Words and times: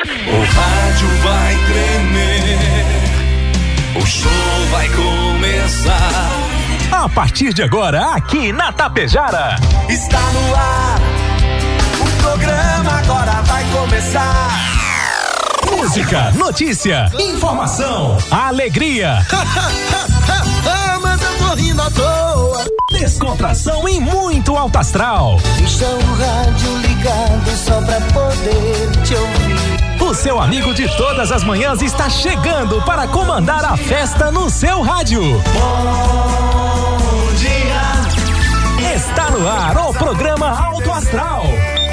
O 0.00 0.06
rádio 0.06 1.08
vai 1.22 1.56
tremer, 1.66 2.86
o 4.00 4.06
show 4.06 4.30
vai 4.70 4.88
começar. 4.90 6.30
A 6.92 7.08
partir 7.08 7.52
de 7.52 7.64
agora, 7.64 8.14
aqui 8.14 8.52
na 8.52 8.70
Tapejara. 8.70 9.56
Está 9.88 10.20
no 10.20 10.54
ar, 10.54 11.00
o 12.00 12.22
programa 12.22 12.92
agora 12.92 13.42
vai 13.42 13.64
começar. 13.72 14.50
Música, 15.68 16.30
notícia, 16.30 17.10
informação, 17.18 18.18
alegria. 18.30 19.26
Mas 21.02 21.22
eu 21.22 21.38
tô 21.38 21.54
rindo 21.54 21.82
à 21.82 21.90
toa. 21.90 22.77
Descontração 22.90 23.86
e 23.86 24.00
muito 24.00 24.56
alto 24.56 24.78
astral. 24.78 25.38
Deixa 25.58 25.84
o 25.84 26.14
rádio 26.14 26.76
ligado 26.78 27.56
só 27.56 27.80
pra 27.82 28.00
poder 28.00 28.90
te 29.04 29.14
ouvir. 29.14 30.02
O 30.02 30.14
seu 30.14 30.40
amigo 30.40 30.72
de 30.72 30.88
todas 30.96 31.30
as 31.30 31.44
manhãs 31.44 31.82
está 31.82 32.08
chegando 32.08 32.80
para 32.82 33.06
comandar 33.06 33.62
a 33.62 33.76
festa 33.76 34.30
no 34.30 34.48
seu 34.48 34.80
rádio. 34.80 35.20
Bom 35.52 37.34
dia. 37.36 38.94
Está 38.94 39.30
no 39.30 39.46
ar 39.46 39.76
o 39.76 39.92
programa 39.92 40.48
Alto 40.48 40.90
Astral. 40.90 41.42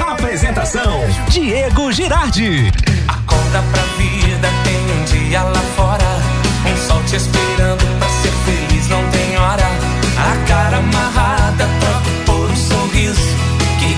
Apresentação: 0.00 1.00
Diego 1.28 1.92
Girardi. 1.92 2.72
Acorda 3.06 3.62
pra 3.70 3.82
vida, 3.98 4.48
tem 4.64 4.76
um 4.76 5.04
dia 5.04 5.42
lá 5.42 5.60
fora. 5.76 6.04
Um 6.64 6.88
sol 6.88 7.02
te 7.04 7.16
esperando 7.16 7.98
pra 7.98 8.08
ser 8.08 8.32
feliz, 8.46 8.88
não 8.88 9.06
tem 9.10 9.36
hora. 9.36 9.95
A 10.16 10.46
cara 10.46 10.78
amarrada, 10.78 11.68
troca 11.80 12.10
por 12.24 12.50
um 12.50 12.56
sorriso. 12.56 13.45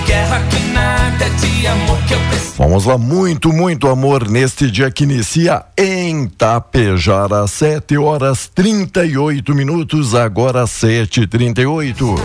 Guerra 0.09 0.41
que 0.49 0.59
nada 0.73 1.29
de 1.29 1.67
amor 1.67 1.99
que 2.07 2.15
eu 2.15 2.19
preciso. 2.21 2.55
Vamos 2.57 2.85
lá, 2.85 2.97
muito, 2.97 3.53
muito 3.53 3.87
amor 3.87 4.27
neste 4.27 4.71
dia 4.71 4.89
que 4.89 5.03
inicia 5.03 5.63
em 5.77 6.25
Tapejara, 6.25 7.45
7 7.45 7.95
horas 7.95 8.49
38 8.55 9.53
minutos, 9.53 10.15
agora 10.15 10.65
7 10.65 11.27
38 11.27 12.15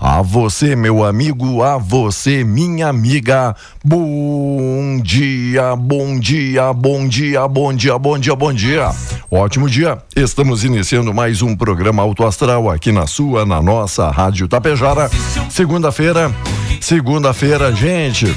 A 0.00 0.20
você, 0.20 0.74
meu 0.74 1.04
amigo, 1.04 1.62
a 1.62 1.78
você, 1.78 2.42
minha 2.42 2.88
amiga, 2.88 3.54
bom 3.84 5.00
dia, 5.00 5.76
bom 5.76 6.18
dia, 6.18 6.72
bom 6.72 7.06
dia, 7.06 7.46
bom 7.46 7.72
dia, 7.72 7.96
bom 7.96 8.18
dia, 8.18 8.34
bom 8.34 8.52
dia. 8.52 8.90
Ótimo 9.30 9.70
dia, 9.70 9.96
estamos 10.16 10.64
iniciando 10.64 11.14
mais 11.14 11.40
um 11.40 11.54
programa 11.54 12.02
Auto 12.02 12.26
Astral 12.26 12.68
aqui 12.68 12.90
na 12.90 13.06
sua, 13.06 13.46
na 13.46 13.62
nossa 13.62 14.10
Rádio 14.10 14.48
Tapejara. 14.48 15.08
Segunda-feira, 15.48 16.34
segunda-feira, 17.28 17.72
gente. 17.74 18.34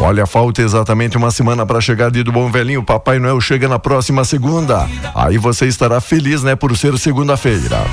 Olha, 0.00 0.26
falta 0.26 0.62
exatamente 0.62 1.16
uma 1.16 1.30
semana 1.30 1.66
para 1.66 1.80
chegar 1.80 2.10
dia 2.10 2.24
do 2.24 2.32
bom 2.32 2.50
velhinho. 2.50 2.82
Papai 2.82 3.18
Noel 3.18 3.40
chega 3.40 3.68
na 3.68 3.78
próxima 3.78 4.24
segunda. 4.24 4.88
Aí 5.14 5.36
você 5.36 5.66
estará 5.66 6.00
feliz, 6.00 6.42
né, 6.42 6.56
por 6.56 6.74
ser 6.76 6.96
segunda-feira. 6.98 7.84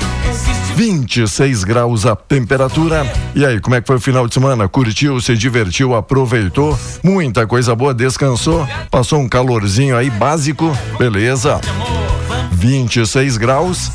26 0.74 1.64
graus 1.64 2.06
a 2.06 2.16
temperatura. 2.16 3.06
E 3.34 3.44
aí, 3.44 3.60
como 3.60 3.76
é 3.76 3.80
que 3.80 3.86
foi 3.86 3.96
o 3.96 4.00
final 4.00 4.26
de 4.26 4.32
semana? 4.32 4.68
Curtiu, 4.68 5.20
se 5.20 5.36
divertiu, 5.36 5.94
aproveitou? 5.94 6.78
Muita 7.02 7.46
coisa 7.46 7.74
boa, 7.74 7.92
descansou? 7.92 8.66
Passou 8.90 9.18
um 9.20 9.28
calorzinho 9.28 9.96
aí 9.96 10.08
básico? 10.08 10.74
Beleza. 10.98 11.60
26 12.52 13.36
graus. 13.36 13.90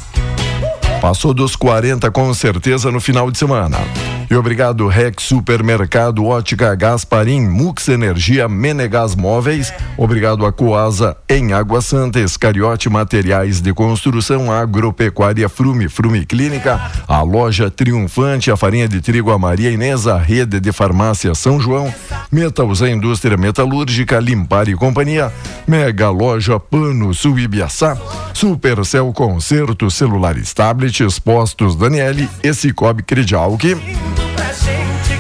Passou 1.04 1.34
dos 1.34 1.58
40 1.58 2.10
com 2.12 2.34
certeza 2.34 2.90
no 2.90 3.02
final 3.02 3.30
de 3.30 3.38
semana. 3.38 3.78
E 4.32 4.36
obrigado 4.36 4.88
Rex 4.88 5.24
Supermercado, 5.24 6.26
Ótica 6.26 6.74
Gasparim, 6.76 7.42
Mux 7.42 7.90
Energia, 7.90 8.48
Menegas 8.48 9.14
Móveis. 9.14 9.74
Obrigado 9.98 10.46
a 10.46 10.52
Coasa 10.52 11.16
em 11.28 11.52
Água 11.52 11.82
Santa, 11.82 12.22
Escariote 12.22 12.90
Materiais 12.90 13.60
de 13.60 13.74
Construção, 13.74 14.50
Agropecuária 14.50 15.50
Frume, 15.50 15.90
Frume 15.90 16.26
Clínica, 16.26 16.80
a 17.06 17.22
loja 17.22 17.70
Triunfante, 17.70 18.50
a 18.50 18.56
farinha 18.56 18.88
de 18.88 19.02
trigo 19.02 19.30
a 19.30 19.38
Maria 19.38 19.72
Inês, 19.72 20.08
a 20.08 20.18
rede 20.18 20.62
de 20.62 20.72
farmácia 20.72 21.36
São 21.36 21.60
João, 21.60 21.94
Metalza 22.32 22.90
Indústria 22.90 23.36
Metalúrgica, 23.36 24.22
Limpar 24.22 24.70
e 24.70 24.74
Companhia, 24.74 25.32
Mega 25.68 26.10
Loja 26.10 26.58
Pano 26.60 27.14
Sul 27.14 27.40
Ibiaçá, 27.40 27.98
Supercel 28.34 29.12
Concerto 29.12 29.92
Celulares 29.92 30.54
Tablets, 30.94 31.20
Postos 31.20 31.76
Daniele 31.76 32.30
e 32.44 32.54
Cicobi 32.54 33.02
Credial 33.02 33.58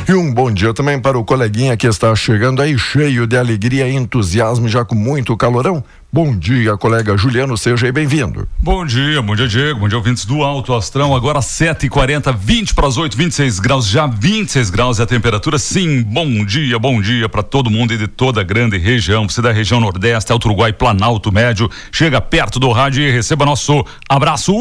e 0.08 0.14
um 0.14 0.34
bom 0.34 0.52
dia 0.52 0.74
também 0.74 1.00
para 1.00 1.18
o 1.18 1.24
coleguinha 1.24 1.78
que 1.78 1.88
está 1.88 2.14
chegando 2.14 2.62
aí 2.62 2.78
cheio 2.78 3.26
de 3.26 3.38
alegria 3.38 3.88
e 3.88 3.96
entusiasmo, 3.96 4.68
já 4.68 4.84
com 4.84 4.96
muito 4.96 5.36
calorão. 5.38 5.82
Bom 6.12 6.38
dia, 6.38 6.76
colega 6.76 7.16
Juliano, 7.16 7.58
seja 7.58 7.90
bem-vindo. 7.90 8.48
Bom 8.60 8.86
dia, 8.86 9.22
bom 9.22 9.34
dia, 9.34 9.48
Diego. 9.48 9.80
Bom 9.80 9.88
dia, 9.88 9.98
ouvintes 9.98 10.26
do 10.26 10.44
Alto 10.44 10.76
Astrão. 10.76 11.16
Agora 11.16 11.40
7h40, 11.40 12.36
20 12.38 12.76
para 12.76 12.88
as 12.88 12.98
8, 12.98 13.16
26 13.16 13.60
graus, 13.60 13.88
já 13.88 14.06
26 14.06 14.70
graus 14.70 15.00
é 15.00 15.04
a 15.04 15.08
temperatura. 15.08 15.58
Sim, 15.58 16.04
bom 16.04 16.46
dia, 16.46 16.78
bom 16.78 17.02
dia 17.02 17.30
para 17.30 17.42
todo 17.42 17.72
mundo 17.72 17.94
e 17.94 17.98
de 17.98 18.08
toda 18.08 18.42
a 18.42 18.44
grande 18.44 18.78
região. 18.78 19.28
Você 19.28 19.42
da 19.42 19.54
região 19.54 19.80
Nordeste, 19.80 20.34
Alto 20.34 20.50
Uruguai, 20.50 20.74
Planalto 20.74 21.32
Médio. 21.32 21.72
Chega 21.92 22.20
perto 22.20 22.60
do 22.60 22.72
rádio 22.72 23.02
e 23.02 23.10
receba 23.10 23.46
nosso 23.46 23.86
abraço. 24.10 24.54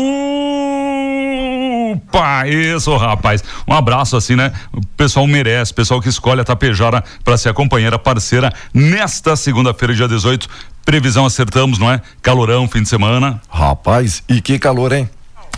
Opa, 1.93 2.47
isso, 2.47 2.97
rapaz. 2.97 3.43
Um 3.67 3.73
abraço 3.73 4.17
assim, 4.17 4.37
né? 4.37 4.53
O 4.73 4.85
pessoal 4.97 5.27
merece, 5.27 5.73
o 5.73 5.75
pessoal 5.75 6.01
que 6.01 6.09
escolhe 6.09 6.41
a 6.41 6.45
Tapejara 6.45 7.03
para 7.25 7.37
ser 7.37 7.51
a 7.51 7.55
companheira 7.55 7.99
parceira 7.99 8.53
nesta 8.73 9.37
segunda-feira, 9.37 9.95
dia 9.95 10.09
18. 10.09 10.49
Previsão 10.85 11.25
acertamos, 11.25 11.79
não 11.79 11.91
é? 11.91 12.01
Calorão, 12.21 12.67
fim 12.69 12.83
de 12.83 12.89
semana. 12.89 13.41
Rapaz, 13.49 14.23
e 14.29 14.41
que 14.41 14.59
calor, 14.59 14.93
hein? 14.93 15.09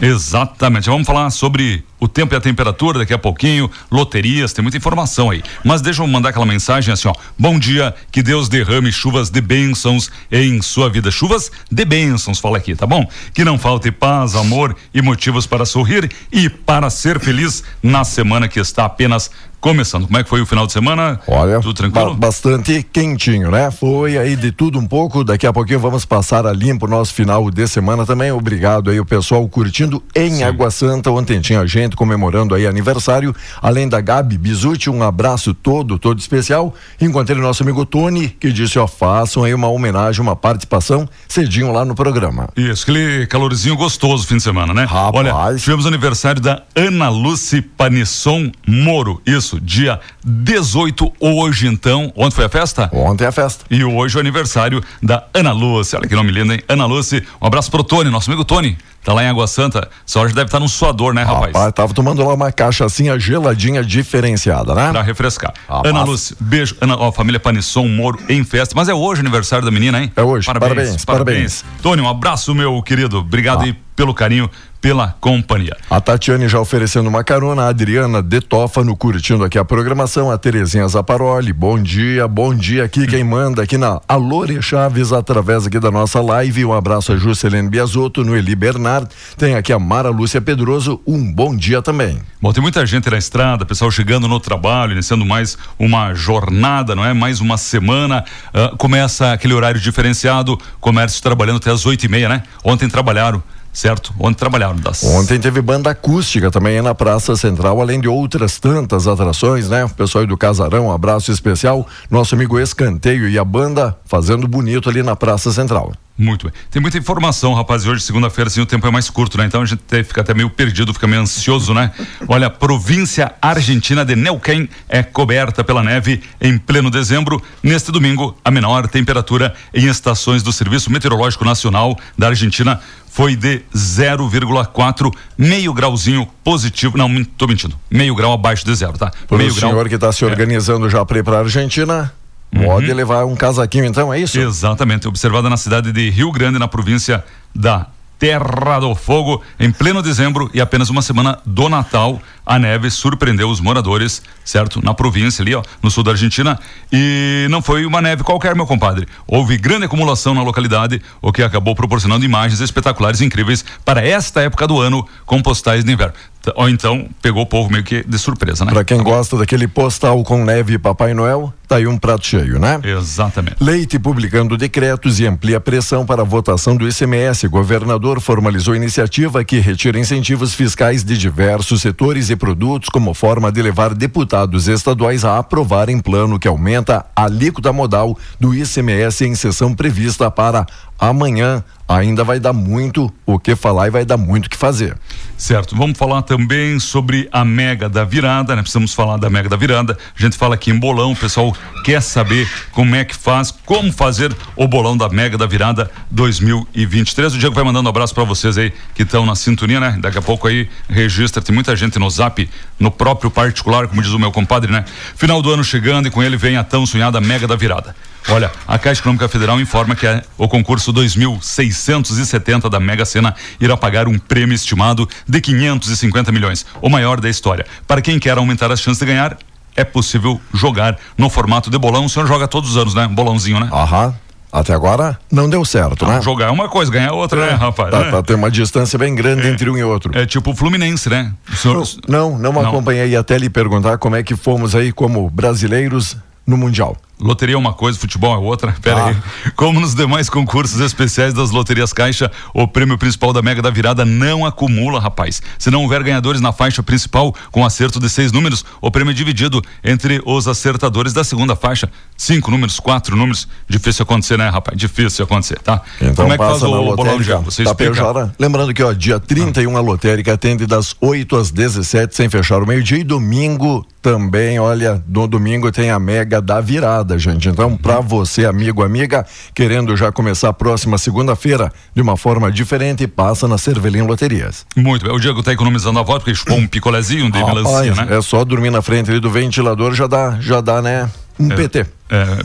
Exatamente. 0.01 0.91
Vamos 0.91 1.07
falar 1.07 1.31
sobre 1.31 1.85
o 2.01 2.09
tempo 2.09 2.35
e 2.35 2.37
a 2.37 2.41
temperatura 2.41 2.99
daqui 2.99 3.15
a 3.15 3.19
pouquinho, 3.19 3.71
loterias, 3.91 4.53
tem 4.53 4.63
muita 4.63 4.77
informação 4.77 5.31
aí. 5.31 5.43
Mas 5.65 5.81
deixa 5.81 6.03
eu 6.03 6.07
mandar 6.07 6.31
aquela 6.31 6.45
mensagem 6.45 6.93
assim, 6.93 7.09
ó. 7.09 7.15
Bom 7.39 7.59
dia, 7.59 7.95
que 8.11 8.23
Deus 8.23 8.49
derrame 8.49 8.93
chuvas 8.93 9.31
de 9.31 9.41
bênçãos 9.41 10.11
em 10.31 10.61
sua 10.61 10.91
vida. 10.91 11.11
Chuvas 11.11 11.51
de 11.71 11.85
bênçãos, 11.85 12.41
fala 12.41 12.59
aqui, 12.59 12.75
tá 12.75 12.87
bom? 12.87 13.09
Que 13.33 13.45
não 13.45 13.59
falte 13.59 13.91
paz, 13.91 14.35
amor 14.35 14.77
e 14.93 15.01
motivos 15.01 15.47
para 15.47 15.65
sorrir 15.65 16.11
e 16.31 16.49
para 16.51 16.91
ser 16.91 17.19
feliz 17.21 17.63
na 17.83 18.05
semana 18.05 18.49
que 18.49 18.61
está 18.61 18.85
apenas 18.85 19.31
começando. 19.65 20.05
Como 20.07 20.19
é 20.19 20.23
que 20.23 20.29
foi 20.29 20.43
o 20.43 20.47
final 20.47 20.67
de 20.67 20.73
semana? 20.75 21.19
Olha, 21.27 21.59
tudo 21.61 21.73
tranquilo? 21.73 22.11
ba- 22.15 22.27
bastante 22.27 22.83
quentinho, 22.83 23.51
né? 23.51 23.71
Foi 23.71 24.19
aí 24.19 24.37
de 24.37 24.53
tudo 24.53 24.79
um 24.79 24.87
pouco. 24.87 25.25
Daqui 25.25 25.47
a 25.47 25.53
pouquinho 25.55 25.81
vamos 25.81 26.05
passar 26.05 26.47
a 26.47 26.53
limpo 26.53 26.85
o 26.85 26.89
nosso 26.89 27.15
final 27.15 27.51
de 27.51 27.67
semana 27.67 28.05
também. 28.05 28.31
Obrigado 28.31 28.91
aí 28.91 29.01
o 29.01 29.07
pessoal 29.07 29.49
curtindo 29.49 30.03
em 30.15 30.45
Água 30.45 30.71
Santa. 30.71 31.11
Ontem 31.11 31.41
tinha 31.41 31.67
gente 31.67 31.97
comemorando 31.97 32.55
aí 32.55 32.67
aniversário. 32.67 33.35
Além 33.63 33.89
da 33.89 34.01
Gabi 34.03 34.37
Bizuti, 34.37 34.91
um 34.91 35.03
abraço 35.03 35.55
todo, 35.55 35.99
todo 35.99 36.19
especial. 36.19 36.75
Encontrei 37.01 37.39
o 37.39 37.43
nosso 37.43 37.63
amigo 37.63 37.87
Tony, 37.87 38.29
que 38.29 38.53
disse, 38.53 38.79
ó, 38.79 38.87
façam 38.87 39.45
aí 39.45 39.55
uma 39.55 39.69
homenagem, 39.69 40.21
uma 40.21 40.37
participação 40.37 41.09
cedinho 41.27 41.73
lá 41.73 41.85
no 41.87 41.95
programa. 41.95 42.49
Isso, 42.55 42.83
aquele 42.83 43.27
calorzinho 43.27 43.77
gostoso 43.77 44.27
fim 44.27 44.37
de 44.37 44.43
semana, 44.43 44.75
né? 44.75 44.85
Rapaz. 44.85 45.27
Olha, 45.27 45.59
tivemos 45.59 45.87
aniversário 45.87 46.41
da 46.43 46.63
Ana 46.77 47.09
Lucy 47.09 47.63
Panisson 47.63 48.53
Moro. 48.67 49.23
Isso, 49.25 49.54
dia 49.61 50.01
18 50.25 51.13
hoje 51.21 51.67
então. 51.67 52.13
Ontem 52.17 52.35
foi 52.37 52.45
a 52.45 52.49
festa? 52.49 52.89
Ontem 52.93 53.25
é 53.25 53.29
a 53.29 53.33
festa. 53.33 53.65
E 53.71 53.85
hoje 53.85 54.17
é 54.17 54.19
o 54.19 54.21
aniversário 54.21 54.83
da 55.03 55.25
Ana 55.33 55.53
Lúcia. 55.53 55.99
Olha 55.99 56.09
que 56.09 56.15
nome 56.15 56.31
lindo, 56.31 56.53
hein? 56.53 56.61
Ana 56.69 56.87
Lúcia. 56.87 57.25
Um 57.41 57.47
abraço 57.47 57.71
pro 57.71 57.83
Tony, 57.85 58.11
nosso 58.11 58.31
amigo 58.31 58.45
Tony. 58.45 58.77
Tá 59.05 59.13
lá 59.13 59.23
em 59.23 59.29
Água 59.29 59.47
Santa. 59.47 59.87
Essa 60.09 60.19
hora 60.19 60.29
deve 60.31 60.45
estar 60.47 60.59
num 60.59 60.69
suador, 60.69 61.13
né, 61.13 61.23
rapaz? 61.23 61.53
Rapaz, 61.53 61.73
tava 61.75 61.93
tomando 61.93 62.25
lá 62.25 62.33
uma 62.33 62.51
cachaçinha 62.51 63.19
geladinha 63.19 63.85
diferenciada, 63.85 64.75
né? 64.75 64.91
Pra 64.93 65.03
refrescar. 65.03 65.53
Rapaz. 65.69 65.91
Ana 65.95 66.03
Lúcia, 66.05 66.35
beijo. 66.41 66.75
Ana, 66.81 66.97
ó, 66.97 67.13
família 67.13 67.39
Panisson 67.39 67.87
Moro 67.87 68.19
em 68.31 68.43
festa. 68.45 68.75
Mas 68.75 68.89
é 68.89 68.95
hoje 68.95 69.21
o 69.21 69.23
aniversário 69.23 69.65
da 69.65 69.71
menina, 69.71 70.01
hein? 70.01 70.11
É 70.17 70.23
hoje. 70.23 70.47
Parabéns, 70.47 71.05
parabéns. 71.05 71.65
Tony, 71.83 72.01
um 72.01 72.09
abraço, 72.09 72.55
meu 72.55 72.83
querido. 72.83 73.19
Obrigado 73.19 73.61
Ah. 73.61 73.65
aí 73.65 73.77
pelo 73.95 74.15
carinho, 74.15 74.51
pela 74.85 75.17
companhia. 75.19 75.75
A 75.89 75.99
Tatiane 75.99 76.47
já 76.47 76.61
oferecendo 76.61 77.09
uma 77.09 77.25
carona, 77.25 77.63
a 77.63 77.69
Adriana 77.69 78.23
de 78.23 78.39
Tófano 78.39 78.95
curtindo 78.95 79.43
aqui 79.43 79.59
a 79.59 79.65
programação, 79.65 80.31
a 80.31 80.37
Terezinha 80.37 80.87
Zaparoli, 80.87 81.55
bom 81.55 81.83
dia, 81.83 82.29
bom 82.29 82.55
dia 82.55 82.85
aqui 82.85 83.07
quem 83.07 83.25
manda 83.25 83.63
aqui 83.63 83.79
na 83.79 83.99
Alore 84.07 84.61
Chaves 84.61 85.11
através 85.11 85.67
aqui 85.67 85.81
da 85.81 85.91
nossa 85.91 86.21
live, 86.21 86.67
um 86.67 86.75
abraço 86.75 87.15
a 87.15 87.17
Juscelene 87.17 87.71
Biasotto, 87.71 88.23
no 88.23 88.37
Eli 88.37 88.55
Bernard, 88.55 89.09
tem 89.39 89.55
aqui 89.55 89.73
a 89.73 89.79
Mara 89.79 90.11
Lúcia 90.11 90.43
Pedroso, 90.43 91.01
um 91.07 91.33
bom 91.33 91.57
dia 91.57 91.81
também. 91.81 92.21
Bom, 92.43 92.53
tem 92.53 92.63
muita 92.63 92.85
gente 92.85 93.09
na 93.09 93.17
estrada, 93.17 93.65
pessoal 93.65 93.91
chegando 93.91 94.29
no 94.29 94.39
trabalho, 94.39 94.93
iniciando 94.93 95.25
mais 95.25 95.57
uma 95.79 96.13
jornada, 96.13 96.95
não 96.95 97.03
é? 97.03 97.15
Mais 97.15 97.41
uma 97.41 97.57
semana. 97.57 98.23
Ah, 98.53 98.75
começa 98.77 99.33
aquele 99.33 99.55
horário 99.55 99.81
diferenciado, 99.81 100.59
comércio 100.79 101.23
trabalhando 101.23 101.57
até 101.57 101.71
as 101.71 101.87
oito 101.87 102.05
e 102.05 102.09
meia, 102.11 102.29
né? 102.29 102.43
Ontem 102.63 102.87
trabalharam 102.87 103.43
certo? 103.75 104.15
Onde 104.19 104.37
trabalharam. 104.37 104.77
Das... 104.77 105.03
Ontem 105.03 105.39
teve 105.39 105.61
banda 105.61 105.91
acústica 105.91 106.51
também 106.51 106.81
na 106.81 106.95
Praça 106.95 107.37
Central, 107.37 107.81
além 107.81 108.01
de 108.01 108.09
outras 108.09 108.59
tantas 108.59 109.07
atrações, 109.07 109.69
né? 109.69 109.85
O 109.85 109.91
pessoal 109.91 110.27
do 110.27 110.37
Casarão, 110.37 110.87
um 110.87 110.93
abraço 110.93 111.33
especial, 111.33 111.87
nosso 112.09 112.35
amigo 112.35 112.59
Escanteio 112.59 113.29
e 113.29 113.39
a 113.39 113.45
banda 113.45 113.97
fazendo 114.07 114.47
bonito 114.47 114.89
ali 114.89 115.03
na 115.03 115.17
Praça 115.17 115.53
Central. 115.53 115.93
Muito 116.17 116.47
bem. 116.47 116.55
Tem 116.71 116.81
muita 116.81 116.97
informação, 116.97 117.55
rapaz. 117.55 117.85
E 117.85 117.89
hoje, 117.89 118.03
segunda-feira, 118.03 118.47
assim, 118.47 118.61
o 118.61 118.67
tempo 118.67 118.87
é 118.87 118.91
mais 118.91 119.11
curto, 119.11 119.37
né? 119.37 119.47
Então 119.47 119.63
a 119.63 119.67
gente 119.67 119.83
fica 120.05 120.21
até 120.21 120.33
meio 120.33 120.49
perdido, 120.49 120.95
fica 120.95 121.09
meio 121.09 121.23
ansioso, 121.23 121.75
né? 121.75 121.91
Olha, 122.29 122.49
província 122.49 123.35
argentina 123.43 124.05
de 124.05 124.15
Neuquén 124.15 124.69
é 124.89 125.03
coberta 125.03 125.65
pela 125.65 125.83
neve 125.83 126.23
em 126.41 126.57
pleno 126.57 126.89
dezembro. 126.89 127.43
Neste 127.61 127.91
domingo, 127.91 128.37
a 128.45 128.51
menor 128.51 128.87
temperatura 128.87 129.55
em 129.73 129.87
estações 129.87 130.41
do 130.43 130.53
Serviço 130.53 130.91
Meteorológico 130.91 131.45
Nacional 131.45 131.99
da 132.17 132.29
Argentina 132.29 132.81
foi 133.11 133.35
de 133.35 133.63
0,4, 133.75 135.13
meio 135.37 135.73
grauzinho 135.73 136.29
positivo. 136.45 136.97
Não, 136.97 137.25
tô 137.25 137.49
mentindo. 137.49 137.77
Meio 137.91 138.15
grau 138.15 138.33
abaixo 138.33 138.65
de 138.65 138.75
zero, 138.75 138.93
tá? 138.93 139.11
Por 139.27 139.39
meio 139.39 139.51
o 139.51 139.55
senhor 139.55 139.73
grau, 139.73 139.87
que 139.87 139.95
está 139.97 140.13
se 140.13 140.25
é. 140.25 140.27
organizando 140.29 140.87
é. 140.87 140.91
já 140.91 141.05
para 141.05 141.19
ir 141.19 141.25
para 141.25 141.39
a 141.39 141.41
Argentina. 141.41 142.13
Pode 142.55 142.91
Uhum. 142.91 142.97
levar 142.97 143.25
um 143.25 143.35
casaquinho, 143.35 143.85
então, 143.85 144.13
é 144.13 144.21
isso? 144.21 144.39
Exatamente, 144.39 145.09
observada 145.09 145.51
na 145.51 145.57
cidade 145.57 145.93
de 145.93 146.11
Rio 146.11 146.31
Grande, 146.31 146.59
na 146.59 146.69
província 146.69 147.25
da 147.55 147.87
Terra 148.19 148.79
do 148.81 148.95
Fogo, 148.95 149.43
em 149.59 149.71
pleno 149.71 150.03
dezembro 150.03 150.49
e 150.55 150.61
apenas 150.61 150.89
uma 150.89 151.03
semana 151.03 151.39
do 151.45 151.69
Natal, 151.69 152.21
a 152.47 152.59
neve 152.59 152.91
surpreendeu 152.91 153.49
os 153.49 153.61
moradores, 153.61 154.23
certo? 154.45 154.85
Na 154.85 154.93
província 154.95 155.43
ali, 155.43 155.55
ó, 155.55 155.63
no 155.83 155.91
sul 155.91 156.03
da 156.03 156.11
Argentina. 156.11 156.59
E 156.93 157.47
não 157.51 157.63
foi 157.63 157.87
uma 157.87 158.03
neve 158.03 158.23
qualquer, 158.23 158.55
meu 158.55 158.67
compadre. 158.67 159.07
Houve 159.27 159.57
grande 159.57 159.87
acumulação 159.87 160.35
na 160.35 160.43
localidade, 160.43 161.01
o 161.23 161.33
que 161.33 161.43
acabou 161.43 161.75
proporcionando 161.75 162.25
imagens 162.25 162.61
espetaculares 162.61 163.21
e 163.21 163.25
incríveis 163.25 163.65
para 163.85 164.07
esta 164.07 164.43
época 164.43 164.67
do 164.67 164.81
ano, 164.81 165.07
com 165.25 165.41
postais 165.41 165.85
de 165.85 165.93
inverno. 165.93 166.15
Ou 166.57 166.69
então, 166.69 167.09
pegou 167.23 167.43
o 167.43 167.47
povo 167.47 167.71
meio 167.71 167.85
que 167.85 168.05
de 168.07 168.19
surpresa, 168.19 168.65
né? 168.65 168.73
Para 168.73 168.85
quem 168.85 169.03
gosta 169.03 169.37
daquele 169.37 169.67
postal 169.67 170.23
com 170.25 170.45
neve 170.45 170.75
e 170.75 170.79
Papai 170.79 171.15
Noel, 171.15 171.53
tá 171.67 171.77
aí 171.77 171.87
um 171.87 171.97
prato 171.97 172.27
cheio, 172.27 172.59
né? 172.59 172.79
Exatamente. 172.83 173.57
Leite 173.61 173.99
publicando 173.99 174.57
decretos 174.57 175.21
e 175.21 175.27
amplia 175.27 175.59
pressão 175.59 176.05
para 176.05 176.21
a 176.21 176.25
votação 176.25 176.77
do 176.77 176.87
ICMS. 176.87 177.49
Governador 177.49 178.21
formalizou 178.21 178.77
iniciativa 178.77 179.43
que 179.43 179.59
retira 179.59 179.99
incentivos 179.99 180.55
fiscais 180.55 181.03
de 181.03 181.17
diversos 181.17 181.81
setores 181.81 182.29
e 182.29 182.34
produtos 182.37 182.89
como 182.89 183.15
forma 183.15 183.51
de 183.51 183.63
levar 183.63 183.95
deputados 183.95 184.69
estaduais 184.69 185.25
a 185.25 185.39
aprovarem 185.39 186.01
plano 186.01 186.39
que 186.39 186.49
aumenta 186.49 187.07
a 187.15 187.25
alíquota 187.25 187.73
modal 187.73 188.17
do 188.39 188.55
ICMS 188.55 189.25
em 189.25 189.35
sessão 189.35 189.75
prevista 189.75 190.31
para 190.31 190.67
amanhã. 190.99 191.63
Ainda 191.87 192.25
vai 192.25 192.41
dar 192.41 192.55
muito 192.55 193.13
o 193.27 193.39
que 193.39 193.55
falar 193.55 193.89
e 193.89 193.91
vai 193.91 194.07
dar 194.07 194.17
muito 194.17 194.47
o 194.47 194.51
que 194.51 194.57
fazer. 194.57 194.97
Certo, 195.37 195.77
vamos 195.77 195.99
falar 195.99 196.23
também 196.23 196.81
sobre 196.81 197.29
a 197.31 197.45
Mega 197.45 197.91
da 197.91 198.05
Virada, 198.05 198.57
né? 198.57 198.63
Precisamos 198.63 198.95
falar 198.95 199.19
da 199.19 199.29
Mega 199.29 199.51
da 199.51 199.57
Virada. 199.57 199.99
A 200.19 200.23
gente 200.23 200.35
fala 200.39 200.55
aqui 200.55 200.71
em 200.71 200.79
bolão, 200.79 201.13
o 201.13 201.17
pessoal 201.17 201.55
quer 201.85 202.01
saber 202.01 202.49
como 202.73 202.95
é 202.95 203.05
que 203.05 203.15
faz, 203.15 203.51
como 203.67 203.93
fazer 203.93 204.35
o 204.57 204.67
bolão 204.67 204.97
da 204.97 205.11
Mega 205.11 205.37
da 205.37 205.45
Virada 205.45 205.91
2023. 206.11 207.35
O 207.35 207.39
Diego 207.39 207.55
vai 207.55 207.65
mandando 207.65 207.87
um 207.87 207.91
abraço 207.91 208.15
para 208.15 208.25
vocês 208.25 208.57
aí 208.57 208.73
que 208.95 209.03
estão 209.03 209.27
na 209.27 209.35
sintonia, 209.35 209.79
né? 209.79 209.99
Daqui 210.01 210.17
a 210.17 210.23
pouco 210.23 210.49
aí 210.49 210.67
registra, 210.89 211.43
tem 211.43 211.55
muita 211.55 211.77
gente 211.77 211.99
no 211.99 212.09
Zap, 212.09 212.49
no 212.81 212.91
próprio 212.91 213.31
particular, 213.31 213.89
como 213.89 214.01
diz 214.01 214.13
o 214.13 214.19
meu 214.19 214.33
compadre, 214.33 214.73
né? 214.73 214.87
Final 215.17 215.43
do 215.43 215.53
ano 215.53 215.63
chegando 215.63 216.09
e 216.09 216.11
com 216.11 216.23
ele 216.23 216.39
vem 216.39 216.57
a 216.57 216.65
tão 216.65 216.87
sonhada 216.87 217.21
Mega 217.21 217.47
da 217.47 217.57
Virada. 217.57 217.95
Olha, 218.29 218.51
a 218.67 218.79
Caixa 218.79 219.01
Econômica 219.01 219.29
Federal 219.29 219.61
informa 219.61 219.95
que 219.95 220.07
é 220.07 220.23
o 220.39 220.49
concurso 220.49 220.84
2670 220.93 222.69
da 222.71 222.81
Mega 222.81 223.05
Sena 223.05 223.35
irá 223.61 223.77
pagar 223.77 224.09
um 224.09 224.19
prêmio 224.19 224.55
estimado 224.55 225.09
de 225.27 225.41
550 225.41 226.31
milhões, 226.33 226.65
o 226.81 226.89
maior 226.89 227.21
da 227.21 227.29
história. 227.29 227.67
Para 227.87 228.01
quem 228.03 228.19
quer 228.19 228.37
aumentar 228.39 228.71
as 228.71 228.81
chances 228.81 229.01
de 229.01 229.07
ganhar, 229.07 229.37
é 229.77 229.85
possível 229.85 230.41
jogar 230.53 230.97
no 231.19 231.29
formato 231.29 231.69
de 231.71 231.79
bolão. 231.79 232.05
O 232.05 232.09
senhor 232.09 232.27
joga 232.27 232.47
todos 232.47 232.71
os 232.71 232.77
anos, 232.77 232.95
né? 232.95 233.09
Bolãozinho, 233.09 233.59
né? 233.61 233.69
Aham. 233.73 234.15
Até 234.53 234.73
agora 234.73 235.19
não 235.33 235.51
deu 235.51 235.65
certo, 235.65 236.07
né? 236.07 236.23
Jogar 236.23 236.47
é 236.47 236.51
uma 236.51 236.69
coisa, 236.69 236.89
ganhar 236.89 237.09
é 237.09 237.13
outra, 237.13 237.45
né, 237.45 237.53
rapaz? 237.55 237.91
Tá, 237.91 238.05
né? 238.05 238.11
tá, 238.13 238.23
tem 238.23 238.37
uma 238.37 238.49
distância 238.49 238.97
bem 238.97 239.13
grande 239.13 239.49
entre 239.49 239.69
um 239.69 239.77
e 239.77 239.83
outro. 239.83 240.17
É 240.17 240.25
tipo 240.27 240.53
o 240.53 240.55
Fluminense, 240.55 241.09
né? 241.11 241.33
O 241.53 241.57
senhor- 241.57 241.85
Não, 242.09 242.39
não, 242.39 242.53
Não. 242.53 242.61
acompanhei 242.69 243.17
até 243.17 243.37
lhe 243.37 243.51
perguntar 243.51 243.99
como 243.99 244.15
é 244.15 244.23
que 244.23 244.37
fomos 244.37 244.77
aí 244.77 244.93
como 244.93 245.29
brasileiros 245.29 246.17
no 246.47 246.57
Mundial. 246.57 246.97
Loteria 247.21 247.55
é 247.55 247.59
uma 247.59 247.73
coisa, 247.73 247.99
futebol 247.99 248.35
é 248.35 248.39
outra. 248.39 248.73
Pera 248.83 249.05
Ah. 249.05 249.09
aí. 249.09 249.17
Como 249.57 249.81
nos 249.81 249.95
demais 249.95 250.29
concursos 250.29 250.81
especiais 250.81 251.33
das 251.33 251.51
loterias 251.51 251.93
Caixa, 251.93 252.31
o 252.53 252.67
prêmio 252.67 252.99
principal 252.99 253.33
da 253.33 253.41
Mega 253.43 253.63
da 253.63 253.71
Virada 253.71 254.05
não 254.05 254.45
acumula, 254.45 255.01
rapaz. 255.01 255.41
Se 255.59 255.71
não 255.71 255.83
houver 255.83 256.03
ganhadores 256.03 256.41
na 256.41 256.53
faixa 256.53 256.83
principal 256.83 257.35
com 257.51 257.65
acerto 257.65 258.01
de 258.01 258.09
seis 258.11 258.33
números, 258.33 258.65
o 258.81 258.91
prêmio 258.91 259.13
é 259.13 259.15
dividido 259.15 259.63
entre 259.83 260.21
os 260.27 260.49
acertadores 260.49 261.13
da 261.13 261.23
segunda 261.25 261.55
faixa. 261.57 261.89
Cinco 262.17 262.51
números, 262.51 262.79
quatro 262.81 263.17
números. 263.17 263.47
Difícil 263.69 264.03
acontecer, 264.03 264.37
né, 264.39 264.49
rapaz? 264.49 264.77
Difícil 264.79 265.25
acontecer, 265.25 265.59
tá? 265.61 265.83
Então 266.01 266.15
Como 266.25 266.33
é 266.33 266.39
que 266.39 266.45
faz 266.45 266.63
o 266.63 266.95
bolão, 266.97 267.21
Diego? 267.21 267.43
Você 267.45 267.63
explica? 267.63 267.95
Tapejara. 267.95 268.35
Lembrando 268.39 268.73
que, 268.75 268.83
ó, 268.83 268.93
dia 268.93 269.19
31 269.21 269.77
a 269.77 269.81
lotérica 269.81 270.35
atende 270.35 270.67
das 270.67 270.95
8 271.01 271.37
às 271.37 271.51
17 271.51 272.15
sem 272.15 272.29
fechar 272.29 272.63
o 272.63 272.67
meio-dia 272.67 272.99
e 272.99 273.05
domingo 273.05 273.87
também, 274.01 274.59
olha, 274.59 275.03
no 275.09 275.27
domingo 275.27 275.73
tem 275.73 275.91
a 275.91 275.99
mega 275.99 276.39
da 276.39 276.61
virada, 276.61 277.04
gente. 277.19 277.49
Então, 277.49 277.77
pra 277.77 278.01
você, 278.01 278.47
amigo, 278.47 278.83
amiga, 278.83 279.27
querendo 279.55 279.97
já 279.97 280.11
começar 280.11 280.49
a 280.49 280.53
próxima 280.53 280.99
segunda-feira 280.99 281.73
de 281.95 282.03
uma 282.03 282.17
forma 282.17 282.51
diferente, 282.51 283.07
passa 283.07 283.47
na 283.47 283.59
Cervelim 283.59 284.03
Loterias. 284.03 284.67
Muito 284.77 285.05
bem. 285.05 285.15
O 285.15 285.19
Diego 285.19 285.43
tá 285.43 285.53
economizando 285.53 285.99
a 285.99 286.03
voz 286.03 286.19
porque 286.19 286.35
chupou 286.35 286.57
um 286.57 286.67
picolézinho 286.67 287.31
de 287.31 287.43
melancia, 287.43 287.95
né? 287.95 288.17
é 288.17 288.23
só 288.23 288.45
dormir 288.45 288.71
na 288.71 288.83
frente 288.83 289.11
ali 289.11 289.21
do 289.21 289.31
ventilador 289.31 289.95
já 289.95 290.07
dá, 290.07 290.39
já 290.41 290.61
dá, 290.61 290.81
né, 290.81 291.11
um 291.39 291.49
PT. 291.49 291.87
É, 292.11 292.39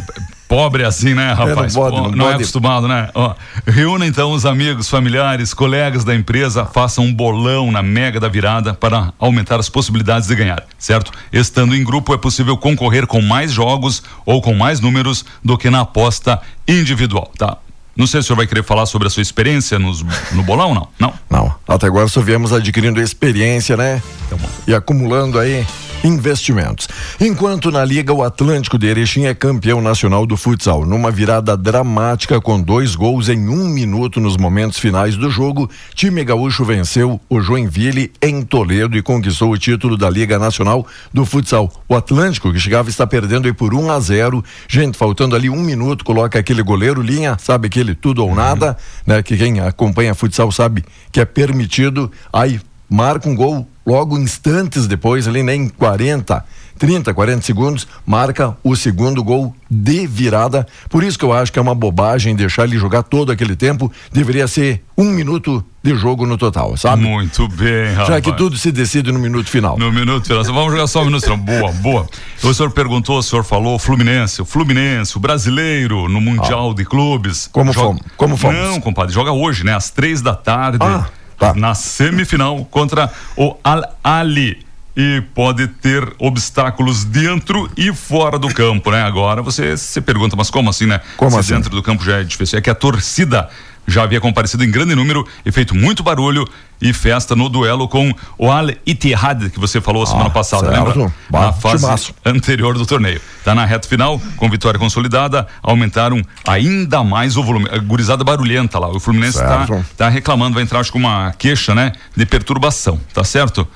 pobre 0.50 0.84
assim, 0.84 1.14
né, 1.14 1.32
rapaz? 1.32 1.76
não 1.76 1.82
pode, 1.84 1.96
não 1.96 2.12
não 2.12 2.30
é 2.32 2.34
acostumado, 2.34 2.88
né? 2.88 3.10
Ó, 3.14 3.36
reúna 3.68 4.08
então 4.08 4.32
os 4.32 4.48
amigos, 4.48 4.90
familiares, 4.90 5.54
colegas 5.54 6.04
da 6.04 6.16
empresa, 6.16 6.66
façam 6.66 7.06
um 7.06 7.14
bolão 7.14 7.72
na 7.72 7.84
Mega 7.84 8.20
da 8.20 8.28
Virada 8.28 8.74
para 8.74 9.14
aumentar 9.20 9.60
as 9.60 9.70
possibilidades 9.70 10.28
de 10.28 10.36
ganhar, 10.36 10.66
certo? 10.78 11.12
Estando 11.32 11.76
em 11.76 11.84
grupo 11.84 12.16
é 12.16 12.18
possível 12.18 12.58
concorrer 12.58 13.06
com 13.06 13.22
mais 13.22 13.52
jogos 13.52 14.02
ou 14.26 14.42
com 14.42 14.56
mais 14.56 14.80
números 14.80 15.24
do 15.46 15.56
que 15.56 15.70
na 15.70 15.82
aposta 15.82 16.42
individual, 16.68 17.32
tá? 17.38 17.58
Não 17.96 18.08
sei 18.08 18.22
se 18.22 18.26
o 18.26 18.28
senhor 18.30 18.38
vai 18.38 18.48
querer 18.48 18.64
falar 18.64 18.88
sobre 18.88 19.08
a 19.08 19.12
sua 19.12 19.22
experiência 19.22 19.78
nos, 19.78 20.04
no 20.32 20.42
bolão, 20.42 20.74
não? 20.74 20.88
Não? 20.98 21.14
Não, 21.30 21.56
até 21.68 21.86
agora 21.86 22.08
só 22.08 22.22
viemos 22.22 22.52
adquirindo 22.52 23.00
experiência, 23.00 23.78
né? 23.78 24.02
Bom. 24.32 24.50
E 24.66 24.74
acumulando 24.74 25.38
aí 25.38 25.64
investimentos. 26.04 26.88
Enquanto 27.20 27.72
na 27.72 27.84
Liga 27.84 28.14
o 28.14 28.24
Atlântico 28.24 28.78
de 28.78 28.88
Erechim 28.88 29.26
é 29.26 29.34
campeão 29.34 29.82
nacional 29.82 30.26
do 30.26 30.38
futsal, 30.38 30.86
numa 30.86 31.12
virada 31.12 31.58
dramática 31.58 32.40
com 32.40 32.62
dois 32.62 32.96
gols 32.96 33.30
em 33.30 33.50
um 33.50 33.68
minuto 33.68 34.20
nos 34.20 34.38
momentos 34.38 34.80
finais 34.80 35.16
do 35.16 35.30
jogo, 35.30 35.70
time 35.94 36.24
gaúcho 36.24 36.64
venceu 36.64 37.20
o 37.30 37.42
Joinville 37.42 38.12
em 38.22 38.42
Toledo 38.42 38.98
e 38.98 39.02
conquistou 39.02 39.52
o 39.52 39.58
título 39.58 39.98
da 39.98 40.10
Liga 40.10 40.40
Nacional 40.40 40.86
do 41.14 41.26
Futsal. 41.26 41.72
O 41.88 41.96
Atlântico, 41.96 42.52
que 42.52 42.60
chegava, 42.60 42.90
está 42.90 43.06
perdendo 43.06 43.48
aí 43.48 43.54
por 43.54 43.74
1 43.74 43.92
a 43.92 44.00
0 44.00 44.44
Gente, 44.68 44.98
faltando 44.98 45.36
ali 45.36 45.50
um 45.50 45.62
minuto, 45.62 46.06
coloca 46.06 46.40
aquele 46.40 46.62
goleiro 46.62 47.02
linha, 47.02 47.38
sabe 47.40 47.68
aquele 47.68 47.96
tudo 47.96 48.24
ou 48.24 48.34
nada, 48.34 48.78
né? 49.06 49.22
Que 49.22 49.38
quem 49.38 49.60
acompanha 49.60 50.16
futsal 50.16 50.52
sabe 50.52 50.84
que 51.12 51.20
é 51.20 51.26
permitido. 51.26 52.12
Aí 52.32 52.60
marca 52.90 53.30
um 53.30 53.36
gol 53.36 53.68
logo 53.90 54.20
instantes 54.20 54.86
depois, 54.86 55.28
ali 55.28 55.42
nem 55.42 55.68
40, 55.68 56.46
30, 56.78 57.12
40 57.12 57.42
segundos, 57.42 57.88
marca 58.06 58.56
o 58.64 58.76
segundo 58.76 59.24
gol 59.24 59.54
de 59.70 60.06
virada. 60.06 60.68
Por 60.88 61.04
isso 61.04 61.18
que 61.18 61.26
eu 61.26 61.34
acho 61.34 61.52
que 61.52 61.58
é 61.58 61.62
uma 61.62 61.74
bobagem 61.74 62.36
deixar 62.36 62.66
ele 62.66 62.78
jogar 62.78 63.02
todo 63.02 63.32
aquele 63.32 63.56
tempo. 63.56 63.92
Deveria 64.14 64.48
ser 64.48 64.84
um 64.96 65.06
minuto 65.06 65.66
de 65.82 65.96
jogo 65.96 66.28
no 66.28 66.38
total, 66.38 66.78
sabe? 66.78 67.02
Muito 67.02 67.48
bem, 67.48 67.94
rapaz. 67.94 68.10
Já 68.10 68.22
que 68.22 68.32
tudo 68.34 68.58
se 68.58 68.72
decide 68.72 69.12
no 69.12 69.18
minuto 69.18 69.50
final. 69.50 69.76
No 69.78 69.92
minuto 69.92 70.28
final. 70.28 70.44
Vamos 70.44 70.72
jogar 70.72 70.86
só 70.86 71.02
um 71.02 71.06
minuto 71.06 71.24
final. 71.24 71.38
Boa, 71.38 71.72
boa. 71.72 72.08
O 72.44 72.54
senhor 72.54 72.70
perguntou, 72.72 73.18
o 73.18 73.24
senhor 73.24 73.44
falou 73.44 73.80
Fluminense, 73.80 74.40
o 74.40 74.46
Fluminense, 74.46 75.18
o 75.18 75.20
brasileiro 75.20 76.08
no 76.08 76.22
Mundial 76.22 76.76
de 76.76 76.86
Clubes. 76.86 77.48
Ah. 77.48 77.50
Como 77.54 77.74
fomos? 77.74 78.02
Como 78.16 78.38
fomos? 78.38 78.56
Não, 78.56 78.80
compadre, 78.80 79.14
joga 79.14 79.32
hoje, 79.32 79.66
né? 79.66 79.74
Às 79.74 79.90
três 79.90 80.22
da 80.22 80.36
tarde. 80.36 80.78
Ah, 80.82 81.08
tá. 81.40 81.54
Na 81.56 81.74
semifinal 81.74 82.64
contra 82.66 83.12
o 83.36 83.56
Al 83.64 83.84
Ali. 84.04 84.68
E 84.98 85.22
pode 85.34 85.66
ter 85.68 86.14
obstáculos 86.20 87.06
dentro 87.06 87.72
e 87.78 87.94
fora 87.94 88.38
do 88.38 88.54
campo, 88.54 88.92
né? 88.92 89.02
Agora 89.02 89.42
você 89.42 89.78
se 89.78 90.02
pergunta, 90.02 90.36
mas 90.36 90.50
como 90.50 90.70
assim, 90.70 90.88
né? 90.88 91.00
Como 91.16 91.32
Se 91.32 91.40
assim? 91.40 91.54
dentro 91.54 91.70
do 91.70 91.82
campo 91.82 92.04
já 92.04 92.18
é 92.20 92.24
difícil. 92.24 92.60
É 92.60 92.62
que 92.62 92.70
a 92.70 92.76
torcida 92.76 93.50
já 93.90 94.04
havia 94.04 94.20
comparecido 94.22 94.64
em 94.64 94.72
grande 94.72 94.96
número 94.96 95.26
e 95.46 95.52
feito 95.52 95.76
muito 95.76 96.04
barulho 96.04 96.48
e 96.82 96.94
festa 96.94 97.36
no 97.36 97.50
duelo 97.50 97.88
com 97.88 98.14
o 98.38 98.50
Al 98.52 98.70
Ittihad, 98.86 99.50
que 99.50 99.60
você 99.60 99.82
falou 99.82 100.06
semana 100.06 100.28
Ah, 100.28 100.30
passada, 100.30 100.70
certo. 100.72 100.98
lembra? 100.98 101.14
Bah, 101.30 101.40
Na 101.48 101.54
fase 101.54 101.84
timaço. 101.84 102.14
anterior 102.26 102.78
do 102.78 102.86
torneio. 102.86 103.20
Tá 103.44 103.54
na 103.54 103.66
reta 103.66 103.88
final, 103.88 104.22
com 104.38 104.50
vitória 104.50 104.80
consolidada, 104.80 105.46
aumentaram 105.62 106.22
ainda 106.48 107.04
mais 107.04 107.36
o 107.36 107.44
volume. 107.44 107.68
A 107.72 107.78
gurizada 107.80 108.24
barulhenta 108.24 108.80
lá. 108.80 108.88
O 108.90 109.00
Fluminense 109.00 109.38
tá, 109.40 109.66
Certo. 109.68 109.86
tá 109.98 110.08
reclamando, 110.10 110.54
vai 110.54 110.64
entrar 110.64 110.80
acho 110.80 110.92
com 110.92 111.00
uma 111.00 111.34
queixa, 111.38 111.76
né? 111.76 111.92
De 112.16 112.26
perturbação, 112.26 113.00
tá 113.14 113.24
certo? 113.24 113.68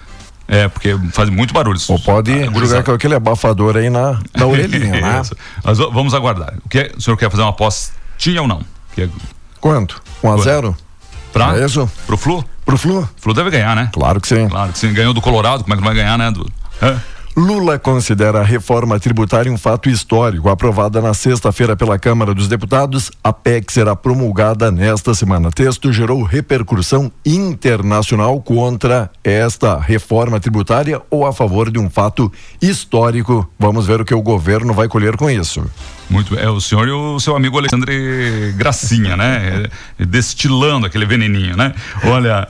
É, 0.48 0.68
porque 0.68 0.98
faz 1.12 1.30
muito 1.30 1.54
barulho. 1.54 1.80
Ou 1.88 1.98
pode 2.00 2.32
A 2.32 2.48
gurizada. 2.48 2.68
jogar 2.68 2.84
com 2.84 2.92
aquele 2.92 3.16
abafador 3.16 3.78
aí 3.78 3.90
na, 3.90 4.20
na 4.36 4.46
orelhinha, 4.48 4.92
né? 5.02 5.22
Mas 5.64 5.78
vamos 5.78 6.14
aguardar. 6.14 6.54
O, 6.66 6.70
que 6.70 6.80
é- 6.80 6.92
o 6.98 7.02
senhor 7.02 7.16
quer 7.18 7.30
fazer 7.32 7.44
uma 7.44 7.50
apostinha 7.50 8.42
ou 8.42 8.48
não? 8.48 8.62
Que 8.94 9.04
é 9.04 9.10
Quanto? 9.64 10.02
1 10.22 10.28
a 10.28 10.34
Quanto? 10.34 10.44
0 10.44 10.78
pra, 11.32 11.58
É 11.58 11.64
isso? 11.64 11.90
Pro 12.06 12.18
Flu? 12.18 12.44
Pro 12.66 12.78
Flu? 12.78 13.08
Flu 13.16 13.34
deve 13.34 13.50
ganhar, 13.50 13.74
né? 13.78 13.90
Claro 13.94 14.20
que 14.20 14.28
sim. 14.28 14.50
Claro 14.50 14.74
que 14.74 14.78
sim. 14.78 14.92
Ganhou 14.92 15.14
do 15.14 15.22
Colorado, 15.22 15.64
como 15.64 15.74
é 15.74 15.78
que 15.78 15.82
não 15.82 15.88
vai 15.88 15.96
ganhar, 15.96 16.18
né? 16.18 16.30
Do, 16.32 16.46
Hã? 16.82 17.02
Lula 17.36 17.80
considera 17.80 18.42
a 18.42 18.44
reforma 18.44 19.00
tributária 19.00 19.52
um 19.52 19.58
fato 19.58 19.90
histórico. 19.90 20.50
Aprovada 20.50 21.02
na 21.02 21.16
sexta-feira 21.16 21.76
pela 21.76 21.98
Câmara 21.98 22.32
dos 22.32 22.48
Deputados, 22.48 23.12
a 23.24 23.34
PEC 23.34 23.74
será 23.74 23.96
promulgada 23.96 24.72
nesta 24.72 25.16
semana. 25.16 25.50
Texto 25.50 25.92
gerou 25.92 26.22
repercussão 26.22 27.12
internacional 27.26 28.40
contra 28.40 29.10
esta 29.24 29.80
reforma 29.80 30.40
tributária 30.40 31.02
ou 31.10 31.26
a 31.26 31.34
favor 31.34 31.72
de 31.72 31.80
um 31.80 31.90
fato 31.90 32.32
histórico. 32.62 33.52
Vamos 33.58 33.88
ver 33.88 34.00
o 34.00 34.06
que 34.06 34.14
o 34.14 34.22
governo 34.22 34.72
vai 34.72 34.88
colher 34.88 35.18
com 35.18 35.28
isso. 35.28 35.66
Muito. 36.10 36.38
É 36.38 36.48
o 36.48 36.62
senhor 36.62 36.88
e 36.88 36.92
o 36.92 37.20
seu 37.20 37.36
amigo 37.36 37.58
Alexandre 37.58 38.54
Gracinha, 38.56 39.18
né? 39.18 39.70
É, 39.98 40.06
Destilando 40.06 40.86
aquele 40.86 41.08
veneninho, 41.08 41.58
né? 41.58 41.74
Olha, 42.04 42.48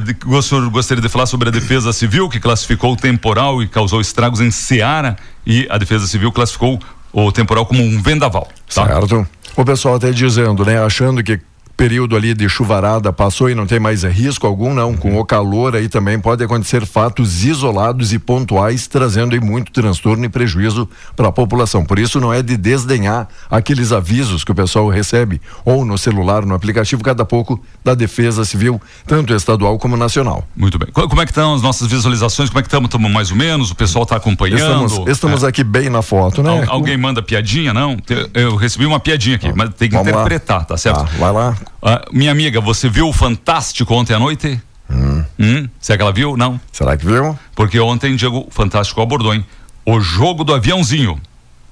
de- 0.00 0.16
o 0.26 0.40
senhor 0.42 0.68
gostaria 0.70 1.02
de 1.02 1.08
falar 1.08 1.26
sobre 1.26 1.48
a 1.48 1.52
Defesa 1.52 1.92
Civil, 1.92 2.28
que 2.28 2.38
classificou 2.38 2.92
o 2.92 2.96
temporal 2.96 3.62
e 3.62 3.66
causou 3.68 4.00
estragos 4.00 4.40
em 4.40 4.50
Ceará, 4.50 5.16
e 5.44 5.66
a 5.68 5.76
Defesa 5.78 6.06
Civil 6.06 6.30
classificou 6.30 6.78
o 7.12 7.32
temporal 7.32 7.66
como 7.66 7.82
um 7.82 8.00
vendaval. 8.00 8.48
Tá? 8.72 8.86
Certo? 8.86 9.26
O 9.56 9.64
pessoal 9.64 9.96
até 9.96 10.10
dizendo, 10.10 10.64
né? 10.64 10.78
Achando 10.82 11.22
que 11.22 11.40
período 11.76 12.16
ali 12.16 12.34
de 12.34 12.48
chuvarada 12.48 13.12
passou 13.12 13.50
e 13.50 13.54
não 13.54 13.66
tem 13.66 13.80
mais 13.80 14.04
risco 14.04 14.46
algum, 14.46 14.72
não. 14.72 14.94
Com 14.96 15.18
o 15.18 15.24
calor 15.24 15.74
aí 15.74 15.88
também 15.88 16.18
pode 16.20 16.42
acontecer 16.44 16.86
fatos 16.86 17.44
isolados 17.44 18.12
e 18.12 18.18
pontuais, 18.18 18.86
trazendo 18.86 19.34
aí 19.34 19.40
muito 19.40 19.72
transtorno 19.72 20.24
e 20.24 20.28
prejuízo 20.28 20.88
para 21.16 21.28
a 21.28 21.32
população. 21.32 21.84
Por 21.84 21.98
isso 21.98 22.20
não 22.20 22.32
é 22.32 22.42
de 22.42 22.56
desdenhar 22.56 23.28
aqueles 23.50 23.90
avisos 23.92 24.44
que 24.44 24.52
o 24.52 24.54
pessoal 24.54 24.88
recebe 24.88 25.40
ou 25.64 25.84
no 25.84 25.98
celular, 25.98 26.46
no 26.46 26.54
aplicativo, 26.54 27.02
cada 27.02 27.24
pouco 27.24 27.60
da 27.84 27.94
Defesa 27.94 28.44
Civil, 28.44 28.80
tanto 29.06 29.34
estadual 29.34 29.78
como 29.78 29.96
nacional. 29.96 30.46
Muito 30.56 30.78
bem. 30.78 30.88
Co- 30.92 31.08
Como 31.08 31.20
é 31.20 31.24
que 31.24 31.32
estão 31.32 31.54
as 31.54 31.62
nossas 31.62 31.88
visualizações? 31.88 32.48
Como 32.50 32.60
é 32.60 32.62
que 32.62 32.68
estamos? 32.68 32.88
Estamos 32.88 33.10
mais 33.10 33.30
ou 33.30 33.36
menos? 33.36 33.70
O 33.70 33.74
pessoal 33.74 34.04
está 34.04 34.16
acompanhando? 34.16 34.58
Estamos, 34.88 35.08
estamos 35.10 35.42
É. 35.42 35.48
aqui 35.48 35.64
bem 35.64 35.88
na 35.90 36.02
foto, 36.02 36.42
né? 36.42 36.50
Al- 36.68 36.74
alguém 36.76 36.96
manda 36.96 37.20
piadinha? 37.22 37.74
Não? 37.74 37.96
Eu 38.32 38.54
recebi 38.56 38.86
uma 38.86 39.00
piadinha 39.00 39.36
aqui, 39.36 39.52
mas 39.54 39.70
tem 39.74 39.88
que 39.88 39.94
Vamos 39.96 40.12
lá. 40.12 40.20
interpretar, 40.20 40.64
tá 40.64 40.76
certo? 40.76 41.04
Tá, 41.04 41.10
vai 41.18 41.32
lá. 41.32 41.56
Ah, 41.82 42.04
minha 42.12 42.32
amiga, 42.32 42.60
você 42.60 42.88
viu 42.88 43.08
o 43.08 43.12
Fantástico 43.12 43.94
ontem 43.94 44.14
à 44.14 44.18
noite? 44.18 44.60
Hum. 45.38 45.68
Será 45.80 45.96
que 45.96 46.02
ela 46.02 46.12
viu? 46.12 46.36
Não. 46.36 46.60
Será 46.72 46.96
que 46.96 47.04
viu? 47.04 47.38
Porque 47.54 47.78
ontem, 47.80 48.16
Diego 48.16 48.46
Fantástico 48.50 49.00
abordou, 49.00 49.34
hein? 49.34 49.44
O 49.84 50.00
jogo 50.00 50.44
do 50.44 50.54
aviãozinho. 50.54 51.20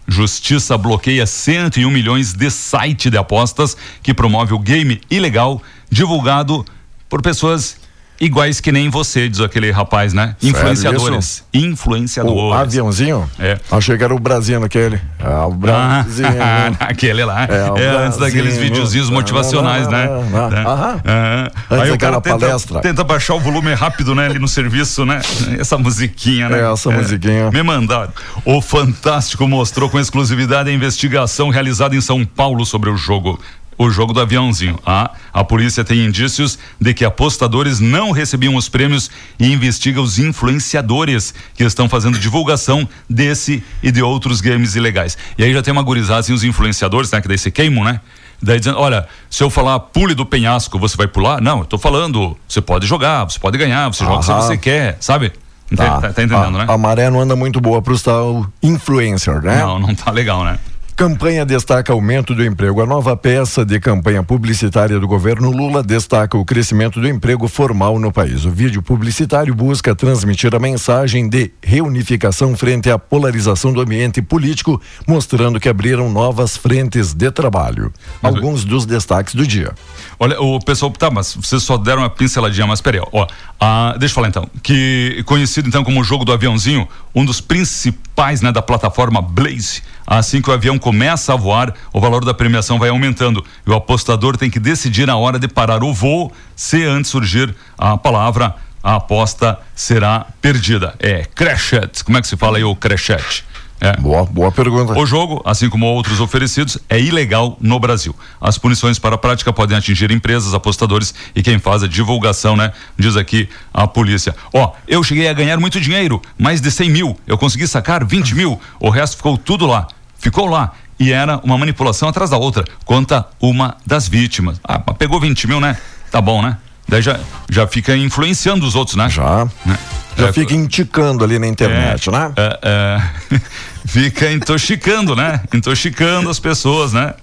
Justiça 0.06 0.76
bloqueia 0.76 1.24
101 1.26 1.88
milhões 1.88 2.32
de 2.32 2.50
site 2.50 3.08
de 3.08 3.16
apostas 3.16 3.76
que 4.02 4.12
promove 4.12 4.52
o 4.52 4.58
game 4.58 5.00
ilegal 5.08 5.62
divulgado 5.88 6.64
por 7.08 7.22
pessoas 7.22 7.76
iguais 8.24 8.60
que 8.60 8.70
nem 8.70 8.88
você, 8.88 9.28
diz 9.28 9.40
aquele 9.40 9.70
rapaz, 9.70 10.12
né? 10.14 10.36
Sério 10.40 10.56
Influenciadores. 10.56 11.24
isso? 11.24 11.44
Influenciadores. 11.52 12.38
O 12.40 12.52
aviãozinho? 12.52 13.28
É. 13.38 13.58
Achei 13.70 13.96
que 13.98 14.04
era 14.04 14.14
o 14.14 14.18
Brasil 14.18 14.62
aquele. 14.62 15.00
É, 15.18 15.28
o 15.44 15.50
Brasil. 15.50 16.24
Ah, 16.40 16.70
aquele 16.86 17.24
lá. 17.24 17.44
É, 17.44 17.82
É, 17.82 17.88
antes 18.06 18.18
daqueles 18.18 18.56
videozinhos 18.56 19.10
motivacionais, 19.10 19.88
né? 19.88 20.06
Né? 20.06 20.64
aham. 20.66 21.00
Ah, 21.04 21.50
Antes 21.70 21.84
Aí 21.84 21.90
o 21.90 21.98
cara 21.98 22.20
tenta, 22.20 22.38
palestra. 22.38 22.80
tenta 22.80 23.04
baixar 23.04 23.34
o 23.34 23.40
volume 23.40 23.74
rápido, 23.74 24.14
né? 24.14 24.26
Ali 24.26 24.38
no 24.38 24.48
serviço, 24.48 25.04
né? 25.04 25.20
Essa 25.58 25.76
musiquinha, 25.76 26.48
né? 26.48 26.60
É, 26.60 26.72
essa 26.72 26.90
musiquinha. 26.90 27.50
Me 27.50 27.62
mandaram. 27.62 28.12
O 28.44 28.60
Fantástico 28.60 29.48
mostrou 29.48 29.88
com 29.90 29.98
exclusividade 29.98 30.70
a 30.70 30.72
investigação 30.72 31.48
realizada 31.50 31.96
em 31.96 32.00
São 32.00 32.24
Paulo 32.24 32.64
sobre 32.64 32.88
o 32.90 32.96
jogo. 32.96 33.40
O 33.82 33.90
jogo 33.90 34.12
do 34.12 34.20
aviãozinho. 34.20 34.78
Ah, 34.86 35.10
a 35.32 35.42
polícia 35.42 35.82
tem 35.82 36.04
indícios 36.04 36.56
de 36.80 36.94
que 36.94 37.04
apostadores 37.04 37.80
não 37.80 38.12
recebiam 38.12 38.54
os 38.54 38.68
prêmios 38.68 39.10
e 39.40 39.52
investiga 39.52 40.00
os 40.00 40.20
influenciadores 40.20 41.34
que 41.56 41.64
estão 41.64 41.88
fazendo 41.88 42.16
divulgação 42.16 42.88
desse 43.10 43.60
e 43.82 43.90
de 43.90 44.00
outros 44.00 44.40
games 44.40 44.76
ilegais. 44.76 45.18
E 45.36 45.42
aí 45.42 45.52
já 45.52 45.60
tem 45.60 45.72
uma 45.72 45.82
gurizada, 45.82 46.20
assim, 46.20 46.32
os 46.32 46.44
influenciadores, 46.44 47.10
né? 47.10 47.20
Que 47.20 47.26
daí 47.26 47.36
se 47.36 47.50
queimam, 47.50 47.82
né? 47.82 48.00
Daí 48.40 48.60
dizendo, 48.60 48.78
olha, 48.78 49.08
se 49.28 49.42
eu 49.42 49.50
falar 49.50 49.80
pule 49.80 50.14
do 50.14 50.24
penhasco, 50.24 50.78
você 50.78 50.96
vai 50.96 51.08
pular? 51.08 51.40
Não, 51.40 51.58
eu 51.58 51.64
tô 51.64 51.76
falando, 51.76 52.36
você 52.46 52.60
pode 52.60 52.86
jogar, 52.86 53.24
você 53.24 53.40
pode 53.40 53.58
ganhar, 53.58 53.92
você 53.92 54.04
joga 54.04 54.22
se 54.22 54.30
Aham. 54.30 54.42
você 54.42 54.56
quer, 54.56 54.96
sabe? 55.00 55.32
Entende? 55.72 55.90
Tá, 55.90 56.00
tá 56.02 56.08
entendendo, 56.10 56.56
a, 56.56 56.66
né? 56.66 56.66
A 56.68 56.78
maré 56.78 57.10
não 57.10 57.20
anda 57.20 57.34
muito 57.34 57.60
boa 57.60 57.82
para 57.82 57.92
os 57.92 58.00
tal 58.00 58.46
influencer, 58.62 59.42
né? 59.42 59.58
Não, 59.58 59.80
não 59.80 59.92
tá 59.92 60.12
legal, 60.12 60.44
né? 60.44 60.56
Campanha 61.02 61.44
destaca 61.44 61.92
aumento 61.92 62.32
do 62.32 62.44
emprego. 62.44 62.80
A 62.80 62.86
nova 62.86 63.16
peça 63.16 63.64
de 63.64 63.80
campanha 63.80 64.22
publicitária 64.22 65.00
do 65.00 65.08
governo 65.08 65.50
Lula 65.50 65.82
destaca 65.82 66.38
o 66.38 66.44
crescimento 66.44 67.00
do 67.00 67.08
emprego 67.08 67.48
formal 67.48 67.98
no 67.98 68.12
país. 68.12 68.44
O 68.44 68.52
vídeo 68.52 68.80
publicitário 68.80 69.52
busca 69.52 69.96
transmitir 69.96 70.54
a 70.54 70.60
mensagem 70.60 71.28
de 71.28 71.50
reunificação 71.60 72.56
frente 72.56 72.88
à 72.88 73.00
polarização 73.00 73.72
do 73.72 73.80
ambiente 73.80 74.22
político, 74.22 74.80
mostrando 75.04 75.58
que 75.58 75.68
abriram 75.68 76.08
novas 76.08 76.56
frentes 76.56 77.12
de 77.12 77.32
trabalho. 77.32 77.92
Alguns 78.22 78.64
dos 78.64 78.86
destaques 78.86 79.34
do 79.34 79.44
dia. 79.44 79.72
Olha, 80.20 80.40
o 80.40 80.60
pessoal, 80.60 80.92
tá, 80.92 81.10
mas 81.10 81.34
vocês 81.34 81.64
só 81.64 81.76
deram 81.76 82.02
uma 82.02 82.10
pinceladinha, 82.10 82.64
mas 82.64 82.80
peraí, 82.80 83.00
ó. 83.12 83.26
Ah, 83.58 83.96
deixa 83.98 84.12
eu 84.12 84.14
falar 84.14 84.28
então, 84.28 84.48
que 84.62 85.24
conhecido 85.26 85.66
então 85.66 85.82
como 85.82 86.00
o 86.00 86.04
jogo 86.04 86.24
do 86.24 86.32
aviãozinho, 86.32 86.86
um 87.12 87.24
dos 87.24 87.40
principais, 87.40 88.11
né, 88.40 88.52
da 88.52 88.62
plataforma 88.62 89.20
Blaze, 89.20 89.82
assim 90.06 90.40
que 90.40 90.48
o 90.48 90.52
avião 90.52 90.78
começa 90.78 91.32
a 91.32 91.36
voar, 91.36 91.74
o 91.92 92.00
valor 92.00 92.24
da 92.24 92.32
premiação 92.32 92.78
vai 92.78 92.88
aumentando 92.88 93.44
e 93.66 93.70
o 93.70 93.74
apostador 93.74 94.36
tem 94.36 94.48
que 94.48 94.60
decidir 94.60 95.10
a 95.10 95.16
hora 95.16 95.38
de 95.38 95.48
parar 95.48 95.82
o 95.82 95.92
voo, 95.92 96.32
se 96.54 96.84
antes 96.84 97.10
surgir 97.10 97.54
a 97.76 97.96
palavra, 97.96 98.54
a 98.82 98.96
aposta 98.96 99.58
será 99.74 100.26
perdida. 100.40 100.94
É 100.98 101.24
crashet, 101.34 102.04
como 102.04 102.18
é 102.18 102.20
que 102.20 102.28
se 102.28 102.36
fala 102.36 102.58
aí 102.58 102.64
o 102.64 102.76
crashet? 102.76 103.44
É. 103.84 103.96
Boa, 104.00 104.24
boa 104.24 104.52
pergunta. 104.52 104.96
O 104.96 105.04
jogo, 105.04 105.42
assim 105.44 105.68
como 105.68 105.86
outros 105.86 106.20
oferecidos, 106.20 106.78
é 106.88 107.00
ilegal 107.00 107.56
no 107.60 107.80
Brasil. 107.80 108.14
As 108.40 108.56
punições 108.56 108.96
para 108.96 109.16
a 109.16 109.18
prática 109.18 109.52
podem 109.52 109.76
atingir 109.76 110.12
empresas, 110.12 110.54
apostadores 110.54 111.12
e 111.34 111.42
quem 111.42 111.58
faz 111.58 111.82
a 111.82 111.88
divulgação, 111.88 112.56
né? 112.56 112.70
Diz 112.96 113.16
aqui 113.16 113.48
a 113.74 113.88
polícia. 113.88 114.36
Ó, 114.54 114.70
eu 114.86 115.02
cheguei 115.02 115.28
a 115.28 115.32
ganhar 115.32 115.58
muito 115.58 115.80
dinheiro, 115.80 116.22
mais 116.38 116.60
de 116.60 116.70
100 116.70 116.90
mil. 116.90 117.18
Eu 117.26 117.36
consegui 117.36 117.66
sacar 117.66 118.04
20 118.04 118.36
mil. 118.36 118.60
O 118.78 118.88
resto 118.88 119.16
ficou 119.16 119.36
tudo 119.36 119.66
lá. 119.66 119.88
Ficou 120.16 120.46
lá. 120.46 120.70
E 120.96 121.10
era 121.12 121.40
uma 121.42 121.58
manipulação 121.58 122.08
atrás 122.08 122.30
da 122.30 122.36
outra. 122.36 122.64
Conta 122.84 123.26
uma 123.40 123.76
das 123.84 124.06
vítimas. 124.06 124.60
Ah, 124.62 124.80
mas 124.86 124.96
pegou 124.96 125.18
20 125.18 125.48
mil, 125.48 125.60
né? 125.60 125.76
Tá 126.12 126.20
bom, 126.20 126.40
né? 126.40 126.56
Daí 126.88 127.02
já, 127.02 127.18
já 127.50 127.66
fica 127.66 127.96
influenciando 127.96 128.64
os 128.64 128.76
outros, 128.76 128.96
né? 128.96 129.08
Já. 129.08 129.48
Né? 129.66 129.78
Já 130.16 130.28
É, 130.28 130.32
fica 130.32 130.52
indicando 130.54 131.24
ali 131.24 131.38
na 131.38 131.46
internet, 131.46 132.08
é, 132.08 132.12
né? 132.12 132.32
é, 132.36 132.58
é, 132.62 133.40
fica 133.86 134.30
intoxicando, 134.30 135.14
né? 135.16 135.42
Intoxicando 135.52 136.28
as 136.30 136.38
pessoas, 136.38 136.92
né? 136.92 137.14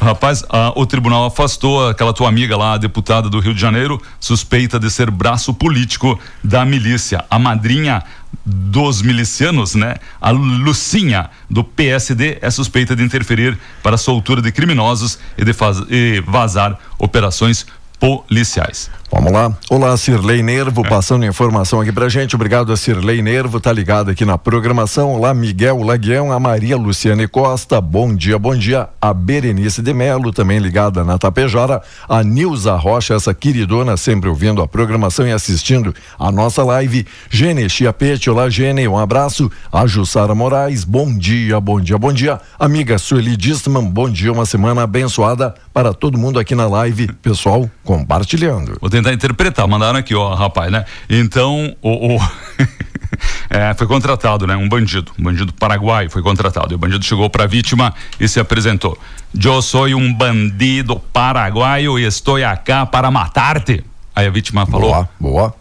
Rapaz, 0.00 0.42
ah, 0.50 0.72
o 0.74 0.84
tribunal 0.84 1.26
afastou 1.26 1.88
aquela 1.88 2.12
tua 2.12 2.28
amiga 2.28 2.56
lá, 2.56 2.74
a 2.74 2.78
deputada 2.78 3.30
do 3.30 3.38
Rio 3.38 3.54
de 3.54 3.60
Janeiro, 3.60 4.02
suspeita 4.18 4.78
de 4.78 4.90
ser 4.90 5.08
braço 5.10 5.54
político 5.54 6.18
da 6.42 6.64
milícia. 6.64 7.24
A 7.30 7.38
madrinha 7.38 8.02
dos 8.44 9.00
milicianos, 9.02 9.76
né? 9.76 9.94
A 10.20 10.30
Lucinha, 10.30 11.30
do 11.48 11.62
PSD, 11.62 12.38
é 12.42 12.50
suspeita 12.50 12.96
de 12.96 13.04
interferir 13.04 13.56
para 13.82 13.94
a 13.94 13.98
soltura 13.98 14.42
de 14.42 14.50
criminosos 14.50 15.18
e 15.38 15.44
de 15.44 15.52
faz- 15.52 15.82
e 15.88 16.20
vazar 16.26 16.76
operações 16.98 17.64
policiais. 18.00 18.90
Vamos 19.14 19.30
lá. 19.30 19.52
Olá, 19.68 19.94
Cirlei 19.98 20.42
Nervo, 20.42 20.82
passando 20.82 21.26
informação 21.26 21.82
aqui 21.82 21.92
pra 21.92 22.08
gente. 22.08 22.34
Obrigado 22.34 22.72
a 22.72 22.78
Cirlei 22.78 23.20
Nervo, 23.20 23.60
tá 23.60 23.70
ligado 23.70 24.10
aqui 24.10 24.24
na 24.24 24.38
programação. 24.38 25.12
Olá, 25.12 25.34
Miguel 25.34 25.82
Laguião, 25.82 26.32
a 26.32 26.40
Maria 26.40 26.78
Luciane 26.78 27.28
Costa. 27.28 27.78
Bom 27.78 28.14
dia, 28.14 28.38
bom 28.38 28.56
dia. 28.56 28.88
A 28.98 29.12
Berenice 29.12 29.82
de 29.82 29.92
Melo, 29.92 30.32
também 30.32 30.58
ligada 30.58 31.04
na 31.04 31.18
Tapejara. 31.18 31.82
A 32.08 32.24
Nilza 32.24 32.74
Rocha, 32.74 33.12
essa 33.12 33.34
queridona, 33.34 33.98
sempre 33.98 34.30
ouvindo 34.30 34.62
a 34.62 34.66
programação 34.66 35.26
e 35.26 35.32
assistindo 35.32 35.94
a 36.18 36.32
nossa 36.32 36.64
live. 36.64 37.06
Gene 37.28 37.68
Chiapete, 37.68 38.30
olá, 38.30 38.48
Gene, 38.48 38.88
um 38.88 38.96
abraço. 38.96 39.52
A 39.70 39.86
Jussara 39.86 40.34
Moraes, 40.34 40.84
bom 40.84 41.14
dia, 41.14 41.60
bom 41.60 41.78
dia, 41.78 41.98
bom 41.98 42.14
dia. 42.14 42.40
Amiga 42.58 42.96
Sueli 42.96 43.36
Distman, 43.36 43.84
bom 43.84 44.08
dia, 44.08 44.32
uma 44.32 44.46
semana 44.46 44.84
abençoada 44.84 45.54
para 45.72 45.92
todo 45.92 46.16
mundo 46.16 46.38
aqui 46.38 46.54
na 46.54 46.66
live. 46.66 47.12
Pessoal, 47.20 47.68
compartilhando. 47.84 48.78
Tentar 49.02 49.12
interpretar, 49.12 49.66
mandaram 49.66 49.98
aqui, 49.98 50.14
ó, 50.14 50.34
rapaz, 50.34 50.70
né? 50.70 50.84
Então, 51.10 51.74
o. 51.82 52.16
o 52.16 52.18
é, 53.50 53.74
foi 53.74 53.86
contratado, 53.86 54.46
né? 54.46 54.56
Um 54.56 54.68
bandido, 54.68 55.12
um 55.18 55.24
bandido 55.24 55.52
paraguaio 55.52 56.08
foi 56.10 56.22
contratado. 56.22 56.72
E 56.72 56.76
o 56.76 56.78
bandido 56.78 57.04
chegou 57.04 57.28
para 57.28 57.44
a 57.44 57.46
vítima 57.46 57.92
e 58.18 58.28
se 58.28 58.38
apresentou. 58.38 58.98
Eu 59.42 59.60
sou 59.60 59.86
um 59.86 60.12
bandido 60.12 61.00
paraguaio 61.12 61.98
e 61.98 62.04
estou 62.04 62.36
aqui 62.44 62.72
para 62.90 63.10
matar-te. 63.10 63.84
Aí 64.14 64.26
a 64.26 64.30
vítima 64.30 64.66
falou: 64.66 64.90
Boa, 64.90 65.08
boa. 65.18 65.54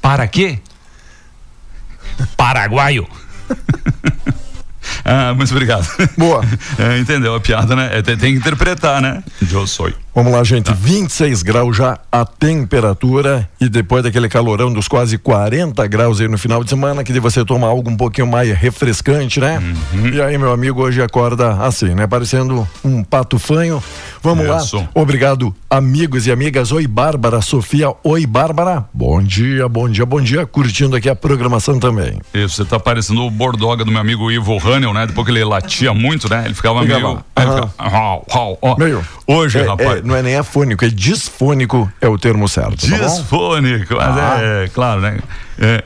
Para 0.00 0.26
quê? 0.26 0.58
Paraguaio. 2.36 3.08
ah, 5.04 5.32
muito 5.34 5.50
obrigado. 5.52 5.86
Boa. 6.18 6.42
É, 6.78 6.98
entendeu 6.98 7.34
a 7.34 7.40
piada, 7.40 7.76
né? 7.76 7.98
É, 7.98 8.02
tem, 8.02 8.16
tem, 8.16 8.32
que 8.32 8.38
interpretar, 8.38 9.00
né? 9.00 9.22
Eu 9.50 9.66
sou. 9.66 9.92
Vamos 10.14 10.30
lá, 10.30 10.44
gente. 10.44 10.66
Tá. 10.66 10.74
26 10.74 11.42
graus 11.42 11.74
já 11.74 11.98
a 12.10 12.24
temperatura 12.26 13.48
e 13.58 13.66
depois 13.66 14.02
daquele 14.02 14.28
calorão 14.28 14.70
dos 14.70 14.86
quase 14.86 15.16
40 15.16 15.86
graus 15.86 16.20
aí 16.20 16.28
no 16.28 16.36
final 16.36 16.62
de 16.62 16.68
semana, 16.68 17.02
que 17.02 17.14
de 17.14 17.18
você 17.18 17.42
toma 17.44 17.66
algo 17.66 17.88
um 17.88 17.96
pouquinho 17.96 18.26
mais 18.26 18.50
refrescante, 18.50 19.40
né? 19.40 19.58
Uhum. 19.94 20.08
E 20.08 20.20
aí, 20.20 20.36
meu 20.36 20.52
amigo, 20.52 20.82
hoje 20.82 21.00
acorda 21.00 21.52
assim, 21.64 21.94
né? 21.94 22.06
Parecendo 22.06 22.68
um 22.84 23.02
pato 23.02 23.38
fanho. 23.38 23.82
Vamos 24.22 24.44
Isso. 24.64 24.76
lá. 24.76 24.88
Obrigado, 24.94 25.54
amigos 25.70 26.26
e 26.26 26.32
amigas. 26.32 26.72
Oi, 26.72 26.86
Bárbara, 26.86 27.40
Sofia. 27.40 27.90
Oi, 28.04 28.26
Bárbara. 28.26 28.84
Bom 28.92 29.22
dia, 29.22 29.66
bom 29.66 29.88
dia, 29.88 30.04
bom 30.04 30.20
dia. 30.20 30.44
Curtindo 30.44 30.94
aqui 30.94 31.08
a 31.08 31.16
programação 31.16 31.78
também. 31.78 32.20
Isso, 32.34 32.56
você 32.56 32.64
tá 32.66 32.78
parecendo 32.78 33.22
o 33.22 33.30
bordoga 33.30 33.82
do 33.82 33.90
meu 33.90 34.00
amigo 34.00 34.30
Ivo 34.30 34.58
Hanel, 34.58 34.92
né? 34.92 35.06
Depois 35.06 35.24
que 35.24 35.32
ele 35.32 35.42
latia 35.42 35.94
muito, 35.94 36.28
né? 36.28 36.44
Ele 36.44 36.54
ficava 36.54 36.82
Fica 36.82 36.98
meio. 36.98 37.24
Ele 37.36 37.46
ficava, 37.46 38.76
meio. 38.78 39.02
Hoje, 39.26 39.58
é, 39.58 39.62
rapaz. 39.62 39.98
É, 39.98 40.01
não 40.02 40.16
é 40.16 40.22
nem 40.22 40.36
afônico, 40.36 40.84
é 40.84 40.88
disfônico 40.88 41.90
é 42.00 42.08
o 42.08 42.18
termo 42.18 42.48
certo. 42.48 42.88
Tá 42.88 42.96
disfônico, 42.96 43.96
tá 43.96 44.10
mas 44.10 44.18
ah. 44.18 44.38
é, 44.40 44.68
claro, 44.68 45.00
né? 45.00 45.18
É, 45.58 45.84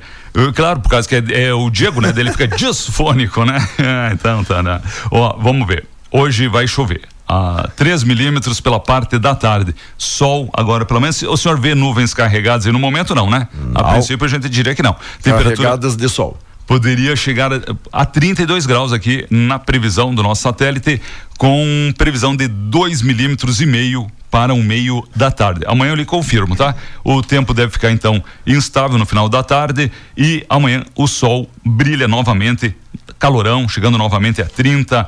Claro, 0.55 0.81
por 0.81 0.91
causa 0.91 1.09
que 1.09 1.15
é, 1.15 1.45
é, 1.45 1.55
o 1.55 1.71
Diego, 1.71 2.01
né? 2.01 2.13
Dele 2.13 2.31
fica 2.31 2.47
disfônico, 2.55 3.45
né? 3.45 3.57
então 4.13 4.45
tá, 4.45 4.63
né? 4.63 4.81
Ó, 5.11 5.37
vamos 5.39 5.67
ver. 5.67 5.87
Hoje 6.11 6.47
vai 6.47 6.67
chover. 6.67 7.03
A 7.29 7.69
3 7.75 8.05
milímetros 8.05 8.61
pela 8.61 8.79
parte 8.79 9.19
da 9.19 9.35
tarde. 9.35 9.75
Sol, 9.99 10.49
agora, 10.53 10.85
pelo 10.85 11.01
menos, 11.01 11.23
o 11.23 11.37
senhor 11.37 11.59
vê 11.59 11.75
nuvens 11.75 12.15
carregadas 12.15 12.67
e 12.67 12.71
no 12.71 12.79
momento 12.79 13.15
não, 13.15 13.29
né? 13.29 13.49
Não. 13.53 13.81
A 13.81 13.93
princípio 13.93 14.27
a 14.27 14.29
gente 14.29 14.49
diria 14.49 14.75
que 14.75 14.83
não. 14.83 14.95
Temperatura... 15.23 15.57
Carregadas 15.57 15.97
de 15.97 16.09
sol 16.09 16.37
poderia 16.67 17.15
chegar 17.15 17.51
a 17.93 18.05
32 18.05 18.67
graus 18.67 18.93
aqui 18.93 19.27
na 19.31 19.59
previsão 19.59 20.15
do 20.15 20.23
nosso 20.23 20.43
satélite, 20.43 21.01
com 21.39 21.93
previsão 21.97 22.35
de 22.35 22.49
2 22.49 23.03
milímetros 23.03 23.61
e 23.61 23.67
meio 23.67 24.11
para 24.31 24.53
o 24.53 24.63
meio 24.63 25.07
da 25.15 25.31
tarde. 25.31 25.63
Amanhã 25.67 25.93
eu 25.93 25.97
lhe 25.97 26.05
confirmo, 26.05 26.57
tá? 26.57 26.75
O 27.05 27.23
tempo 27.23 27.55
deve 27.55 27.73
ficar 27.73 27.91
então 27.91 28.23
instável 28.47 28.99
no 28.99 29.07
final 29.07 29.29
da 29.29 29.43
tarde 29.43 29.91
e 30.17 30.45
amanhã 30.49 30.85
o 30.95 31.07
sol 31.07 31.49
brilha 31.65 32.09
novamente, 32.09 32.75
calorão, 33.19 33.69
chegando 33.69 33.97
novamente 33.97 34.43
a 34.43 34.47
30, 34.47 35.07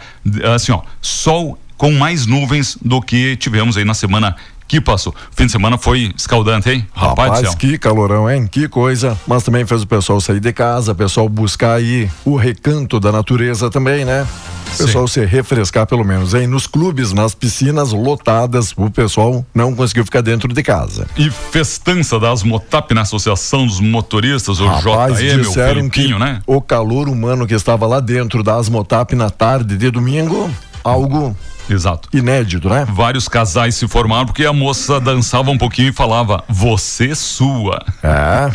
assim, 0.55 0.73
ó, 0.73 0.83
sol 1.03 1.59
com 1.77 1.93
mais 1.93 2.27
nuvens 2.27 2.79
do 2.81 3.01
que 3.01 3.37
tivemos 3.37 3.77
aí 3.77 3.85
na 3.85 3.95
semana 3.95 4.35
que 4.69 4.81
passou. 4.81 5.15
Fim 5.35 5.47
de 5.47 5.53
semana 5.53 5.79
foi 5.79 6.13
escaldante, 6.15 6.71
hein? 6.71 6.87
Rapaz, 6.95 7.39
Rapaz 7.39 7.55
que 7.55 7.79
calorão, 7.79 8.31
hein? 8.31 8.47
Que 8.47 8.69
coisa. 8.69 9.19
Mas 9.27 9.43
também 9.43 9.67
fez 9.67 9.83
o 9.83 9.87
pessoal 9.87 10.21
sair 10.21 10.41
de 10.41 10.53
casa, 10.53 10.93
o 10.93 10.95
pessoal 10.95 11.27
buscar 11.29 11.73
aí 11.73 12.09
o 12.25 12.37
recanto 12.37 13.01
da 13.01 13.11
natureza 13.11 13.71
também, 13.71 14.05
né? 14.05 14.27
O 14.75 14.77
pessoal 14.77 15.09
Sim. 15.09 15.23
se 15.23 15.27
refrescar 15.27 15.87
pelo 15.87 16.05
menos, 16.05 16.35
hein? 16.35 16.47
Nos 16.47 16.67
clubes, 16.67 17.15
nas 17.15 17.35
piscinas 17.35 17.93
lotadas, 17.93 18.75
o 18.77 18.91
pessoal 18.91 19.45
não 19.55 19.75
conseguiu 19.75 20.05
ficar 20.05 20.21
dentro 20.21 20.53
de 20.53 20.63
casa. 20.63 21.07
E 21.17 21.31
festança 21.31 22.21
das 22.21 22.43
Motap 22.43 22.93
na 22.93 23.01
Associação 23.01 23.67
dos 23.67 23.81
Motoristas, 23.81 24.61
o 24.61 24.67
Rapaz, 24.69 25.19
JM, 25.19 25.41
disseram 25.41 25.87
o 25.87 25.91
que 25.91 26.19
né? 26.19 26.43
O 26.47 26.61
calor 26.61 27.09
humano 27.09 27.47
que 27.47 27.55
estava 27.55 27.87
lá 27.87 28.01
dentro 28.01 28.43
das 28.43 28.69
Motap 28.69 29.15
na 29.17 29.31
tarde 29.31 29.77
de 29.77 29.91
domingo, 29.91 30.51
algo 30.89 31.37
Exato. 31.71 32.09
Inédito, 32.13 32.69
né? 32.69 32.87
Vários 32.91 33.29
casais 33.29 33.75
se 33.75 33.87
formaram 33.87 34.27
porque 34.27 34.45
a 34.45 34.53
moça 34.53 34.99
dançava 34.99 35.51
um 35.51 35.59
pouquinho 35.59 35.89
e 35.89 35.93
falava, 35.93 36.43
você 36.49 37.15
sua. 37.15 37.85
É. 38.03 38.51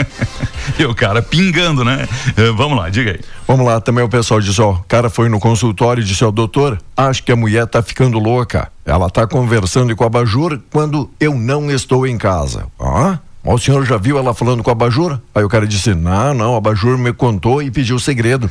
e 0.81 0.85
o 0.85 0.95
cara 0.95 1.21
pingando, 1.21 1.85
né? 1.85 2.07
Eh, 2.35 2.51
vamos 2.51 2.77
lá, 2.77 2.89
diga 2.89 3.11
aí. 3.11 3.19
Vamos 3.47 3.65
lá, 3.65 3.79
também 3.79 4.03
o 4.03 4.09
pessoal 4.09 4.39
disse, 4.39 4.61
ó, 4.61 4.71
o 4.71 4.83
cara 4.87 5.09
foi 5.09 5.29
no 5.29 5.39
consultório 5.39 6.01
e 6.01 6.03
disse, 6.03 6.25
ó, 6.25 6.31
doutor, 6.31 6.79
acho 6.97 7.23
que 7.23 7.31
a 7.31 7.35
mulher 7.35 7.67
tá 7.67 7.81
ficando 7.83 8.17
louca. 8.17 8.71
Ela 8.85 9.09
tá 9.09 9.27
conversando 9.27 9.95
com 9.95 10.03
a 10.03 10.09
Bajur 10.09 10.59
quando 10.71 11.09
eu 11.19 11.35
não 11.35 11.69
estou 11.69 12.07
em 12.07 12.17
casa. 12.17 12.65
Ah? 12.79 13.19
O 13.43 13.57
senhor 13.57 13.85
já 13.85 13.97
viu 13.97 14.17
ela 14.17 14.34
falando 14.34 14.63
com 14.63 14.71
a 14.71 14.75
Bajur? 14.75 15.19
Aí 15.36 15.43
o 15.43 15.49
cara 15.49 15.67
disse: 15.67 15.93
Não, 15.93 16.34
não, 16.34 16.56
a 16.56 16.62
Bajur 16.62 16.97
me 16.97 17.12
contou 17.12 17.62
e 17.62 17.69
pediu 17.69 17.97
o 17.97 17.99
segredo. 17.99 18.49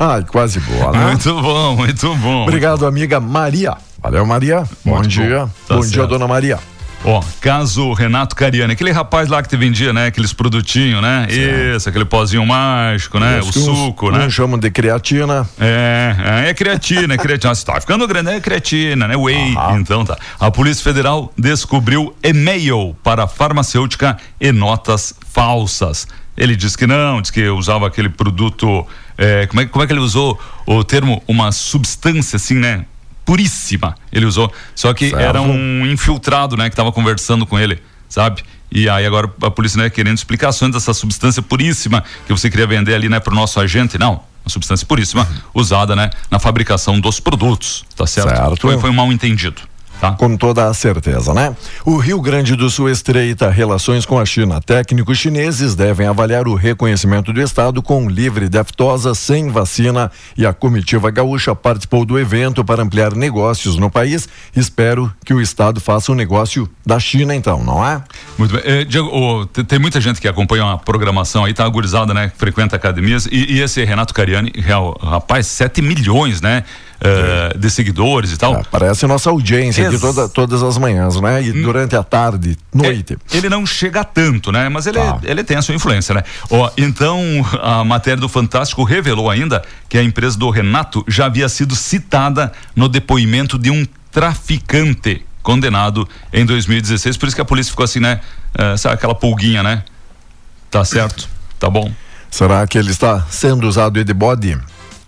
Ai, 0.00 0.24
quase 0.30 0.60
boa, 0.60 0.92
né? 0.92 1.06
Muito 1.06 1.42
bom, 1.42 1.76
muito 1.76 2.14
bom. 2.16 2.42
Obrigado, 2.42 2.86
amiga 2.86 3.20
Maria. 3.20 3.76
Valeu, 4.02 4.24
Maria. 4.24 4.64
Bom 4.84 5.02
dia. 5.02 5.40
Bom, 5.40 5.50
tá 5.68 5.74
bom 5.76 5.86
dia, 5.86 6.06
dona 6.06 6.26
Maria. 6.26 6.58
Ó, 7.06 7.22
caso 7.40 7.92
Renato 7.92 8.34
Cariani, 8.34 8.72
aquele 8.72 8.90
rapaz 8.90 9.28
lá 9.28 9.40
que 9.40 9.48
te 9.48 9.56
vendia, 9.56 9.92
né? 9.92 10.06
Aqueles 10.06 10.32
produtinhos, 10.32 11.00
né? 11.00 11.28
Certo. 11.30 11.76
Isso, 11.76 11.88
aquele 11.88 12.04
pozinho 12.04 12.44
mágico, 12.44 13.20
né? 13.20 13.38
Isso, 13.38 13.70
o 13.70 13.76
suco, 13.76 14.08
uns, 14.08 14.18
né? 14.18 14.28
chamam 14.28 14.58
de 14.58 14.68
creatina. 14.72 15.48
É, 15.60 16.16
é, 16.46 16.50
é 16.50 16.54
creatina, 16.54 17.14
é 17.14 17.16
creatina. 17.16 17.54
Você 17.54 17.64
tá 17.64 17.80
ficando 17.80 18.08
grande, 18.08 18.30
é 18.30 18.40
creatina, 18.40 19.06
né? 19.06 19.16
Whey. 19.16 19.54
Então 19.78 20.04
tá. 20.04 20.18
A 20.40 20.50
Polícia 20.50 20.82
Federal 20.82 21.32
descobriu 21.38 22.12
e-mail 22.24 22.96
para 23.04 23.28
farmacêutica 23.28 24.16
e 24.40 24.50
notas 24.50 25.14
falsas. 25.32 26.08
Ele 26.36 26.56
disse 26.56 26.76
que 26.76 26.88
não, 26.88 27.22
disse 27.22 27.32
que 27.32 27.48
usava 27.48 27.86
aquele 27.86 28.08
produto. 28.08 28.84
É, 29.16 29.46
como, 29.46 29.60
é, 29.60 29.66
como 29.66 29.84
é 29.84 29.86
que 29.86 29.92
ele 29.92 30.00
usou 30.00 30.38
o 30.66 30.82
termo? 30.82 31.22
Uma 31.28 31.52
substância 31.52 32.36
assim, 32.36 32.56
né? 32.56 32.84
Puríssima, 33.26 33.96
ele 34.10 34.24
usou. 34.24 34.50
Só 34.74 34.94
que 34.94 35.10
certo. 35.10 35.20
era 35.20 35.42
um 35.42 35.84
infiltrado, 35.84 36.56
né, 36.56 36.70
que 36.70 36.74
estava 36.74 36.92
conversando 36.92 37.44
com 37.44 37.58
ele, 37.58 37.82
sabe? 38.08 38.42
E 38.70 38.88
aí 38.88 39.04
agora 39.04 39.30
a 39.42 39.50
polícia, 39.50 39.82
né, 39.82 39.90
querendo 39.90 40.16
explicações 40.16 40.72
dessa 40.72 40.94
substância 40.94 41.42
puríssima 41.42 42.02
que 42.26 42.32
você 42.32 42.48
queria 42.48 42.66
vender 42.66 42.94
ali, 42.94 43.08
né, 43.08 43.18
pro 43.18 43.34
nosso 43.34 43.58
agente. 43.60 43.98
Não, 43.98 44.12
uma 44.44 44.48
substância 44.48 44.86
puríssima 44.86 45.22
uhum. 45.28 45.60
usada, 45.60 45.96
né, 45.96 46.08
na 46.30 46.38
fabricação 46.38 47.00
dos 47.00 47.18
produtos, 47.18 47.84
tá 47.96 48.06
certo? 48.06 48.28
certo. 48.28 48.60
Foi, 48.60 48.78
foi 48.78 48.90
um 48.90 48.94
mal 48.94 49.12
entendido. 49.12 49.60
Tá. 50.00 50.12
Com 50.12 50.36
toda 50.36 50.68
a 50.68 50.74
certeza, 50.74 51.32
né? 51.32 51.56
O 51.84 51.96
Rio 51.96 52.20
Grande 52.20 52.54
do 52.54 52.68
Sul 52.68 52.90
estreita 52.90 53.50
relações 53.50 54.04
com 54.04 54.18
a 54.18 54.26
China. 54.26 54.60
Técnicos 54.60 55.16
chineses 55.16 55.74
devem 55.74 56.06
avaliar 56.06 56.46
o 56.46 56.54
reconhecimento 56.54 57.32
do 57.32 57.40
Estado 57.40 57.82
com 57.82 58.08
livre 58.08 58.48
de 58.48 58.58
aftosa, 58.58 59.14
sem 59.14 59.48
vacina. 59.48 60.10
E 60.36 60.44
a 60.44 60.52
comitiva 60.52 61.10
gaúcha 61.10 61.54
participou 61.54 62.04
do 62.04 62.18
evento 62.18 62.64
para 62.64 62.82
ampliar 62.82 63.14
negócios 63.14 63.76
no 63.76 63.90
país. 63.90 64.28
Espero 64.54 65.12
que 65.24 65.32
o 65.32 65.40
Estado 65.40 65.80
faça 65.80 66.12
um 66.12 66.14
negócio 66.14 66.68
da 66.84 67.00
China, 67.00 67.34
então, 67.34 67.64
não 67.64 67.86
é? 67.86 68.02
Muito 68.36 68.52
bem. 68.52 68.62
Eh, 68.64 68.84
Diego, 68.84 69.08
oh, 69.10 69.46
tem 69.46 69.78
muita 69.78 70.00
gente 70.00 70.20
que 70.20 70.28
acompanha 70.28 70.72
a 70.72 70.78
programação 70.78 71.44
aí, 71.44 71.54
tá 71.54 71.64
agorizada, 71.64 72.12
né? 72.12 72.30
Frequenta 72.36 72.76
academias. 72.76 73.26
E, 73.26 73.54
e 73.54 73.60
esse 73.62 73.82
Renato 73.84 74.12
Cariani, 74.12 74.52
real, 74.54 74.98
rapaz, 75.02 75.46
7 75.46 75.80
milhões, 75.80 76.40
né? 76.40 76.64
Uh, 77.00 77.58
de 77.58 77.70
seguidores 77.70 78.32
e 78.32 78.36
tal. 78.36 78.56
É, 78.56 78.62
parece 78.70 79.06
nossa 79.06 79.30
audiência 79.30 79.82
Ex 79.82 79.90
de 79.90 79.98
toda, 79.98 80.28
todas 80.28 80.62
as 80.62 80.78
manhãs, 80.78 81.20
né? 81.20 81.42
E 81.42 81.50
hum. 81.50 81.62
durante 81.62 81.96
a 81.96 82.02
tarde, 82.02 82.56
noite. 82.74 83.16
É, 83.32 83.36
ele 83.36 83.48
não 83.48 83.66
chega 83.66 84.04
tanto, 84.04 84.50
né? 84.52 84.68
Mas 84.68 84.86
ele, 84.86 84.98
tá. 84.98 85.18
ele 85.22 85.44
tem 85.44 85.56
a 85.56 85.62
sua 85.62 85.74
influência, 85.74 86.14
né? 86.14 86.22
Ó, 86.50 86.70
então, 86.76 87.20
a 87.62 87.84
matéria 87.84 88.20
do 88.20 88.28
Fantástico 88.28 88.84
revelou 88.84 89.30
ainda 89.30 89.62
que 89.88 89.98
a 89.98 90.02
empresa 90.02 90.38
do 90.38 90.50
Renato 90.50 91.04
já 91.08 91.26
havia 91.26 91.48
sido 91.48 91.74
citada 91.74 92.52
no 92.74 92.88
depoimento 92.88 93.58
de 93.58 93.70
um 93.70 93.86
traficante 94.10 95.24
condenado 95.42 96.08
em 96.32 96.44
2016. 96.44 97.16
Por 97.16 97.26
isso 97.26 97.36
que 97.36 97.42
a 97.42 97.44
polícia 97.44 97.70
ficou 97.70 97.84
assim, 97.84 98.00
né? 98.00 98.20
Uh, 98.54 98.76
sabe 98.76 98.94
aquela 98.94 99.14
pulguinha, 99.14 99.62
né? 99.62 99.84
Tá 100.70 100.84
certo? 100.84 101.28
Tá 101.58 101.70
bom. 101.70 101.92
Será 102.30 102.66
que 102.66 102.76
ele 102.76 102.90
está 102.90 103.24
sendo 103.30 103.66
usado 103.66 104.02
de 104.02 104.12
bode? 104.12 104.58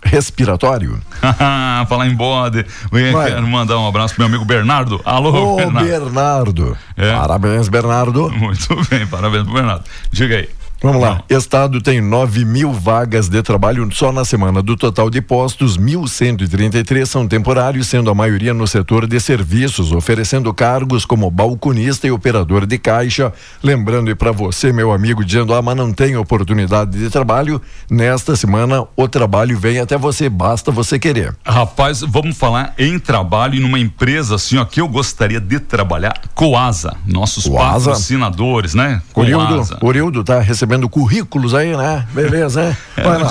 Respiratório. 0.03 0.99
Falar 1.87 2.07
em 2.07 2.15
bode, 2.15 2.65
eu 2.91 3.23
quero 3.23 3.47
mandar 3.47 3.77
um 3.79 3.87
abraço 3.87 4.15
pro 4.15 4.23
meu 4.23 4.29
amigo 4.29 4.45
Bernardo. 4.45 5.01
Alô, 5.05 5.53
Ô, 5.53 5.55
Bernardo. 5.57 5.87
Bernardo. 5.87 6.77
É. 6.95 7.13
Parabéns, 7.13 7.69
Bernardo. 7.69 8.29
Muito 8.29 8.75
bem, 8.89 9.05
parabéns 9.07 9.43
pro 9.43 9.53
Bernardo. 9.53 9.83
Diga 10.11 10.35
aí. 10.37 10.49
Vamos 10.81 11.01
lá. 11.01 11.21
Estado 11.29 11.81
tem 11.81 11.99
9 11.99 12.45
mil 12.45 12.71
vagas 12.71 13.27
de 13.27 13.41
trabalho 13.43 13.87
só 13.91 14.13
na 14.13 14.23
semana. 14.23 14.61
Do 14.61 14.77
total 14.77 15.09
de 15.09 15.21
postos, 15.21 15.77
1.133 15.77 17.05
são 17.05 17.27
temporários, 17.27 17.87
sendo 17.87 18.09
a 18.09 18.15
maioria 18.15 18.53
no 18.53 18.65
setor 18.65 19.05
de 19.05 19.19
serviços, 19.19 19.91
oferecendo 19.91 20.53
cargos 20.53 21.03
como 21.03 21.29
balconista 21.29 22.07
e 22.07 22.11
operador 22.11 22.65
de 22.65 22.77
caixa. 22.77 23.33
Lembrando 23.61 24.09
e 24.09 24.15
para 24.15 24.31
você, 24.31 24.71
meu 24.71 24.93
amigo, 24.93 25.25
dizendo: 25.25 25.53
ah, 25.53 25.61
mas 25.61 25.75
não 25.75 25.91
tem 25.91 26.15
oportunidade 26.15 26.97
de 26.97 27.09
trabalho. 27.09 27.61
Nesta 27.91 28.37
semana, 28.37 28.85
o 28.95 29.07
trabalho 29.07 29.59
vem 29.59 29.79
até 29.79 29.97
você, 29.97 30.29
basta 30.29 30.71
você 30.71 30.97
querer. 30.97 31.35
Rapaz, 31.45 32.01
vamos 32.07 32.37
falar 32.37 32.73
em 32.77 32.97
trabalho 32.97 33.55
e 33.55 33.59
numa 33.59 33.79
empresa 33.79 34.35
assim, 34.35 34.57
ó, 34.57 34.63
que 34.63 34.79
eu 34.79 34.87
gostaria 34.87 35.41
de 35.41 35.59
trabalhar. 35.59 36.21
Coasa, 36.33 36.95
nossos 37.05 37.45
Coasa. 37.45 37.89
patrocinadores, 37.89 38.73
né? 38.73 39.01
Orildo, 39.13 39.55
Coasa. 39.55 39.79
Orildo 39.81 40.23
tá 40.23 40.39
recebendo 40.39 40.68
currículos 40.89 41.55
aí, 41.55 41.75
né? 41.75 42.05
Beleza, 42.13 42.63
né? 42.63 42.77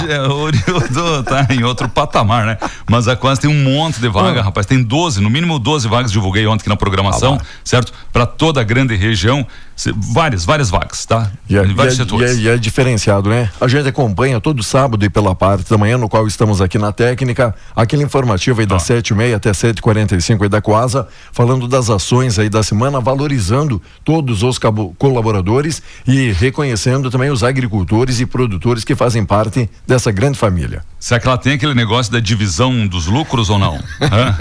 É, 0.08 0.20
o 0.22 0.32
Orildo 0.32 1.22
tá 1.24 1.46
em 1.50 1.62
outro 1.62 1.88
patamar, 1.88 2.46
né? 2.46 2.58
Mas 2.90 3.06
a 3.06 3.14
Quase 3.14 3.40
tem 3.42 3.50
um 3.50 3.62
monte 3.64 4.00
de 4.00 4.08
vaga, 4.08 4.40
Ah. 4.40 4.44
rapaz. 4.44 4.66
Tem 4.66 4.82
12, 4.82 5.20
no 5.20 5.28
mínimo 5.30 5.58
12 5.58 5.86
vagas, 5.86 6.10
divulguei 6.10 6.46
ontem 6.46 6.62
aqui 6.62 6.68
na 6.68 6.76
programação, 6.76 7.38
Ah, 7.40 7.44
certo? 7.62 7.92
Para 8.12 8.26
toda 8.26 8.60
a 8.60 8.64
grande 8.64 8.96
região. 8.96 9.46
Várias, 9.96 10.44
várias 10.44 10.70
vagas, 10.70 11.04
tá? 11.06 11.30
E 11.48 11.56
é, 11.56 11.62
vários 11.64 11.96
e 11.98 12.00
é- 12.00 12.04
setores. 12.04 12.36
e 12.36 12.48
é- 12.48 12.52
e 12.52 12.54
é 12.54 12.58
diferenciado, 12.58 13.28
né? 13.30 13.50
A 13.60 13.68
gente 13.68 13.88
acompanha 13.88 14.40
todo 14.40 14.62
sábado 14.62 15.04
e 15.04 15.08
pela 15.08 15.34
parte 15.34 15.70
da 15.70 15.78
manhã, 15.78 15.96
no 15.96 16.08
qual 16.08 16.26
estamos 16.26 16.60
aqui 16.60 16.78
na 16.78 16.90
técnica, 16.92 17.54
aquele 17.76 18.02
informativo 18.02 18.60
aí 18.60 18.66
das 18.66 18.82
sete 18.82 19.10
e 19.10 19.14
meia 19.14 19.36
até 19.36 19.52
sete 19.52 19.80
quarenta 19.80 20.16
e 20.16 20.20
cinco 20.20 20.42
aí 20.42 20.48
da 20.48 20.60
Coasa, 20.60 21.06
falando 21.32 21.68
das 21.68 21.88
ações 21.90 22.38
aí 22.38 22.48
da 22.48 22.62
semana, 22.62 23.00
valorizando 23.00 23.80
todos 24.04 24.42
os 24.42 24.58
colaboradores 24.98 25.80
e 26.06 26.32
reconhecendo 26.32 27.10
também 27.10 27.30
os 27.30 27.44
agricultores 27.44 28.18
e 28.20 28.26
produtores 28.26 28.82
que 28.84 28.96
fazem 28.96 29.24
parte 29.24 29.70
dessa 29.86 30.10
grande 30.10 30.38
família. 30.38 30.82
Será 30.98 31.20
que 31.20 31.28
ela 31.28 31.38
tem 31.38 31.52
aquele 31.52 31.74
negócio 31.74 32.12
da 32.12 32.18
divisão 32.18 32.86
dos 32.86 33.06
lucros 33.06 33.48
ou 33.50 33.58
não? 33.58 33.78
Hã? 34.02 34.34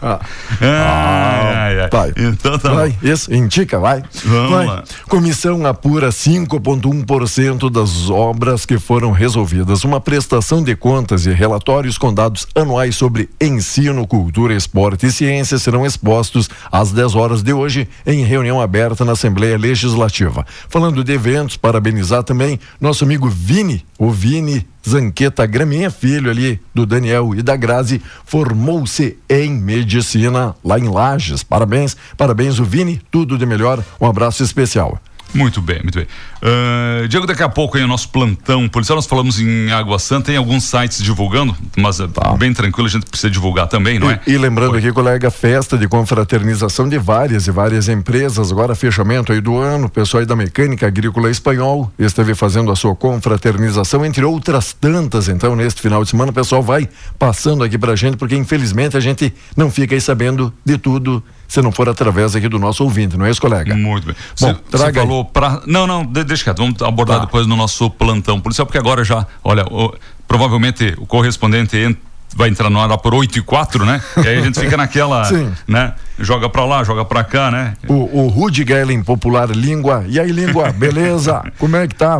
Ah. 0.00 0.20
Ai, 0.60 1.80
ai. 1.80 1.88
Vai. 1.90 2.12
Então 2.16 2.58
tá. 2.58 2.72
Vai, 2.72 2.96
isso, 3.02 3.32
indica, 3.32 3.78
vai. 3.78 4.02
Vamos 4.24 4.50
vai. 4.50 4.66
lá. 4.66 4.84
Comissão 5.08 5.66
apura 5.66 6.10
5,1% 6.10 7.70
das 7.70 8.08
obras 8.10 8.64
que 8.64 8.78
foram 8.78 9.10
resolvidas. 9.10 9.84
Uma 9.84 10.00
prestação 10.00 10.62
de 10.62 10.74
contas 10.76 11.26
e 11.26 11.32
relatórios 11.32 11.98
com 11.98 12.12
dados 12.12 12.46
anuais 12.54 12.96
sobre 12.96 13.28
ensino, 13.40 14.06
cultura, 14.06 14.54
esporte 14.54 15.06
e 15.06 15.12
ciência 15.12 15.58
serão 15.58 15.84
expostos 15.84 16.48
às 16.70 16.92
10 16.92 17.14
horas 17.14 17.42
de 17.42 17.52
hoje 17.52 17.88
em 18.06 18.24
reunião 18.24 18.60
aberta 18.60 19.04
na 19.04 19.12
Assembleia 19.12 19.58
Legislativa. 19.58 20.46
Falando 20.68 21.02
de 21.02 21.12
eventos, 21.12 21.56
parabenizar 21.56 22.22
também 22.22 22.58
nosso 22.80 23.04
amigo 23.04 23.28
Vini, 23.28 23.84
o 23.98 24.10
Vini 24.10 24.66
Zanqueta 24.88 25.46
Graminha, 25.46 25.90
filho 25.90 26.30
ali 26.30 26.60
do 26.74 26.84
Daniel 26.84 27.34
e 27.34 27.42
da 27.42 27.56
Grazi, 27.56 28.02
formou-se 28.24 29.16
em 29.28 29.52
medicina 29.52 30.54
lá 30.64 30.78
em 30.78 30.88
Lages. 30.88 31.42
Parabéns, 31.42 31.96
parabéns 32.16 32.58
o 32.58 32.64
Vini, 32.64 33.00
tudo 33.10 33.38
de 33.38 33.46
melhor. 33.46 33.82
Um 34.00 34.06
abraço 34.06 34.42
especial. 34.42 35.00
Muito 35.34 35.60
bem, 35.60 35.80
muito 35.82 35.98
bem. 35.98 36.06
Ah, 36.42 37.06
Diego, 37.08 37.26
daqui 37.26 37.42
a 37.42 37.48
pouco 37.48 37.76
aí 37.76 37.84
o 37.84 37.88
nosso 37.88 38.08
plantão 38.08 38.68
policial, 38.68 38.96
nós 38.96 39.06
falamos 39.06 39.40
em 39.40 39.70
Água 39.70 39.98
Santa, 39.98 40.26
tem 40.26 40.36
alguns 40.36 40.64
sites 40.64 41.02
divulgando, 41.02 41.56
mas 41.76 42.00
é 42.00 42.06
bem 42.38 42.52
tranquilo, 42.52 42.88
a 42.88 42.90
gente 42.90 43.06
precisa 43.06 43.30
divulgar 43.30 43.68
também, 43.68 43.98
não 43.98 44.10
é? 44.10 44.16
Tá. 44.16 44.22
E, 44.26 44.32
e 44.32 44.38
lembrando 44.38 44.76
aqui, 44.76 44.92
colega, 44.92 45.30
festa 45.30 45.78
de 45.78 45.88
confraternização 45.88 46.88
de 46.88 46.98
várias 46.98 47.46
e 47.46 47.50
várias 47.50 47.88
empresas, 47.88 48.50
agora 48.50 48.74
fechamento 48.74 49.32
aí 49.32 49.40
do 49.40 49.56
ano, 49.56 49.86
o 49.86 49.90
pessoal 49.90 50.20
aí 50.20 50.26
da 50.26 50.36
Mecânica 50.36 50.86
Agrícola 50.86 51.30
Espanhol 51.30 51.90
esteve 51.98 52.34
fazendo 52.34 52.70
a 52.70 52.76
sua 52.76 52.94
confraternização, 52.94 54.04
entre 54.04 54.24
outras 54.24 54.72
tantas, 54.72 55.28
então, 55.28 55.54
neste 55.54 55.80
final 55.80 56.02
de 56.02 56.10
semana, 56.10 56.30
o 56.30 56.34
pessoal 56.34 56.62
vai 56.62 56.88
passando 57.18 57.62
aqui 57.64 57.78
pra 57.78 57.94
gente, 57.94 58.16
porque 58.16 58.34
infelizmente 58.36 58.96
a 58.96 59.00
gente 59.00 59.32
não 59.56 59.70
fica 59.70 59.94
aí 59.94 60.00
sabendo 60.00 60.52
de 60.64 60.76
tudo 60.76 61.22
se 61.52 61.60
não 61.60 61.70
for 61.70 61.86
através 61.86 62.34
aqui 62.34 62.48
do 62.48 62.58
nosso 62.58 62.82
ouvinte, 62.82 63.14
não 63.18 63.26
é 63.26 63.30
isso, 63.30 63.38
colega? 63.40 63.74
Muito 63.76 64.06
bem. 64.06 64.16
Bom, 64.40 64.54
Você 64.70 64.90
falou 64.92 65.22
pra. 65.24 65.60
Não, 65.66 65.86
não, 65.86 66.02
de- 66.02 66.24
deixa 66.24 66.44
quieto, 66.44 66.56
vamos 66.58 66.80
abordar 66.80 67.18
Tá. 67.18 67.24
depois 67.26 67.46
no 67.46 67.54
nosso 67.56 67.90
plantão 67.90 68.40
policial, 68.40 68.64
porque 68.66 68.78
agora 68.78 69.04
já, 69.04 69.26
olha, 69.44 69.64
o- 69.70 69.94
provavelmente 70.26 70.94
o 70.96 71.04
correspondente 71.04 71.76
en- 71.76 71.94
vai 72.34 72.48
entrar 72.48 72.70
no 72.70 72.80
ar 72.80 72.96
por 72.96 73.12
8 73.14 73.38
e 73.38 73.42
4, 73.42 73.84
né? 73.84 74.00
E 74.16 74.26
aí 74.28 74.38
a 74.38 74.40
gente 74.40 74.58
fica 74.58 74.78
naquela, 74.78 75.24
Sim. 75.28 75.52
né? 75.68 75.92
Joga 76.18 76.48
pra 76.48 76.64
lá, 76.64 76.82
joga 76.84 77.04
pra 77.04 77.22
cá, 77.22 77.50
né? 77.50 77.74
O, 77.86 78.22
o 78.24 78.28
Rudy 78.28 78.64
Gellen, 78.66 79.02
popular 79.02 79.50
língua. 79.50 80.06
E 80.08 80.18
aí, 80.18 80.32
língua, 80.32 80.72
beleza? 80.72 81.42
Como 81.58 81.76
é 81.76 81.86
que 81.86 81.94
tá? 81.94 82.18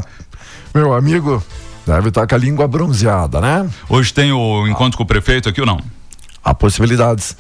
Meu 0.75 0.92
amigo, 0.92 1.42
deve 1.87 2.09
estar 2.11 2.27
com 2.27 2.35
a 2.35 2.38
língua 2.38 2.68
bronzeada, 2.68 3.40
né? 3.40 3.66
Hoje 3.88 4.12
tem 4.12 4.31
o 4.31 4.66
encontro 4.68 4.99
com 4.99 5.05
o 5.05 5.07
prefeito 5.07 5.49
aqui 5.49 5.61
ou 5.62 5.66
não? 5.66 5.81
Há 6.45 6.53
possibilidades. 6.53 7.35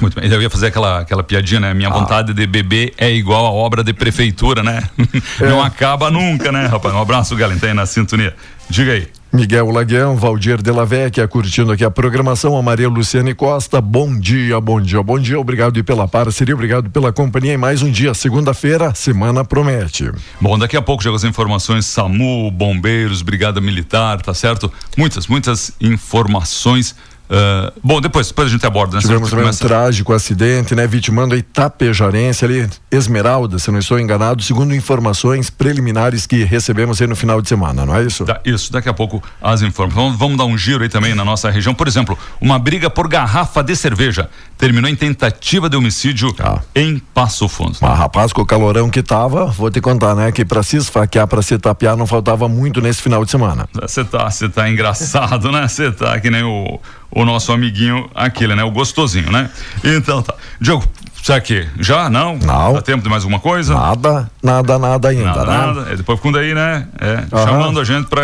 Muito 0.00 0.20
bem. 0.20 0.30
Eu 0.30 0.40
ia 0.40 0.50
fazer 0.50 0.68
aquela, 0.68 1.00
aquela 1.00 1.22
piadinha, 1.22 1.60
né? 1.60 1.70
Ah. 1.70 1.74
Minha 1.74 1.90
vontade 1.90 2.32
de 2.32 2.46
beber 2.46 2.92
é 2.96 3.10
igual 3.10 3.46
a 3.46 3.50
obra 3.50 3.82
de 3.82 3.92
prefeitura, 3.92 4.62
né? 4.62 4.82
É. 5.40 5.48
Não 5.48 5.62
acaba 5.62 6.10
nunca, 6.10 6.50
né, 6.50 6.66
rapaz? 6.66 6.94
Um 6.94 7.00
abraço, 7.00 7.36
Galen, 7.36 7.58
aí 7.62 7.74
na 7.74 7.86
sintonia. 7.86 8.34
Diga 8.68 8.92
aí. 8.92 9.08
Miguel 9.32 9.70
Laguião, 9.70 10.16
Valdir 10.16 10.62
de 10.62 10.70
la 10.70 10.84
Vecchia, 10.84 11.28
curtindo 11.28 11.70
aqui 11.70 11.84
a 11.84 11.90
programação, 11.90 12.56
a 12.56 12.62
Maria 12.62 12.88
Luciane 12.88 13.34
Costa, 13.34 13.78
bom 13.78 14.18
dia, 14.18 14.58
bom 14.58 14.80
dia, 14.80 15.02
bom 15.02 15.18
dia, 15.18 15.38
obrigado 15.38 15.82
pela 15.84 16.08
parceria, 16.08 16.54
obrigado 16.54 16.88
pela 16.88 17.12
companhia 17.12 17.52
em 17.52 17.58
mais 17.58 17.82
um 17.82 17.90
dia, 17.90 18.14
segunda-feira, 18.14 18.94
semana 18.94 19.44
promete. 19.44 20.10
Bom, 20.40 20.58
daqui 20.58 20.78
a 20.78 20.82
pouco 20.82 21.02
chegam 21.02 21.16
as 21.16 21.24
informações 21.24 21.84
SAMU, 21.84 22.50
bombeiros, 22.50 23.20
Brigada 23.20 23.60
Militar, 23.60 24.22
tá 24.22 24.32
certo? 24.32 24.72
Muitas, 24.96 25.26
muitas 25.26 25.72
informações. 25.78 26.96
Ah, 27.30 27.72
bom, 27.82 28.00
depois, 28.00 28.28
depois 28.28 28.48
a 28.48 28.50
gente 28.50 28.64
aborda, 28.66 28.96
né? 28.96 29.02
Tivemos 29.02 29.28
também 29.30 29.44
um 29.44 29.48
começa- 29.48 29.66
trágico 29.66 30.12
acidente, 30.12 30.74
né? 30.74 30.86
Vitimando 30.86 31.34
aí 31.34 31.42
Tapejarense 31.42 32.44
ali, 32.44 32.68
Esmeralda, 32.90 33.58
se 33.58 33.70
não 33.70 33.78
estou 33.78 33.98
enganado, 33.98 34.42
segundo 34.42 34.74
informações 34.74 35.50
preliminares 35.50 36.26
que 36.26 36.42
recebemos 36.44 37.00
aí 37.00 37.06
no 37.06 37.14
final 37.16 37.40
de 37.42 37.48
semana, 37.48 37.84
não 37.84 37.94
é 37.94 38.02
isso? 38.02 38.24
Da- 38.24 38.40
isso, 38.44 38.72
daqui 38.72 38.88
a 38.88 38.94
pouco 38.94 39.22
as 39.42 39.62
informações. 39.62 40.04
Vamos, 40.04 40.18
vamos 40.18 40.36
dar 40.38 40.44
um 40.44 40.56
giro 40.56 40.82
aí 40.82 40.88
também 40.88 41.14
na 41.14 41.24
nossa 41.24 41.50
região. 41.50 41.74
Por 41.74 41.86
exemplo, 41.86 42.18
uma 42.40 42.58
briga 42.58 42.88
por 42.90 43.08
garrafa 43.08 43.62
de 43.62 43.74
cerveja 43.76 44.28
terminou 44.56 44.90
em 44.90 44.96
tentativa 44.96 45.68
de 45.68 45.76
homicídio 45.76 46.34
Ah. 46.40 46.60
em 46.74 46.98
Passo 46.98 47.48
Fundo. 47.48 47.76
Mas 47.80 47.98
rapaz, 47.98 48.32
com 48.32 48.42
o 48.42 48.46
calorão 48.46 48.88
que 48.90 49.02
tava, 49.02 49.46
vou 49.46 49.70
te 49.70 49.80
contar, 49.80 50.14
né? 50.14 50.32
Que 50.32 50.44
pra 50.44 50.62
se 50.62 50.76
esfaquear, 50.76 51.26
pra 51.26 51.42
se 51.42 51.56
tapear, 51.58 51.96
não 51.96 52.06
faltava 52.06 52.48
muito 52.48 52.80
nesse 52.80 53.00
final 53.02 53.24
de 53.24 53.30
semana. 53.30 53.68
Você 53.80 54.04
tá, 54.04 54.30
você 54.30 54.48
tá 54.48 54.68
engraçado, 54.68 55.50
né? 55.52 55.66
Você 55.68 55.92
tá 55.92 56.18
que 56.20 56.30
nem 56.30 56.42
o, 56.42 56.80
o 57.10 57.24
nosso 57.24 57.52
amiguinho, 57.52 58.08
aquele, 58.14 58.54
né? 58.54 58.62
O 58.64 58.70
gostosinho, 58.70 59.30
né? 59.30 59.50
Então 59.82 60.22
tá. 60.22 60.34
Diogo, 60.60 60.84
será 61.22 61.40
que 61.40 61.66
já? 61.80 62.10
Não? 62.10 62.36
Não. 62.38 62.74
Dá 62.74 62.82
tempo 62.82 63.02
de 63.02 63.08
mais 63.08 63.22
alguma 63.22 63.40
coisa? 63.40 63.74
Nada, 63.74 64.30
nada, 64.42 64.78
nada 64.78 65.08
ainda, 65.08 65.24
Nada, 65.24 65.44
né? 65.44 65.58
nada. 65.58 65.92
É, 65.92 65.96
depois 65.96 66.18
ficam 66.18 66.32
daí, 66.32 66.54
né? 66.54 66.86
É, 67.00 67.24
Aham. 67.32 67.44
chamando 67.46 67.80
a 67.80 67.84
gente 67.84 68.08
pra 68.08 68.20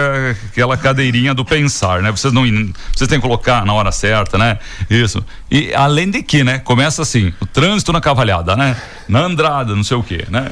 aquela 0.50 0.76
cadeirinha 0.76 1.32
do 1.34 1.44
pensar, 1.44 2.02
né? 2.02 2.10
Vocês 2.10 2.32
não. 2.32 2.42
Vocês 2.94 3.08
têm 3.08 3.18
que 3.18 3.26
colocar 3.26 3.64
na 3.64 3.72
hora 3.72 3.90
certa, 3.90 4.36
né? 4.36 4.58
Isso. 4.90 5.24
E 5.50 5.72
além 5.74 6.10
de 6.10 6.22
que, 6.22 6.44
né? 6.44 6.58
Começa 6.58 7.02
assim, 7.02 7.32
o 7.40 7.46
trânsito 7.46 7.92
na 7.92 8.00
cavalhada, 8.00 8.54
né? 8.54 8.76
Na 9.08 9.20
Andrada, 9.20 9.74
não 9.74 9.84
sei 9.84 9.96
o 9.96 10.02
quê, 10.02 10.24
né? 10.30 10.50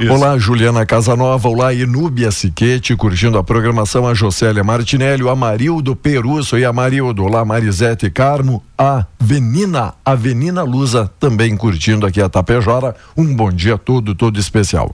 Isso. 0.00 0.12
Olá, 0.12 0.38
Juliana 0.38 0.86
Casanova, 0.86 1.48
olá, 1.48 1.72
Inúbia 1.72 2.30
Siquete, 2.30 2.96
curtindo 2.96 3.36
a 3.36 3.44
programação, 3.44 4.06
a 4.06 4.14
Jocélia 4.14 4.64
Martinelli, 4.64 5.22
o 5.22 5.28
Amarildo 5.28 5.94
Perusso 5.94 6.58
e 6.58 6.64
a 6.64 6.72
Marildo, 6.72 7.22
olá, 7.24 7.44
Marisete 7.44 8.10
Carmo, 8.10 8.64
a 8.76 9.04
Venina, 9.20 9.94
a 10.04 10.14
Venina 10.14 10.62
Lusa, 10.62 11.10
também 11.20 11.56
curtindo 11.56 12.06
aqui 12.06 12.22
a 12.22 12.28
Tapejara, 12.28 12.96
um 13.16 13.34
bom 13.34 13.52
dia 13.52 13.76
todo, 13.76 14.14
todo 14.14 14.40
especial. 14.40 14.90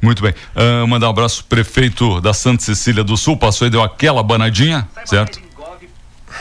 Muito 0.00 0.22
bem. 0.22 0.34
Ah, 0.56 0.86
mandar 0.86 1.08
um 1.08 1.10
abraço 1.10 1.44
pro 1.44 1.56
prefeito 1.56 2.20
da 2.20 2.32
Santa 2.32 2.62
Cecília 2.62 3.04
do 3.04 3.16
Sul, 3.16 3.36
passou 3.36 3.66
e 3.66 3.70
deu 3.70 3.82
aquela 3.82 4.22
banadinha, 4.22 4.88
certo? 5.04 5.38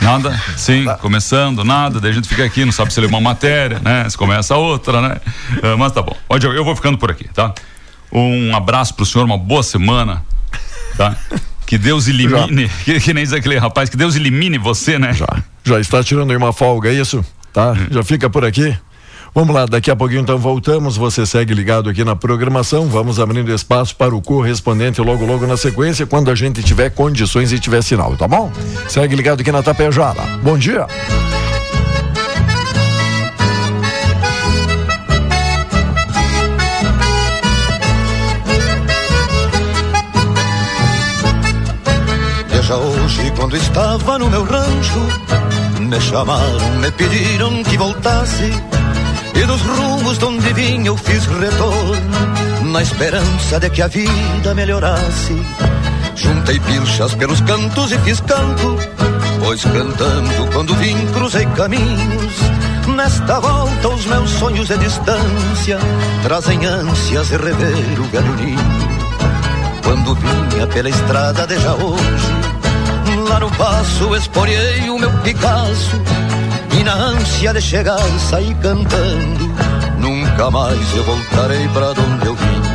Nada? 0.01 0.41
Sim, 0.55 0.85
começando, 1.01 1.65
nada, 1.65 1.99
daí 1.99 2.12
a 2.12 2.13
gente 2.13 2.29
fica 2.29 2.45
aqui, 2.45 2.63
não 2.63 2.71
sabe 2.71 2.93
se 2.93 3.01
lê 3.01 3.07
uma 3.07 3.19
matéria, 3.19 3.79
né? 3.79 4.09
Se 4.09 4.17
começa 4.17 4.55
outra, 4.55 5.01
né? 5.01 5.17
Ah, 5.62 5.75
mas 5.77 5.91
tá 5.91 6.01
bom. 6.01 6.15
Eu 6.55 6.63
vou 6.63 6.75
ficando 6.75 6.97
por 6.97 7.12
aqui, 7.12 7.27
tá? 7.27 7.53
Um 8.12 8.56
abraço 8.56 8.93
pro 8.93 9.06
senhor, 9.06 9.26
uma 9.26 9.38
boa 9.38 9.63
semana, 9.63 10.24
tá? 10.98 11.15
Que 11.65 11.78
Deus 11.78 12.08
elimine, 12.08 12.67
que, 12.84 13.00
que 13.00 13.13
nem 13.13 13.24
diz 13.24 13.34
aquele 13.34 13.58
rapaz, 13.58 13.89
que 13.89 13.98
Deus 13.98 14.15
elimine 14.15 14.58
você, 14.58 14.98
né? 14.98 15.13
Já, 15.13 15.28
já 15.63 15.80
está 15.80 16.04
tirando 16.04 16.32
aí 16.32 16.38
uma 16.38 16.52
folga, 16.52 16.89
é 16.89 16.93
isso? 16.93 17.24
Tá? 17.54 17.76
Já 17.91 18.04
fica 18.04 18.30
por 18.30 18.43
aqui. 18.43 18.76
Vamos 19.34 19.54
lá, 19.54 19.65
daqui 19.65 19.91
a 19.91 19.95
pouquinho 19.95 20.22
então 20.22 20.38
voltamos. 20.38 20.98
Você 20.98 21.26
segue 21.26 21.54
ligado 21.54 21.89
aqui 21.89 22.04
na 22.04 22.15
programação. 22.15 22.88
Vamos 22.88 23.19
abrindo 23.19 23.54
espaço 23.54 23.95
para 23.95 24.15
o 24.15 24.22
correspondente 24.22 25.00
logo, 25.02 25.26
logo 25.26 25.45
na 25.45 25.56
sequência, 25.56 26.06
quando 26.06 26.32
a 26.32 26.36
gente 26.36 26.63
tiver 26.63 26.89
condições 26.89 27.52
e 27.52 27.60
tiver 27.60 27.84
sinal, 27.84 28.15
tá 28.17 28.28
bom? 28.28 28.52
Segue 28.88 29.15
ligado 29.15 29.41
aqui 29.41 29.52
na 29.52 29.62
Tapejara. 29.62 30.22
Bom 30.41 30.58
dia. 30.58 30.88
Quando 43.39 43.56
estava 43.56 44.19
no 44.19 44.30
meu 44.30 44.43
rancho, 44.43 44.99
me 45.80 45.99
chamaram, 46.02 46.60
me 46.82 46.91
pediram 46.91 47.63
que 47.63 47.78
voltasse. 47.78 48.52
E 49.34 49.45
dos 49.45 49.62
rumos 49.62 50.17
de 50.17 50.25
onde 50.25 50.54
vinha 50.54 50.88
eu 50.88 50.97
fiz 50.97 51.25
retorno, 51.25 52.69
na 52.69 52.82
esperança 52.82 53.58
de 53.62 53.69
que 53.69 53.82
a 53.82 53.88
vida 53.88 54.54
melhorasse. 54.54 55.41
Juntei 56.15 56.60
pilchas 56.60 57.15
pelos 57.15 57.39
cantos 57.39 57.93
e 57.93 57.97
fiz 57.99 58.19
canto, 58.19 58.75
pois 59.39 59.63
cantando 59.63 60.52
quando 60.52 60.75
vim 60.75 60.97
cruzei 61.13 61.45
caminhos. 61.56 62.34
Nesta 62.93 63.39
volta 63.39 63.88
os 63.88 64.06
meus 64.06 64.30
sonhos 64.32 64.67
de 64.67 64.78
distância 64.80 65.80
trazem 66.23 66.65
ânsias 66.65 67.30
de 67.30 67.38
rever 67.38 68.02
o 68.02 68.04
velho 68.04 68.36
ninho. 68.36 68.60
Quando 69.82 70.13
vinha 70.15 70.67
pela 70.67 70.89
estrada 70.89 71.47
de 71.47 71.58
já 71.58 71.73
hoje, 71.73 72.38
lá 73.39 73.45
no 73.45 73.52
passo 73.52 74.15
esporei 74.15 74.89
o 74.89 74.99
meu 74.99 75.12
Picasso 75.19 75.95
e 76.78 76.84
na 76.84 76.93
ânsia 76.93 77.54
de 77.54 77.62
chegar 77.62 77.99
saí 78.30 78.54
cantando. 78.56 79.56
Nunca 79.97 80.52
mais 80.52 80.95
eu 80.95 81.04
voltarei 81.04 81.67
para 81.69 81.91
onde 81.91 82.25
eu 82.25 82.36
vim. 82.36 82.68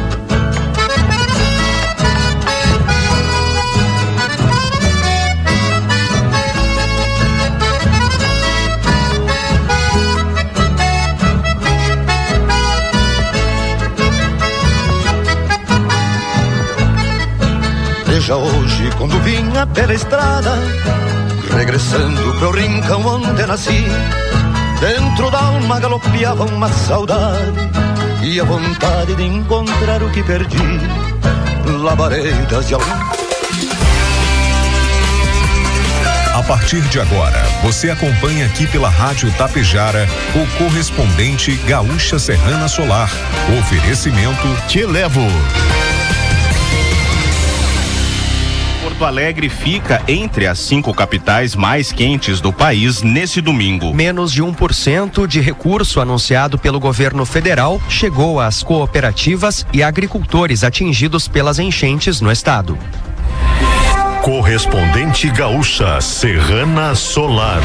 Veja 18.25 18.37
hoje 18.37 18.91
quando 18.97 19.21
vinha 19.21 19.67
pela 19.67 19.93
estrada, 19.93 20.55
regressando 21.55 22.35
pro 22.39 22.53
rincão 22.53 23.05
onde 23.05 23.45
nasci. 23.45 23.85
Dentro 24.81 25.31
da 25.31 25.41
alma 25.41 25.79
galopeava 25.79 26.45
uma 26.45 26.71
saudade 26.71 27.69
e 28.23 28.41
a 28.41 28.45
vontade 28.45 29.15
de 29.15 29.25
encontrar 29.25 30.03
o 30.03 30.11
que 30.11 30.23
perdi. 30.23 30.57
Labaredas 31.83 32.67
de 32.67 32.73
algum 32.73 32.87
A 36.35 36.43
partir 36.45 36.81
de 36.81 37.01
agora, 37.01 37.43
você 37.63 37.91
acompanha 37.91 38.47
aqui 38.47 38.67
pela 38.67 38.89
Rádio 38.89 39.31
Tapejara 39.33 40.09
o 40.35 40.65
correspondente 40.65 41.55
Gaúcha 41.67 42.19
Serrana 42.19 42.69
Solar. 42.69 43.11
Oferecimento 43.61 44.49
Te 44.67 44.87
Levo. 44.87 45.29
Porto 49.05 49.07
Alegre 49.07 49.51
fica 49.51 50.03
entre 50.09 50.47
as 50.47 50.59
cinco 50.59 50.95
capitais 50.95 51.55
mais 51.55 51.93
quentes 51.93 52.41
do 52.41 52.51
país 52.51 53.03
nesse 53.03 53.43
domingo. 53.43 53.93
Menos 53.93 54.33
de 54.33 54.43
1% 54.43 55.27
de 55.27 55.41
recurso 55.43 56.01
anunciado 56.01 56.59
pelo 56.59 56.81
governo 56.81 57.27
federal 57.27 57.79
chegou 57.87 58.41
às 58.41 58.63
cooperativas 58.63 59.67
e 59.75 59.83
agricultores 59.83 60.65
atingidos 60.65 61.29
pelas 61.29 61.59
enchentes 61.59 62.23
no 62.23 62.33
estado. 62.33 62.79
Correspondente 64.23 65.29
Gaúcha 65.29 66.01
Serrana 66.01 66.95
Solar. 66.95 67.61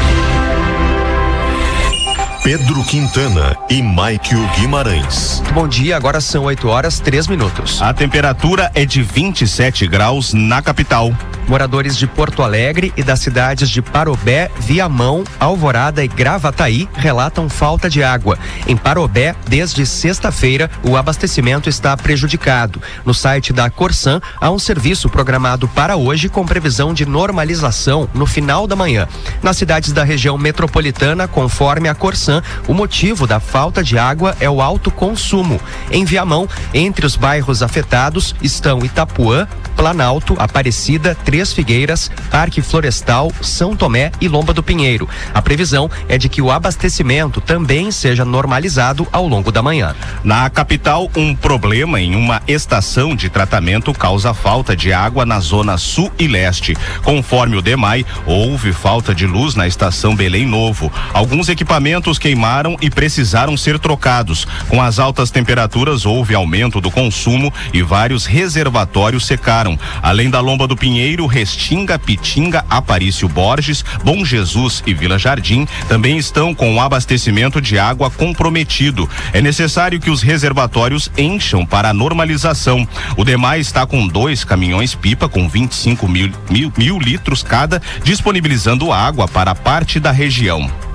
Pedro 2.42 2.82
Quintana 2.84 3.54
e 3.68 3.82
Maikio 3.82 4.40
Guimarães. 4.56 5.42
Bom 5.52 5.68
dia, 5.68 5.94
agora 5.94 6.22
são 6.22 6.44
8 6.44 6.68
horas 6.68 6.98
3 6.98 7.28
minutos. 7.28 7.82
A 7.82 7.92
temperatura 7.92 8.70
é 8.74 8.86
de 8.86 9.02
27 9.02 9.86
graus 9.86 10.32
na 10.32 10.62
capital. 10.62 11.12
Moradores 11.50 11.96
de 11.96 12.06
Porto 12.06 12.44
Alegre 12.44 12.92
e 12.96 13.02
das 13.02 13.18
cidades 13.18 13.68
de 13.68 13.82
Parobé, 13.82 14.48
Viamão, 14.60 15.24
Alvorada 15.40 16.04
e 16.04 16.06
Gravataí 16.06 16.88
relatam 16.94 17.48
falta 17.48 17.90
de 17.90 18.04
água. 18.04 18.38
Em 18.68 18.76
Parobé, 18.76 19.34
desde 19.48 19.84
sexta-feira, 19.84 20.70
o 20.84 20.96
abastecimento 20.96 21.68
está 21.68 21.96
prejudicado. 21.96 22.80
No 23.04 23.12
site 23.12 23.52
da 23.52 23.68
Corsan, 23.68 24.20
há 24.40 24.48
um 24.48 24.60
serviço 24.60 25.08
programado 25.08 25.66
para 25.66 25.96
hoje 25.96 26.28
com 26.28 26.46
previsão 26.46 26.94
de 26.94 27.04
normalização 27.04 28.08
no 28.14 28.26
final 28.26 28.68
da 28.68 28.76
manhã. 28.76 29.08
Nas 29.42 29.56
cidades 29.56 29.90
da 29.90 30.04
região 30.04 30.38
metropolitana, 30.38 31.26
conforme 31.26 31.88
a 31.88 31.96
Corsan, 31.96 32.44
o 32.68 32.74
motivo 32.74 33.26
da 33.26 33.40
falta 33.40 33.82
de 33.82 33.98
água 33.98 34.36
é 34.38 34.48
o 34.48 34.62
alto 34.62 34.88
consumo. 34.88 35.60
Em 35.90 36.04
Viamão, 36.04 36.48
entre 36.72 37.04
os 37.04 37.16
bairros 37.16 37.60
afetados 37.60 38.36
estão 38.40 38.84
Itapuã, 38.84 39.48
Planalto, 39.74 40.36
Aparecida, 40.38 41.16
Três 41.24 41.39
Figueiras, 41.52 42.10
Parque 42.30 42.60
Florestal, 42.60 43.32
São 43.40 43.74
Tomé 43.74 44.12
e 44.20 44.28
Lomba 44.28 44.52
do 44.52 44.62
Pinheiro. 44.62 45.08
A 45.32 45.40
previsão 45.40 45.90
é 46.08 46.18
de 46.18 46.28
que 46.28 46.42
o 46.42 46.50
abastecimento 46.50 47.40
também 47.40 47.90
seja 47.90 48.24
normalizado 48.24 49.06
ao 49.10 49.26
longo 49.26 49.50
da 49.50 49.62
manhã. 49.62 49.94
Na 50.22 50.48
capital, 50.50 51.10
um 51.16 51.34
problema 51.34 52.00
em 52.00 52.14
uma 52.14 52.42
estação 52.46 53.16
de 53.16 53.30
tratamento 53.30 53.92
causa 53.92 54.34
falta 54.34 54.76
de 54.76 54.92
água 54.92 55.24
na 55.24 55.40
zona 55.40 55.78
sul 55.78 56.12
e 56.18 56.28
leste. 56.28 56.76
Conforme 57.02 57.56
o 57.56 57.62
DEMAI, 57.62 58.04
houve 58.26 58.72
falta 58.72 59.14
de 59.14 59.26
luz 59.26 59.54
na 59.54 59.66
estação 59.66 60.14
Belém 60.14 60.46
Novo. 60.46 60.92
Alguns 61.12 61.48
equipamentos 61.48 62.18
queimaram 62.18 62.76
e 62.80 62.90
precisaram 62.90 63.56
ser 63.56 63.78
trocados. 63.78 64.46
Com 64.68 64.82
as 64.82 64.98
altas 64.98 65.30
temperaturas, 65.30 66.04
houve 66.04 66.34
aumento 66.34 66.80
do 66.80 66.90
consumo 66.90 67.52
e 67.72 67.82
vários 67.82 68.26
reservatórios 68.26 69.26
secaram. 69.26 69.78
Além 70.02 70.28
da 70.30 70.40
Lomba 70.40 70.66
do 70.66 70.76
Pinheiro, 70.76 71.26
Restinga, 71.30 71.98
Pitinga, 71.98 72.64
Aparício 72.68 73.28
Borges, 73.28 73.84
Bom 74.04 74.24
Jesus 74.24 74.82
e 74.86 74.92
Vila 74.92 75.18
Jardim 75.18 75.66
também 75.88 76.18
estão 76.18 76.54
com 76.54 76.74
o 76.74 76.80
abastecimento 76.80 77.60
de 77.60 77.78
água 77.78 78.10
comprometido. 78.10 79.08
É 79.32 79.40
necessário 79.40 80.00
que 80.00 80.10
os 80.10 80.20
reservatórios 80.20 81.10
encham 81.16 81.64
para 81.64 81.90
a 81.90 81.94
normalização. 81.94 82.86
O 83.16 83.24
DEMAI 83.24 83.60
está 83.60 83.86
com 83.86 84.06
dois 84.06 84.44
caminhões-pipa 84.44 85.28
com 85.28 85.48
25 85.48 86.08
mil, 86.08 86.32
mil, 86.50 86.72
mil 86.76 86.98
litros 86.98 87.42
cada, 87.42 87.80
disponibilizando 88.02 88.92
água 88.92 89.28
para 89.28 89.54
parte 89.54 90.00
da 90.00 90.10
região. 90.10 90.89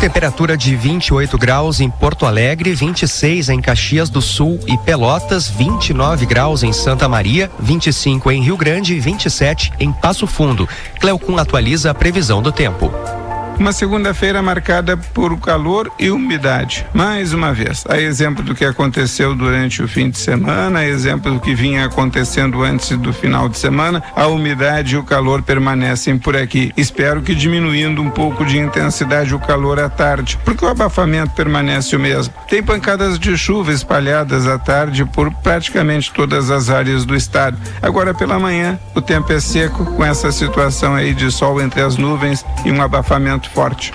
Temperatura 0.00 0.56
de 0.56 0.76
28 0.76 1.36
graus 1.36 1.80
em 1.80 1.90
Porto 1.90 2.24
Alegre, 2.24 2.72
26 2.72 3.48
em 3.48 3.60
Caxias 3.60 4.08
do 4.08 4.22
Sul 4.22 4.60
e 4.68 4.78
Pelotas, 4.78 5.48
29 5.48 6.24
graus 6.24 6.62
em 6.62 6.72
Santa 6.72 7.08
Maria, 7.08 7.50
25 7.58 8.30
em 8.30 8.40
Rio 8.40 8.56
Grande 8.56 8.94
e 8.94 9.00
27 9.00 9.72
em 9.80 9.92
Passo 9.92 10.24
Fundo. 10.24 10.68
Cleocum 11.00 11.36
atualiza 11.36 11.90
a 11.90 11.94
previsão 11.94 12.40
do 12.40 12.52
tempo. 12.52 12.92
Uma 13.58 13.72
segunda-feira 13.72 14.40
marcada 14.40 14.96
por 14.96 15.36
calor 15.40 15.90
e 15.98 16.12
umidade. 16.12 16.86
Mais 16.94 17.32
uma 17.32 17.52
vez, 17.52 17.84
a 17.88 18.00
exemplo 18.00 18.40
do 18.44 18.54
que 18.54 18.64
aconteceu 18.64 19.34
durante 19.34 19.82
o 19.82 19.88
fim 19.88 20.10
de 20.10 20.16
semana, 20.16 20.78
a 20.78 20.86
exemplo 20.86 21.34
do 21.34 21.40
que 21.40 21.56
vinha 21.56 21.84
acontecendo 21.84 22.62
antes 22.62 22.96
do 22.96 23.12
final 23.12 23.48
de 23.48 23.58
semana, 23.58 24.00
a 24.14 24.28
umidade 24.28 24.94
e 24.94 24.96
o 24.96 25.02
calor 25.02 25.42
permanecem 25.42 26.16
por 26.16 26.36
aqui. 26.36 26.72
Espero 26.76 27.20
que 27.20 27.34
diminuindo 27.34 28.00
um 28.00 28.10
pouco 28.10 28.44
de 28.44 28.56
intensidade 28.56 29.34
o 29.34 29.40
calor 29.40 29.80
à 29.80 29.88
tarde, 29.88 30.38
porque 30.44 30.64
o 30.64 30.68
abafamento 30.68 31.32
permanece 31.32 31.96
o 31.96 32.00
mesmo. 32.00 32.32
Tem 32.48 32.62
pancadas 32.62 33.18
de 33.18 33.36
chuva 33.36 33.72
espalhadas 33.72 34.46
à 34.46 34.56
tarde 34.56 35.04
por 35.04 35.34
praticamente 35.34 36.12
todas 36.12 36.48
as 36.48 36.70
áreas 36.70 37.04
do 37.04 37.16
estado. 37.16 37.58
Agora 37.82 38.14
pela 38.14 38.38
manhã, 38.38 38.78
o 38.94 39.02
tempo 39.02 39.32
é 39.32 39.40
seco 39.40 39.84
com 39.84 40.04
essa 40.04 40.30
situação 40.30 40.94
aí 40.94 41.12
de 41.12 41.28
sol 41.32 41.60
entre 41.60 41.80
as 41.80 41.96
nuvens 41.96 42.46
e 42.64 42.70
um 42.70 42.80
abafamento 42.80 43.47
forte. 43.54 43.92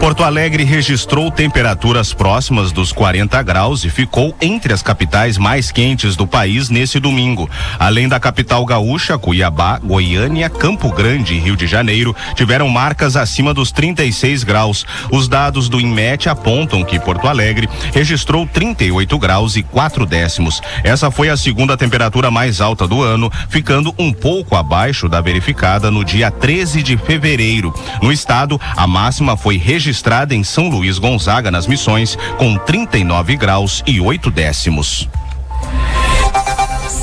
Porto 0.00 0.22
Alegre 0.22 0.62
registrou 0.62 1.28
temperaturas 1.28 2.14
próximas 2.14 2.70
dos 2.70 2.92
40 2.92 3.42
graus 3.42 3.84
e 3.84 3.90
ficou 3.90 4.34
entre 4.40 4.72
as 4.72 4.80
capitais 4.80 5.36
mais 5.36 5.72
quentes 5.72 6.14
do 6.14 6.24
país 6.24 6.70
nesse 6.70 7.00
domingo. 7.00 7.50
Além 7.80 8.08
da 8.08 8.20
capital 8.20 8.64
gaúcha, 8.64 9.18
Cuiabá, 9.18 9.80
Goiânia, 9.82 10.48
Campo 10.48 10.92
Grande 10.92 11.34
e 11.34 11.40
Rio 11.40 11.56
de 11.56 11.66
Janeiro 11.66 12.14
tiveram 12.36 12.68
marcas 12.68 13.16
acima 13.16 13.52
dos 13.52 13.72
36 13.72 14.44
graus. 14.44 14.86
Os 15.10 15.26
dados 15.26 15.68
do 15.68 15.80
INMET 15.80 16.28
apontam 16.28 16.84
que 16.84 17.00
Porto 17.00 17.26
Alegre 17.26 17.68
registrou 17.92 18.46
38 18.46 19.18
graus 19.18 19.56
e 19.56 19.64
4 19.64 20.06
décimos. 20.06 20.62
Essa 20.84 21.10
foi 21.10 21.28
a 21.28 21.36
segunda 21.36 21.76
temperatura 21.76 22.30
mais 22.30 22.60
alta 22.60 22.86
do 22.86 23.02
ano, 23.02 23.32
ficando 23.48 23.92
um 23.98 24.12
pouco 24.12 24.54
abaixo 24.54 25.08
da 25.08 25.20
verificada 25.20 25.90
no 25.90 26.04
dia 26.04 26.30
13 26.30 26.84
de 26.84 26.96
fevereiro. 26.96 27.74
No 28.00 28.12
estado, 28.12 28.60
a 28.76 28.86
máxima 28.86 29.36
foi 29.36 29.56
registrada 29.56 29.87
registrada 29.88 30.34
em 30.34 30.44
São 30.44 30.68
Luís 30.68 30.98
Gonzaga, 30.98 31.50
nas 31.50 31.66
Missões, 31.66 32.16
com 32.36 32.58
39 32.58 33.36
graus 33.36 33.82
e 33.86 33.98
8 33.98 34.30
décimos. 34.30 35.08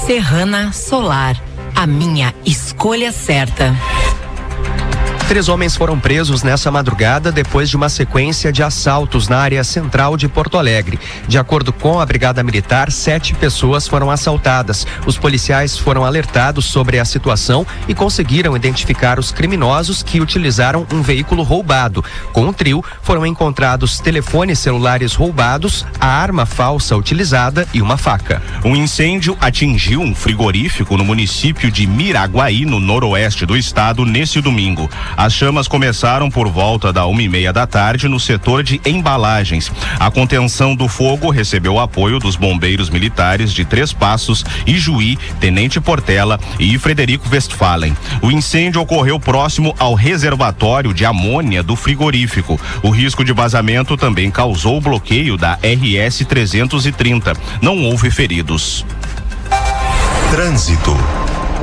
Serrana 0.06 0.71
Solar, 0.71 1.36
a 1.76 1.88
minha 1.88 2.32
escolha 2.45 3.12
certa. 3.12 3.76
Três 5.28 5.50
homens 5.50 5.76
foram 5.76 6.00
presos 6.00 6.44
nessa 6.44 6.70
madrugada 6.70 7.32
depois 7.32 7.68
de 7.68 7.76
uma 7.76 7.90
sequência 7.90 8.54
de 8.54 8.62
assaltos 8.62 9.28
na 9.28 9.40
área 9.40 9.64
central 9.64 10.16
de 10.16 10.28
Porto 10.30 10.56
Alegre. 10.56 11.00
De 11.28 11.40
acordo 11.40 11.74
com 11.74 12.00
a 12.00 12.06
Brigada 12.06 12.44
Militar, 12.44 12.92
sete 12.92 13.34
pessoas 13.34 13.88
foram 13.88 14.12
assaltadas. 14.12 14.86
Os 15.04 15.18
policiais 15.18 15.76
foram 15.80 16.06
alertados 16.06 16.66
sobre 16.66 17.00
a 17.00 17.06
situação 17.06 17.66
e 17.88 17.96
conseguiram 17.96 18.56
identificar 18.56 19.18
os 19.18 19.32
criminosos 19.32 20.04
que 20.04 20.22
utilizaram 20.22 20.86
um 20.94 21.02
veículo 21.02 21.42
roubado. 21.42 22.06
Com 22.32 22.48
o 22.48 22.54
trio, 22.54 22.86
foram 23.02 23.26
encontrados 23.26 24.00
telefones 24.00 24.60
celulares 24.60 25.16
roubados, 25.16 25.88
a 26.00 26.08
arma 26.08 26.46
falsa 26.46 26.96
utilizada 26.96 27.68
e 27.74 27.82
uma 27.82 27.98
faca. 27.98 28.44
Um 28.64 28.76
incêndio 28.76 29.36
atingiu 29.42 30.02
um 30.02 30.14
frigorífico 30.14 30.96
no 30.96 31.04
município 31.04 31.72
de 31.72 31.88
Miraguaí, 31.88 32.64
no 32.64 32.80
noroeste 32.80 33.44
do 33.44 33.58
estado, 33.58 34.06
nesse 34.06 34.40
domingo. 34.40 34.88
As 35.17 35.34
chamas 35.34 35.67
começaram 35.67 36.30
por 36.30 36.47
volta 36.49 36.91
da 36.91 37.06
uma 37.06 37.21
e 37.21 37.30
meia 37.30 37.54
da 37.54 37.65
tarde 37.65 38.08
no 38.08 38.19
setor 38.19 38.63
de 38.63 38.82
embalagens. 38.86 39.71
A 39.99 40.12
contenção 40.12 40.75
do 40.75 40.88
fogo 40.88 41.30
recebeu 41.30 41.80
apoio 41.80 42.19
dos 42.19 42.36
bombeiros 42.36 42.89
militares 42.89 43.54
de 43.54 43.63
Três 43.63 43.93
Passos, 43.93 44.43
Ijuí, 44.65 45.17
Tenente 45.39 45.80
Portela 45.80 46.39
e 46.60 46.78
Frederico 46.78 47.28
Westphalen. 47.32 47.95
O 48.21 48.32
incêndio 48.32 48.82
ocorreu 48.82 49.19
próximo 49.19 49.73
ao 49.80 49.93
reservatório 49.93 50.93
de 50.93 51.06
amônia 51.06 51.63
do 51.63 51.75
frigorífico. 51.75 52.60
O 52.84 52.89
risco 52.89 53.23
de 53.23 53.34
vazamento 53.34 53.97
também 53.97 54.30
causou 54.30 54.78
o 54.78 54.82
bloqueio 54.82 55.38
da 55.38 55.54
RS 55.56 56.25
330. 56.25 57.34
Não 57.62 57.84
houve 57.84 58.12
feridos. 58.12 58.86
Trânsito. 60.32 60.95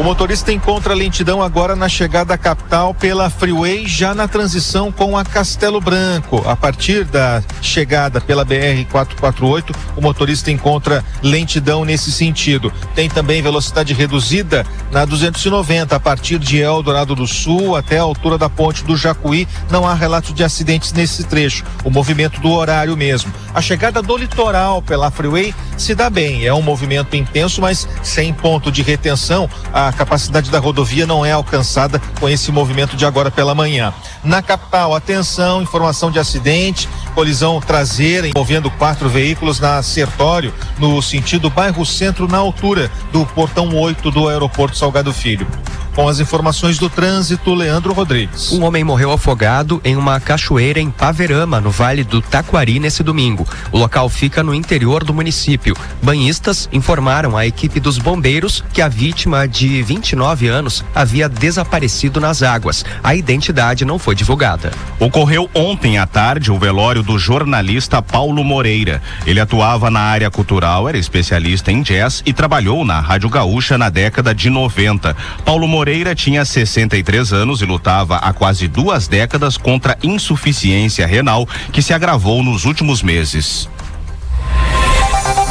O 0.03 0.05
motorista 0.05 0.53
encontra 0.53 0.95
lentidão 0.95 1.41
agora 1.41 1.77
na 1.77 1.89
chegada 1.89 2.35
à 2.35 2.37
capital 2.37 2.93
pela 2.93 3.31
Freeway, 3.31 3.87
já 3.87 4.13
na 4.13 4.27
transição 4.27 4.91
com 4.91 5.17
a 5.17 5.25
Castelo 5.25 5.81
Branco. 5.81 6.43
A 6.45 6.57
partir 6.57 7.05
da 7.05 7.41
chegada 7.61 8.21
pela 8.21 8.45
BR 8.45 8.85
448, 8.91 9.73
o 9.97 10.01
motorista 10.01 10.51
encontra 10.51 11.05
lentidão 11.23 11.85
nesse 11.85 12.11
sentido. 12.11 12.73
Tem 12.97 13.09
também 13.09 13.41
velocidade 13.41 13.95
reduzida 13.95 14.67
na 14.91 15.05
290 15.05 15.95
a 15.95 16.01
partir 16.01 16.41
de 16.41 16.59
Eldorado 16.59 17.15
do 17.15 17.27
Sul 17.29 17.77
até 17.77 18.01
a 18.01 18.03
altura 18.03 18.37
da 18.37 18.51
ponte 18.51 18.83
do 18.83 18.97
Jacuí. 18.97 19.47
Não 19.71 19.87
há 19.87 19.95
relatos 19.95 20.35
de 20.35 20.43
acidentes 20.43 20.93
nesse 20.93 21.23
trecho. 21.23 21.65
O 21.85 21.91
movimento 21.91 22.41
do 22.41 22.51
horário 22.51 22.97
mesmo. 22.97 23.33
A 23.55 23.63
chegada 23.63 24.03
do 24.03 24.17
litoral 24.17 24.83
pela 24.83 25.13
Freeway 25.13 25.55
se 25.79 25.95
dá 25.95 26.11
bem. 26.11 26.45
É 26.45 26.53
um 26.53 26.63
movimento 26.63 27.15
intenso, 27.15 27.61
mas 27.61 27.87
sem 28.03 28.33
ponto 28.33 28.73
de 28.73 28.83
retenção. 28.83 29.49
A 29.73 29.92
capacidade 29.93 30.51
da 30.51 30.59
rodovia 30.59 31.07
não 31.07 31.25
é 31.25 31.33
alcançada 31.33 32.01
com 32.19 32.29
esse 32.29 32.51
movimento 32.51 32.97
de 32.97 33.05
agora 33.05 33.31
pela 33.31 33.55
manhã. 33.55 33.93
Na 34.25 34.41
capital, 34.41 34.95
atenção, 34.95 35.63
informação 35.63 36.11
de 36.11 36.19
acidente, 36.19 36.89
colisão 37.15 37.61
traseira 37.61 38.29
envolvendo 38.29 38.71
quatro 38.71 39.09
veículos 39.09 39.61
na 39.61 39.83
Sertório, 39.83 40.53
no 40.79 41.01
sentido 41.03 41.51
bairro 41.51 41.85
Centro, 41.85 42.29
na 42.29 42.39
altura 42.39 42.91
do 43.13 43.27
portão 43.27 43.75
8 43.77 44.11
do 44.11 44.29
aeroporto 44.29 44.77
Salgado 44.77 45.13
Filho. 45.13 45.47
Com 45.95 46.09
as 46.09 46.21
informações 46.21 46.79
do 46.79 46.89
trânsito, 46.89 47.53
Leandro 47.53 47.93
Rodrigues. 47.93 48.51
Um 48.51 48.65
homem 48.65 48.83
morreu 48.83 49.13
afogado 49.13 49.79
em 49.85 49.95
uma 49.95 50.19
cachoeira 50.19 50.81
em 50.81 50.91
Paverama, 50.91 51.61
no 51.61 51.71
Vale 51.71 52.03
do 52.03 52.23
Taquari, 52.23 52.81
nesse 52.81 53.03
domingo. 53.03 53.47
O 53.71 53.77
local 53.77 54.09
fica 54.09 54.43
no 54.43 54.55
interior 54.55 55.05
do 55.05 55.13
município. 55.13 55.77
Banhistas 56.03 56.67
informaram 56.73 57.37
à 57.37 57.47
equipe 57.47 57.79
dos 57.79 57.99
bombeiros 57.99 58.65
que 58.73 58.81
a 58.81 58.89
vítima, 58.89 59.47
de 59.47 59.72
29 59.81 60.49
anos, 60.49 60.85
havia 60.93 61.29
desaparecido 61.29 62.21
nas 62.21 62.43
águas. 62.43 62.85
A 63.01 63.15
identidade 63.15 63.85
não 63.85 63.97
foi 63.97 64.17
divulgada. 64.17 64.73
Ocorreu 64.99 65.49
ontem 65.55 65.99
à 65.99 66.07
tarde 66.07 66.51
o 66.51 66.59
velório 66.59 67.05
do 67.05 67.17
jornalista 67.17 68.03
Paulo 68.03 68.43
Moreira. 68.43 69.01
Ele 69.25 69.39
atuava 69.39 69.89
na 69.89 70.01
área 70.01 70.31
cultural, 70.33 70.89
era 70.89 70.99
especialista 70.99 71.71
em 71.71 71.81
jazz 71.81 72.23
e 72.27 72.33
trabalhou 72.33 72.85
na 72.85 72.99
Rádio 72.99 73.29
Gaúcha 73.29 73.79
na 73.79 73.89
década 73.89 74.35
de 74.35 74.51
90. 74.51 75.17
Paulo 75.45 75.69
Moreira 75.69 75.93
Moreira 75.93 76.15
tinha 76.15 76.43
63 76.43 77.35
anos 77.35 77.61
e 77.61 77.67
lutava 77.67 78.17
há 78.17 78.33
quase 78.33 78.67
duas 78.67 79.07
décadas 79.07 79.59
contra 79.59 79.99
insuficiência 80.03 81.07
renal 81.07 81.47
que 81.71 81.83
se 81.83 81.93
agravou 81.93 82.43
nos 82.43 82.65
últimos 82.65 83.03
meses. 83.03 83.69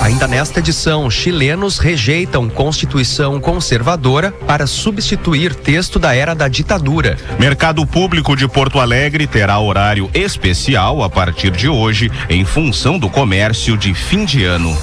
Ainda 0.01 0.27
nesta 0.27 0.59
edição, 0.59 1.11
chilenos 1.11 1.77
rejeitam 1.77 2.49
Constituição 2.49 3.39
conservadora 3.39 4.31
para 4.31 4.65
substituir 4.65 5.53
texto 5.53 5.99
da 5.99 6.15
era 6.15 6.33
da 6.33 6.47
ditadura. 6.47 7.19
Mercado 7.39 7.85
Público 7.85 8.35
de 8.35 8.47
Porto 8.47 8.79
Alegre 8.79 9.27
terá 9.27 9.59
horário 9.59 10.09
especial 10.11 11.03
a 11.03 11.09
partir 11.09 11.51
de 11.51 11.69
hoje, 11.69 12.11
em 12.27 12.43
função 12.43 12.97
do 12.97 13.11
comércio 13.11 13.77
de 13.77 13.93
fim 13.93 14.25
de 14.25 14.43
ano 14.43 14.75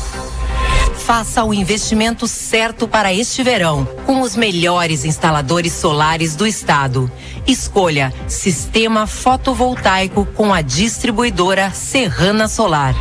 faça 1.09 1.43
o 1.43 1.55
investimento 1.55 2.29
certo 2.29 2.87
para 2.87 3.15
este 3.15 3.43
verão, 3.43 3.89
com 4.05 4.21
os 4.21 4.37
melhores 4.37 5.07
instaladores 5.07 5.73
solares 5.73 6.37
do 6.37 6.47
estado. 6.47 7.11
Escolha 7.47 8.13
Sistema 8.27 9.07
Fotovoltaico 9.07 10.27
com 10.35 10.53
a 10.53 10.61
distribuidora 10.61 11.71
Serrana 11.71 12.47
Solar 12.47 12.95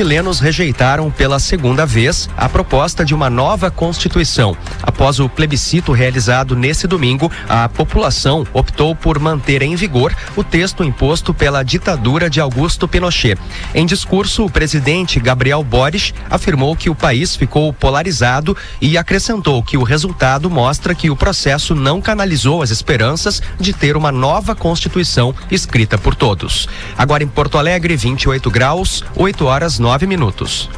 chilenos 0.00 0.40
rejeitaram 0.40 1.10
pela 1.10 1.38
segunda 1.38 1.84
vez 1.84 2.26
a 2.34 2.48
proposta 2.48 3.04
de 3.04 3.14
uma 3.14 3.28
nova 3.28 3.70
Constituição. 3.70 4.56
Após 4.90 5.20
o 5.20 5.28
plebiscito 5.28 5.92
realizado 5.92 6.56
nesse 6.56 6.84
domingo, 6.88 7.30
a 7.48 7.68
população 7.68 8.44
optou 8.52 8.92
por 8.92 9.20
manter 9.20 9.62
em 9.62 9.76
vigor 9.76 10.12
o 10.34 10.42
texto 10.42 10.82
imposto 10.82 11.32
pela 11.32 11.62
ditadura 11.62 12.28
de 12.28 12.40
Augusto 12.40 12.88
Pinochet. 12.88 13.38
Em 13.72 13.86
discurso, 13.86 14.44
o 14.44 14.50
presidente 14.50 15.20
Gabriel 15.20 15.62
Boric 15.62 16.12
afirmou 16.28 16.74
que 16.74 16.90
o 16.90 16.94
país 16.94 17.36
ficou 17.36 17.72
polarizado 17.72 18.56
e 18.80 18.98
acrescentou 18.98 19.62
que 19.62 19.76
o 19.76 19.84
resultado 19.84 20.50
mostra 20.50 20.92
que 20.92 21.08
o 21.08 21.14
processo 21.14 21.72
não 21.72 22.00
canalizou 22.00 22.60
as 22.60 22.72
esperanças 22.72 23.40
de 23.60 23.72
ter 23.72 23.96
uma 23.96 24.10
nova 24.10 24.56
Constituição 24.56 25.32
escrita 25.52 25.96
por 25.98 26.16
todos. 26.16 26.68
Agora 26.98 27.22
em 27.22 27.28
Porto 27.28 27.58
Alegre, 27.58 27.96
28 27.96 28.50
graus, 28.50 29.04
8 29.14 29.46
horas 29.46 29.78
nove 29.78 30.04
minutos. 30.04 30.68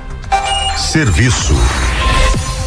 Serviço. 0.77 1.55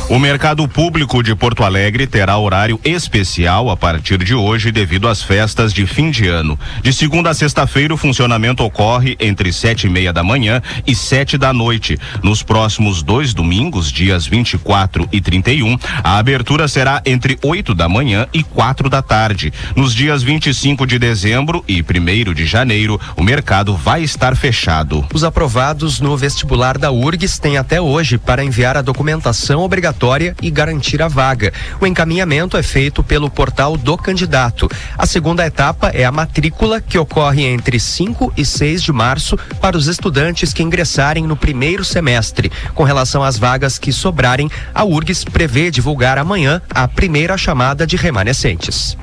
O 0.08 0.20
mercado 0.20 0.68
público 0.68 1.24
de 1.24 1.34
Porto 1.34 1.64
Alegre 1.64 2.06
terá 2.06 2.38
horário 2.38 2.80
especial 2.84 3.72
a 3.72 3.76
partir 3.76 4.24
de 4.24 4.36
hoje 4.36 4.72
devido 4.72 5.08
às 5.08 5.24
festas 5.24 5.74
de 5.74 5.88
fim 5.88 6.12
de 6.12 6.28
ano. 6.28 6.60
De 6.84 6.94
segunda 6.94 7.32
a 7.32 7.34
sexta-feira, 7.34 7.92
o 7.92 7.98
funcionamento 7.98 8.64
ocorre 8.64 9.18
entre 9.20 9.52
sete 9.52 9.88
e 9.88 9.90
meia 9.90 10.14
da 10.14 10.24
manhã 10.24 10.62
e 10.86 10.94
sete 10.94 11.40
da 11.40 11.52
noite. 11.52 11.98
Nos 12.22 12.44
próximos 12.44 13.02
dois 13.02 13.34
domingos, 13.34 13.92
dias 13.92 14.28
24 14.28 15.10
e 15.12 15.20
31, 15.20 15.76
a 16.04 16.20
abertura 16.20 16.68
será 16.68 17.02
entre 17.04 17.40
oito 17.42 17.74
da 17.74 17.90
manhã 17.90 18.28
e 18.32 18.44
quatro 18.44 18.88
da 18.92 19.02
tarde. 19.02 19.52
Nos 19.76 19.92
dias 19.92 20.22
25 20.22 20.86
de 20.86 21.00
dezembro 21.00 21.66
e 21.68 21.82
primeiro 21.82 22.36
de 22.36 22.46
janeiro, 22.46 23.02
o 23.18 23.24
mercado 23.24 23.76
vai 23.76 24.04
estar 24.04 24.36
fechado. 24.36 25.04
Os 25.12 25.24
aprovados 25.24 26.00
no 26.00 26.16
vestibular 26.16 26.78
da 26.78 26.92
URGS 26.92 27.40
têm 27.40 27.58
até 27.58 27.82
hoje 27.82 28.20
para 28.20 28.44
enviar 28.44 28.78
a 28.78 28.84
documentação 28.84 29.62
obrigatória 29.62 29.95
obrigatória 29.96 30.36
e 30.42 30.52
garantir 30.52 31.02
a 31.02 31.08
vaga. 31.08 31.52
O 31.80 31.88
encaminhamento 31.88 32.58
é 32.58 32.64
feito 32.64 33.04
pelo 33.04 33.30
portal 33.30 33.78
do 33.78 33.98
candidato. 33.98 34.70
A 34.98 35.06
segunda 35.06 35.46
etapa 35.46 35.90
é 35.90 36.04
a 36.04 36.12
matrícula, 36.12 36.82
que 36.82 36.98
ocorre 36.98 37.44
entre 37.44 37.80
5 37.80 38.34
e 38.38 38.46
6 38.46 38.84
de 38.84 38.92
março 38.92 39.38
para 39.62 39.78
os 39.78 39.88
estudantes 39.88 40.54
que 40.54 40.64
ingressarem 40.64 41.26
no 41.26 41.36
primeiro 41.36 41.84
semestre. 41.84 42.52
Com 42.74 42.84
relação 42.84 43.24
às 43.24 43.38
vagas 43.38 43.80
que 43.80 43.92
sobrarem, 43.92 44.50
a 44.74 44.84
URGS 44.84 45.24
prevê 45.24 45.72
divulgar 45.72 46.18
amanhã 46.18 46.62
a 46.70 46.88
primeira 46.88 47.38
chamada 47.38 47.88
de 47.88 47.96
remanescentes. 47.96 48.98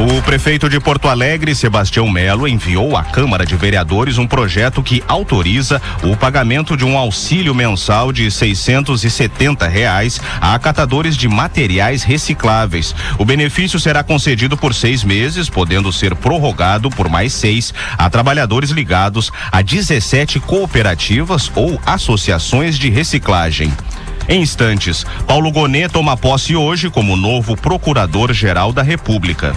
O 0.00 0.22
prefeito 0.22 0.66
de 0.66 0.80
Porto 0.80 1.08
Alegre, 1.08 1.54
Sebastião 1.54 2.08
Melo, 2.08 2.48
enviou 2.48 2.96
à 2.96 3.04
Câmara 3.04 3.44
de 3.44 3.54
Vereadores 3.54 4.16
um 4.16 4.26
projeto 4.26 4.82
que 4.82 5.04
autoriza 5.06 5.80
o 6.02 6.16
pagamento 6.16 6.74
de 6.74 6.86
um 6.86 6.96
auxílio 6.96 7.54
mensal 7.54 8.10
de 8.10 8.30
670 8.30 9.68
reais 9.68 10.18
a 10.40 10.58
catadores 10.58 11.18
de 11.18 11.28
materiais 11.28 12.02
recicláveis. 12.02 12.94
O 13.18 13.26
benefício 13.26 13.78
será 13.78 14.02
concedido 14.02 14.56
por 14.56 14.72
seis 14.72 15.04
meses, 15.04 15.50
podendo 15.50 15.92
ser 15.92 16.14
prorrogado 16.14 16.88
por 16.88 17.10
mais 17.10 17.34
seis 17.34 17.74
a 17.98 18.08
trabalhadores 18.08 18.70
ligados 18.70 19.30
a 19.52 19.60
17 19.60 20.40
cooperativas 20.40 21.52
ou 21.54 21.78
associações 21.84 22.78
de 22.78 22.88
reciclagem. 22.88 23.70
Em 24.30 24.42
instantes, 24.42 25.04
Paulo 25.26 25.50
Gonet 25.50 25.88
toma 25.92 26.16
posse 26.16 26.54
hoje 26.54 26.88
como 26.88 27.16
novo 27.16 27.56
Procurador-Geral 27.56 28.72
da 28.72 28.80
República. 28.80 29.56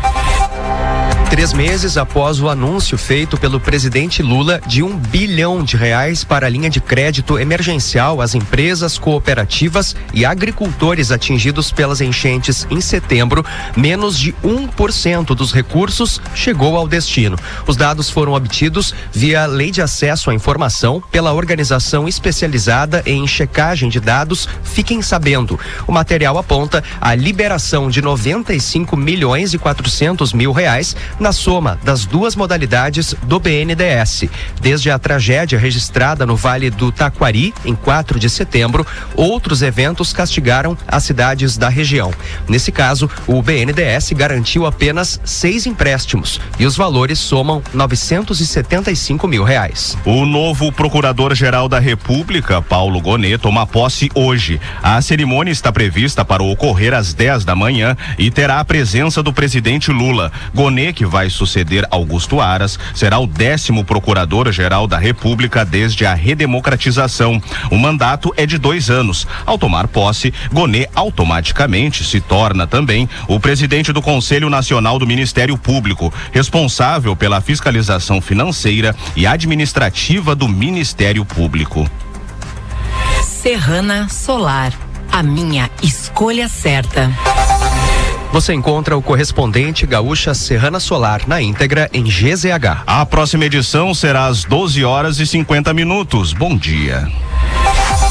Três 1.34 1.52
meses 1.52 1.98
após 1.98 2.40
o 2.40 2.48
anúncio 2.48 2.96
feito 2.96 3.40
pelo 3.40 3.60
presidente 3.60 4.22
Lula 4.22 4.62
de 4.68 4.84
um 4.84 4.96
bilhão 4.96 5.64
de 5.64 5.76
reais 5.76 6.24
para 6.24 6.46
a 6.46 6.50
linha 6.50 6.70
de 6.70 6.80
crédito 6.80 7.40
emergencial 7.40 8.22
às 8.22 8.36
empresas, 8.36 9.00
cooperativas 9.00 9.96
e 10.14 10.26
agricultores 10.26 11.12
atingidos 11.12 11.72
pelas 11.72 12.02
enchentes 12.02 12.68
em 12.70 12.80
setembro, 12.80 13.44
menos 13.76 14.20
de 14.20 14.32
1% 14.44 15.34
dos 15.34 15.52
recursos 15.52 16.22
chegou 16.36 16.78
ao 16.78 16.88
destino. 16.88 17.36
Os 17.66 17.76
dados 17.76 18.12
foram 18.12 18.34
obtidos 18.34 18.94
via 19.12 19.48
Lei 19.48 19.72
de 19.72 19.82
Acesso 19.82 20.30
à 20.30 20.36
Informação 20.36 21.02
pela 21.12 21.34
organização 21.34 22.08
especializada 22.08 23.02
em 23.08 23.26
checagem 23.26 23.90
de 23.90 24.00
dados 24.00 24.48
Fiquem 24.64 25.02
Sabendo. 25.02 25.60
O 25.88 25.92
material 25.92 26.38
aponta 26.38 26.84
a 27.02 27.16
liberação 27.16 27.90
de 27.90 28.04
95 28.04 28.96
milhões 28.96 29.56
e 29.56 29.58
400 29.58 30.32
mil 30.32 30.52
reais 30.52 30.96
na 31.24 31.32
soma 31.32 31.80
das 31.84 32.06
duas 32.06 32.36
modalidades 32.36 33.16
do 33.24 33.40
BNDES. 33.40 34.26
Desde 34.60 34.92
a 34.92 35.00
tragédia 35.00 35.58
registrada 35.58 36.26
no 36.26 36.36
Vale 36.36 36.70
do 36.70 36.92
Taquari, 36.92 37.54
em 37.64 37.74
4 37.74 38.20
de 38.20 38.30
setembro, 38.30 38.86
outros 39.16 39.62
eventos 39.62 40.12
castigaram 40.12 40.78
as 40.86 41.06
cidades 41.06 41.58
da 41.58 41.70
região. 41.70 42.12
Nesse 42.48 42.74
caso, 42.74 43.10
o 43.26 43.42
BNDES 43.42 44.12
garantiu 44.12 44.66
apenas 44.66 45.20
seis 45.24 45.66
empréstimos 45.66 46.42
e 46.60 46.66
os 46.66 46.76
valores 46.76 47.20
somam 47.20 47.64
975 47.74 49.26
mil 49.26 49.46
reais. 49.46 49.98
O 50.06 50.26
novo 50.26 50.74
Procurador-Geral 50.74 51.70
da 51.70 51.80
República, 51.80 52.62
Paulo 52.62 53.00
Gonet, 53.00 53.38
toma 53.38 53.66
posse 53.66 54.10
hoje. 54.14 54.60
A 54.82 55.02
cerimônia 55.02 55.52
está 55.52 55.72
prevista 55.72 56.26
para 56.26 56.44
ocorrer 56.44 56.94
às 56.94 57.14
10 57.14 57.46
da 57.46 57.56
manhã 57.56 57.96
e 58.18 58.30
terá 58.30 58.60
a 58.60 58.66
presença 58.66 59.24
do 59.24 59.32
presidente 59.32 59.90
Lula. 59.90 60.30
Gonet, 60.54 60.92
que 60.92 61.13
vai 61.14 61.30
suceder 61.30 61.86
Augusto 61.92 62.42
Aras, 62.42 62.80
será 62.96 63.20
o 63.20 63.28
décimo 63.28 63.86
procurador-geral 63.86 64.88
da 64.88 64.98
República 64.98 65.64
desde 65.64 66.08
a 66.08 66.16
redemocratização. 66.16 67.40
O 67.70 67.78
mandato 67.78 68.34
é 68.36 68.48
de 68.48 68.58
dois 68.58 68.90
anos. 68.90 69.28
Ao 69.46 69.56
tomar 69.56 69.88
posse, 69.88 70.34
Gonet 70.52 70.90
automaticamente 70.96 72.04
se 72.04 72.20
torna 72.20 72.66
também 72.66 73.08
o 73.28 73.40
presidente 73.40 73.94
do 73.94 74.02
Conselho 74.02 74.50
Nacional 74.50 74.98
do 74.98 75.06
Ministério 75.06 75.56
Público, 75.56 76.12
responsável 76.32 77.16
pela 77.16 77.42
fiscalização 77.42 78.20
financeira 78.20 78.96
e 79.16 79.28
administrativa 79.28 80.34
do 80.34 80.48
Ministério 80.48 81.24
Público. 81.24 81.88
Serrana 83.22 84.10
Solar, 84.10 84.74
a 85.12 85.22
minha 85.22 85.70
escolha 85.84 86.50
certa. 86.50 87.12
Você 88.34 88.52
encontra 88.52 88.98
o 88.98 89.02
correspondente 89.02 89.86
Gaúcha 89.86 90.34
Serrana 90.34 90.80
Solar 90.80 91.22
na 91.28 91.40
íntegra 91.40 91.88
em 91.94 92.04
GZH. 92.04 92.82
A 92.88 93.06
próxima 93.06 93.46
edição 93.46 93.94
será 93.94 94.26
às 94.26 94.44
12 94.44 94.84
horas 94.84 95.20
e 95.20 95.28
50 95.28 95.72
minutos. 95.72 96.34
Bom 96.34 96.58
dia. 96.58 97.08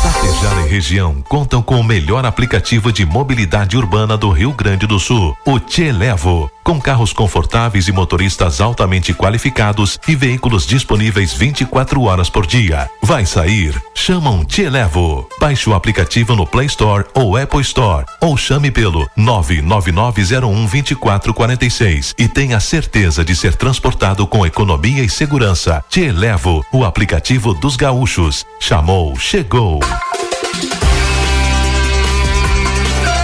Tapejara 0.00 0.60
e 0.64 0.68
região 0.68 1.20
contam 1.28 1.60
com 1.60 1.74
o 1.80 1.82
melhor 1.82 2.24
aplicativo 2.24 2.92
de 2.92 3.04
mobilidade 3.04 3.76
urbana 3.76 4.16
do 4.16 4.30
Rio 4.30 4.52
Grande 4.52 4.86
do 4.86 5.00
Sul, 5.00 5.36
o 5.44 5.58
Te 5.58 5.90
Levo. 5.90 6.48
Com 6.64 6.80
carros 6.80 7.12
confortáveis 7.12 7.88
e 7.88 7.92
motoristas 7.92 8.60
altamente 8.60 9.12
qualificados 9.12 9.98
e 10.06 10.14
veículos 10.14 10.64
disponíveis 10.66 11.32
24 11.32 12.02
horas 12.02 12.30
por 12.30 12.46
dia. 12.46 12.88
Vai 13.02 13.26
sair? 13.26 13.74
Chama 13.94 14.30
um 14.30 14.44
Te 14.44 14.68
Levo. 14.68 15.28
Baixe 15.40 15.68
o 15.68 15.74
aplicativo 15.74 16.36
no 16.36 16.46
Play 16.46 16.66
Store 16.66 17.04
ou 17.14 17.36
Apple 17.36 17.62
Store 17.62 18.06
ou 18.20 18.36
chame 18.36 18.70
pelo 18.70 19.10
999012446 19.18 22.14
e 22.16 22.28
tenha 22.28 22.60
certeza 22.60 23.24
de 23.24 23.34
ser 23.34 23.56
transportado 23.56 24.24
com 24.26 24.46
economia 24.46 25.02
e 25.02 25.08
segurança. 25.08 25.82
Te 25.88 26.12
Levo, 26.12 26.64
o 26.72 26.84
aplicativo 26.84 27.54
dos 27.54 27.74
gaúchos. 27.76 28.46
Chamou, 28.60 29.18
chegou. 29.18 29.80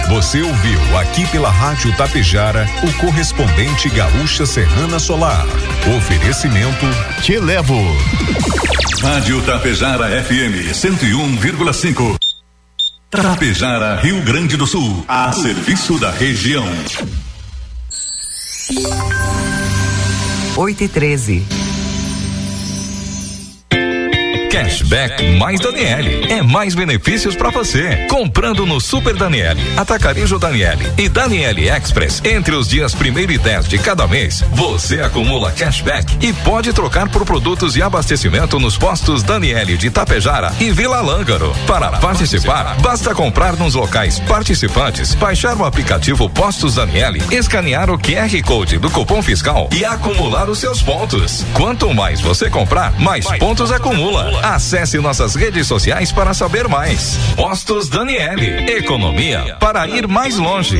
Você 0.09 0.41
ouviu 0.41 0.97
aqui 0.97 1.23
pela 1.27 1.51
Rádio 1.51 1.95
Tapejara 1.95 2.65
o 2.81 2.91
correspondente 2.99 3.87
Gaúcha 3.89 4.43
Serrana 4.43 4.97
Solar. 4.97 5.45
Oferecimento 5.97 6.87
Te 7.21 7.37
Levo. 7.37 7.79
Rádio 9.03 9.39
Tapejara 9.43 10.23
FM 10.23 10.73
101,5. 10.73 12.17
Tapejara, 13.11 13.97
Rio 14.01 14.19
Grande 14.23 14.57
do 14.57 14.65
Sul. 14.65 15.05
A 15.07 15.31
serviço 15.31 15.99
da 15.99 16.09
região. 16.09 16.65
8 20.57 20.83
e 20.83 20.87
13. 20.87 21.68
Cashback 24.49 25.37
mais 25.37 25.59
Daniele. 25.59 26.25
É 26.31 26.41
mais 26.41 26.73
benefícios 26.73 27.35
para 27.35 27.51
você. 27.51 28.07
Comprando 28.09 28.65
no 28.65 28.81
Super 28.81 29.15
Daniele, 29.15 29.61
Atacarejo 29.77 30.39
Daniele 30.39 30.91
e 30.97 31.07
Daniele 31.07 31.69
Express 31.69 32.19
entre 32.25 32.55
os 32.55 32.67
dias 32.67 32.95
1 32.95 33.31
e 33.31 33.37
10 33.37 33.67
de 33.67 33.77
cada 33.77 34.07
mês, 34.07 34.43
você 34.51 35.01
acumula 35.01 35.51
cashback 35.51 36.17
e 36.19 36.33
pode 36.33 36.73
trocar 36.73 37.07
por 37.09 37.25
produtos 37.25 37.77
e 37.77 37.81
abastecimento 37.83 38.59
nos 38.59 38.75
postos 38.75 39.21
Daniele 39.21 39.77
de 39.77 39.91
Tapejara 39.91 40.51
e 40.59 40.71
Vila 40.71 40.99
Lângaro. 40.99 41.53
Para 41.67 41.91
participar, 41.99 42.75
basta 42.81 43.13
comprar 43.13 43.55
nos 43.55 43.75
locais 43.75 44.19
participantes, 44.19 45.13
baixar 45.13 45.55
o 45.57 45.63
aplicativo 45.63 46.27
Postos 46.27 46.75
Daniele, 46.75 47.21
escanear 47.31 47.91
o 47.91 47.99
QR 47.99 48.41
Code 48.43 48.79
do 48.79 48.89
cupom 48.89 49.21
fiscal 49.21 49.69
e 49.71 49.85
acumular 49.85 50.49
os 50.49 50.57
seus 50.57 50.81
pontos. 50.81 51.45
Quanto 51.53 51.93
mais 51.93 52.19
você 52.19 52.49
comprar, 52.49 52.99
mais 52.99 53.27
pontos 53.37 53.71
acumula. 53.71 54.38
Acesse 54.43 54.97
nossas 54.99 55.35
redes 55.35 55.67
sociais 55.67 56.11
para 56.11 56.33
saber 56.33 56.67
mais. 56.67 57.17
Postos 57.35 57.89
Daniele. 57.89 58.69
Economia 58.71 59.57
para 59.59 59.87
ir 59.87 60.07
mais 60.07 60.37
longe. 60.37 60.79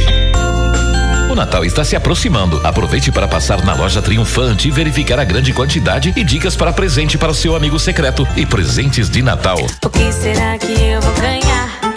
O 1.30 1.36
Natal 1.36 1.64
está 1.64 1.84
se 1.84 1.96
aproximando. 1.96 2.60
Aproveite 2.66 3.12
para 3.12 3.28
passar 3.28 3.64
na 3.64 3.76
loja 3.76 4.02
Triunfante 4.02 4.68
e 4.68 4.72
verificar 4.72 5.20
a 5.20 5.24
grande 5.24 5.54
quantidade 5.54 6.12
e 6.16 6.24
dicas 6.24 6.56
para 6.56 6.74
presente 6.74 7.18
para 7.18 7.32
o 7.32 7.36
seu 7.36 7.56
amigo 7.56 7.78
secreto 7.78 8.28
e 8.36 8.46
presentes 8.46 9.10
de 9.10 9.22
Natal. 9.22 9.60
O 9.86 9.90
que 9.90 10.12
será 10.12 10.58
que 10.58 10.72
eu 10.72 11.00
vou 11.02 11.14
ganhar? 11.14 11.89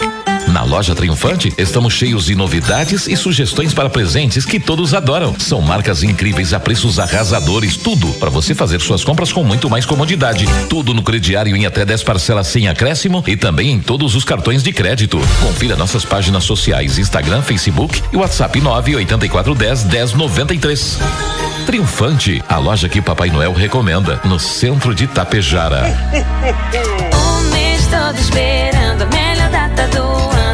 Na 0.53 0.61
loja 0.61 0.93
Triunfante, 0.93 1.51
estamos 1.57 1.95
cheios 1.95 2.25
de 2.25 2.35
novidades 2.35 3.07
e 3.07 3.17
sugestões 3.17 3.73
para 3.73 3.89
presentes 3.89 4.45
que 4.45 4.59
todos 4.59 4.93
adoram. 4.93 5.35
São 5.39 5.59
marcas 5.61 6.03
incríveis 6.03 6.53
a 6.53 6.59
preços 6.59 6.99
arrasadores, 6.99 7.75
tudo 7.75 8.07
para 8.19 8.29
você 8.29 8.53
fazer 8.53 8.79
suas 8.79 9.03
compras 9.03 9.33
com 9.33 9.43
muito 9.43 9.67
mais 9.67 9.83
comodidade. 9.83 10.45
Tudo 10.69 10.93
no 10.93 11.01
crediário 11.01 11.55
em 11.55 11.65
até 11.65 11.83
10 11.83 12.03
parcelas 12.03 12.45
sem 12.45 12.67
acréscimo 12.67 13.23
e 13.25 13.35
também 13.35 13.71
em 13.71 13.79
todos 13.79 14.13
os 14.13 14.23
cartões 14.23 14.61
de 14.61 14.71
crédito. 14.71 15.19
Confira 15.41 15.75
nossas 15.75 16.05
páginas 16.05 16.43
sociais, 16.43 16.99
Instagram, 16.99 17.41
Facebook 17.41 18.03
e 18.13 18.15
WhatsApp 18.15 18.61
98410 18.61 19.85
1093. 19.85 20.99
Triunfante, 21.65 22.43
a 22.47 22.59
loja 22.59 22.87
que 22.87 23.01
Papai 23.01 23.31
Noel 23.31 23.53
recomenda, 23.53 24.21
no 24.23 24.37
centro 24.37 24.93
de 24.93 25.07
Tapejara. 25.07 25.81
Esperando 28.19 29.03
a 29.03 29.05
melhor 29.07 29.49
data 29.49 29.87
do 29.87 30.03
ano, 30.03 30.52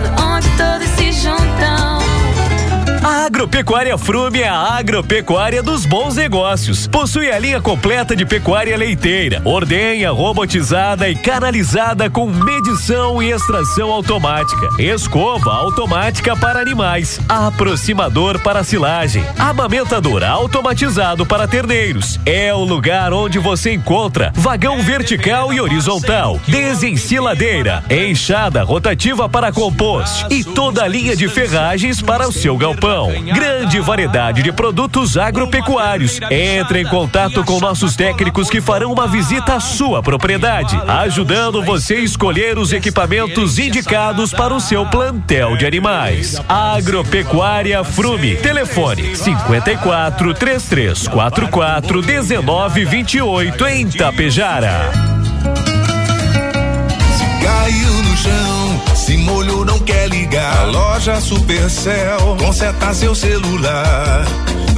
Agropecuária 3.29 3.95
Frume 3.95 4.41
é 4.41 4.49
a 4.49 4.57
agropecuária 4.57 5.61
dos 5.61 5.85
bons 5.85 6.15
negócios. 6.15 6.87
Possui 6.87 7.29
a 7.31 7.37
linha 7.37 7.61
completa 7.61 8.15
de 8.15 8.25
pecuária 8.25 8.75
leiteira, 8.75 9.39
ordenha, 9.45 10.09
robotizada 10.09 11.07
e 11.07 11.15
canalizada 11.15 12.09
com 12.09 12.25
medição 12.25 13.21
e 13.21 13.29
extração 13.31 13.91
automática, 13.91 14.69
escova 14.79 15.53
automática 15.53 16.35
para 16.35 16.59
animais, 16.59 17.21
aproximador 17.29 18.39
para 18.39 18.63
silagem, 18.63 19.23
amamentador 19.37 20.23
automatizado 20.23 21.23
para 21.23 21.47
terneiros. 21.47 22.19
É 22.25 22.51
o 22.51 22.63
lugar 22.63 23.13
onde 23.13 23.37
você 23.37 23.73
encontra 23.73 24.33
vagão 24.33 24.81
vertical 24.81 25.53
e 25.53 25.61
horizontal, 25.61 26.39
desensiladeira, 26.47 27.83
enxada 27.91 28.63
rotativa 28.63 29.29
para 29.29 29.51
compost 29.51 30.25
e 30.31 30.43
toda 30.43 30.83
a 30.83 30.87
linha 30.87 31.15
de 31.15 31.29
ferragens 31.29 32.01
para 32.01 32.27
o 32.27 32.31
seu 32.31 32.57
galpão. 32.57 33.18
Grande 33.23 33.79
variedade 33.79 34.41
de 34.41 34.51
produtos 34.51 35.17
agropecuários. 35.17 36.19
Entre 36.29 36.81
em 36.81 36.85
contato 36.85 37.43
com 37.43 37.59
nossos 37.59 37.95
técnicos 37.95 38.49
que 38.49 38.61
farão 38.61 38.91
uma 38.91 39.07
visita 39.07 39.55
à 39.55 39.59
sua 39.59 40.01
propriedade, 40.01 40.79
ajudando 40.87 41.63
você 41.63 41.95
a 41.95 41.99
escolher 41.99 42.57
os 42.57 42.73
equipamentos 42.73 43.59
indicados 43.59 44.31
para 44.31 44.53
o 44.53 44.59
seu 44.59 44.85
plantel 44.85 45.57
de 45.57 45.65
animais. 45.65 46.41
Agropecuária 46.47 47.83
Frume. 47.83 48.35
Telefone 48.37 49.15
54 49.15 50.33
3344 50.33 52.03
1928 52.03 53.67
em 53.67 53.89
Tapejara. 53.89 54.91
Caiu 57.41 57.93
no 58.03 58.17
chão, 58.17 58.68
se 59.09 59.17
molhou, 59.17 59.65
não 59.65 59.79
quer 59.79 60.07
ligar. 60.07 60.67
Loja 60.67 61.19
Supercell, 61.19 62.37
conserta 62.37 62.93
seu 62.93 63.15
celular. 63.15 64.23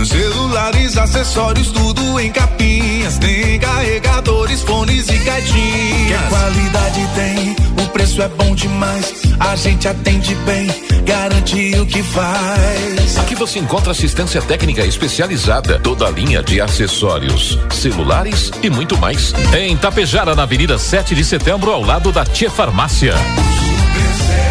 Celulares, 0.05 0.97
acessórios, 0.97 1.69
tudo 1.71 2.17
em 2.17 2.31
capinhas. 2.31 3.17
Tem 3.17 3.59
carregadores, 3.59 4.61
fones 4.61 5.09
e 5.09 5.19
caixinhas. 5.19 6.21
Que 6.21 6.29
qualidade 6.29 7.07
tem, 7.13 7.55
o 7.83 7.89
preço 7.89 8.21
é 8.21 8.29
bom 8.29 8.55
demais. 8.55 9.21
A 9.37 9.55
gente 9.57 9.89
atende 9.89 10.33
bem, 10.45 10.67
garante 11.03 11.75
o 11.77 11.85
que 11.85 12.01
faz. 12.01 13.17
Aqui 13.17 13.35
você 13.35 13.59
encontra 13.59 13.91
assistência 13.91 14.41
técnica 14.41 14.85
especializada, 14.85 15.77
toda 15.79 16.07
a 16.07 16.09
linha 16.09 16.41
de 16.41 16.61
acessórios, 16.61 17.59
celulares 17.69 18.49
e 18.63 18.69
muito 18.69 18.97
mais. 18.97 19.33
Em 19.53 19.75
Tapejara, 19.75 20.33
na 20.35 20.43
Avenida 20.43 20.77
7 20.77 21.13
de 21.13 21.25
Setembro, 21.25 21.71
ao 21.71 21.83
lado 21.83 22.13
da 22.13 22.23
Tia 22.23 22.49
Farmácia. 22.49 23.13
say 24.13 24.50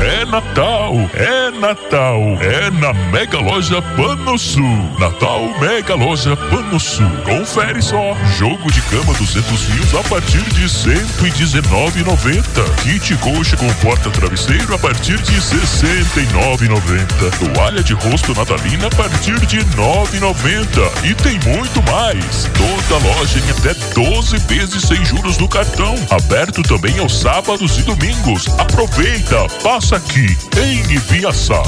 É 0.00 0.24
Natal, 0.24 0.94
é 1.12 1.50
Natal, 1.50 2.20
é 2.40 2.70
na 2.70 2.92
Mega 3.10 3.40
Loja 3.40 3.82
Pano 3.82 4.38
Sul. 4.38 4.62
Natal 4.96 5.40
Mega 5.60 5.96
Loja 5.96 6.36
Pano 6.36 6.78
Sul. 6.78 7.10
Confere 7.24 7.82
só. 7.82 8.16
Jogo 8.38 8.70
de 8.70 8.80
cama 8.82 9.12
200 9.14 9.64
fios 9.64 9.92
a 9.96 10.04
partir 10.04 10.44
de 10.54 10.66
119,90. 10.66 12.44
Kit 12.82 13.16
coxa 13.16 13.56
com 13.56 13.66
porta 13.74 14.08
travesseiro 14.10 14.72
a 14.72 14.78
partir 14.78 15.18
de 15.18 15.32
69,90. 15.32 17.54
Toalha 17.54 17.82
de 17.82 17.94
rosto 17.94 18.32
natalina 18.36 18.86
a 18.86 18.90
partir 18.90 19.44
de 19.46 19.58
9,90. 19.74 21.08
E 21.10 21.14
tem 21.16 21.40
muito 21.52 21.82
mais. 21.90 22.48
Toda 22.56 22.98
loja 23.04 23.40
em 23.40 23.50
até 23.50 23.74
12 23.94 24.38
vezes 24.46 24.84
sem 24.84 25.04
juros 25.04 25.38
no 25.38 25.48
cartão. 25.48 25.96
Aberto 26.08 26.62
também 26.62 27.00
aos 27.00 27.18
sábados 27.18 27.76
e 27.78 27.82
domingos. 27.82 28.46
Aproveita, 28.58 29.48
passa 29.60 29.87
aqui 29.94 30.36
em 30.60 30.80
Ibiaçá. 30.92 31.62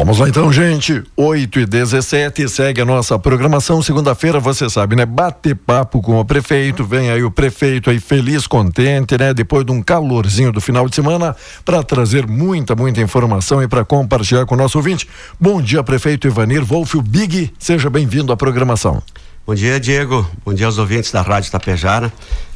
Vamos 0.00 0.18
lá 0.18 0.30
então, 0.30 0.50
gente. 0.50 1.02
8 1.14 1.60
e 1.60 1.66
17 1.66 2.48
segue 2.48 2.80
a 2.80 2.86
nossa 2.86 3.18
programação. 3.18 3.82
Segunda-feira, 3.82 4.40
você 4.40 4.66
sabe, 4.70 4.96
né? 4.96 5.04
Bater 5.04 5.54
papo 5.54 6.00
com 6.00 6.18
o 6.18 6.24
prefeito. 6.24 6.82
Vem 6.82 7.10
aí 7.10 7.22
o 7.22 7.30
prefeito 7.30 7.90
aí 7.90 8.00
feliz, 8.00 8.46
contente, 8.46 9.18
né? 9.18 9.34
Depois 9.34 9.62
de 9.62 9.72
um 9.72 9.82
calorzinho 9.82 10.52
do 10.52 10.60
final 10.60 10.88
de 10.88 10.96
semana, 10.96 11.36
para 11.66 11.82
trazer 11.82 12.26
muita, 12.26 12.74
muita 12.74 13.02
informação 13.02 13.62
e 13.62 13.68
para 13.68 13.84
compartilhar 13.84 14.46
com 14.46 14.54
o 14.54 14.58
nosso 14.58 14.78
ouvinte. 14.78 15.06
Bom 15.38 15.60
dia, 15.60 15.84
prefeito 15.84 16.26
Ivanir 16.26 16.64
Wolf, 16.64 16.94
o 16.94 17.02
Big. 17.02 17.52
Seja 17.58 17.90
bem-vindo 17.90 18.32
à 18.32 18.36
programação. 18.38 19.02
Bom 19.46 19.54
dia, 19.54 19.78
Diego. 19.78 20.26
Bom 20.46 20.54
dia 20.54 20.64
aos 20.64 20.78
ouvintes 20.78 21.12
da 21.12 21.20
Rádio 21.20 21.52
Tapejara. 21.52 22.10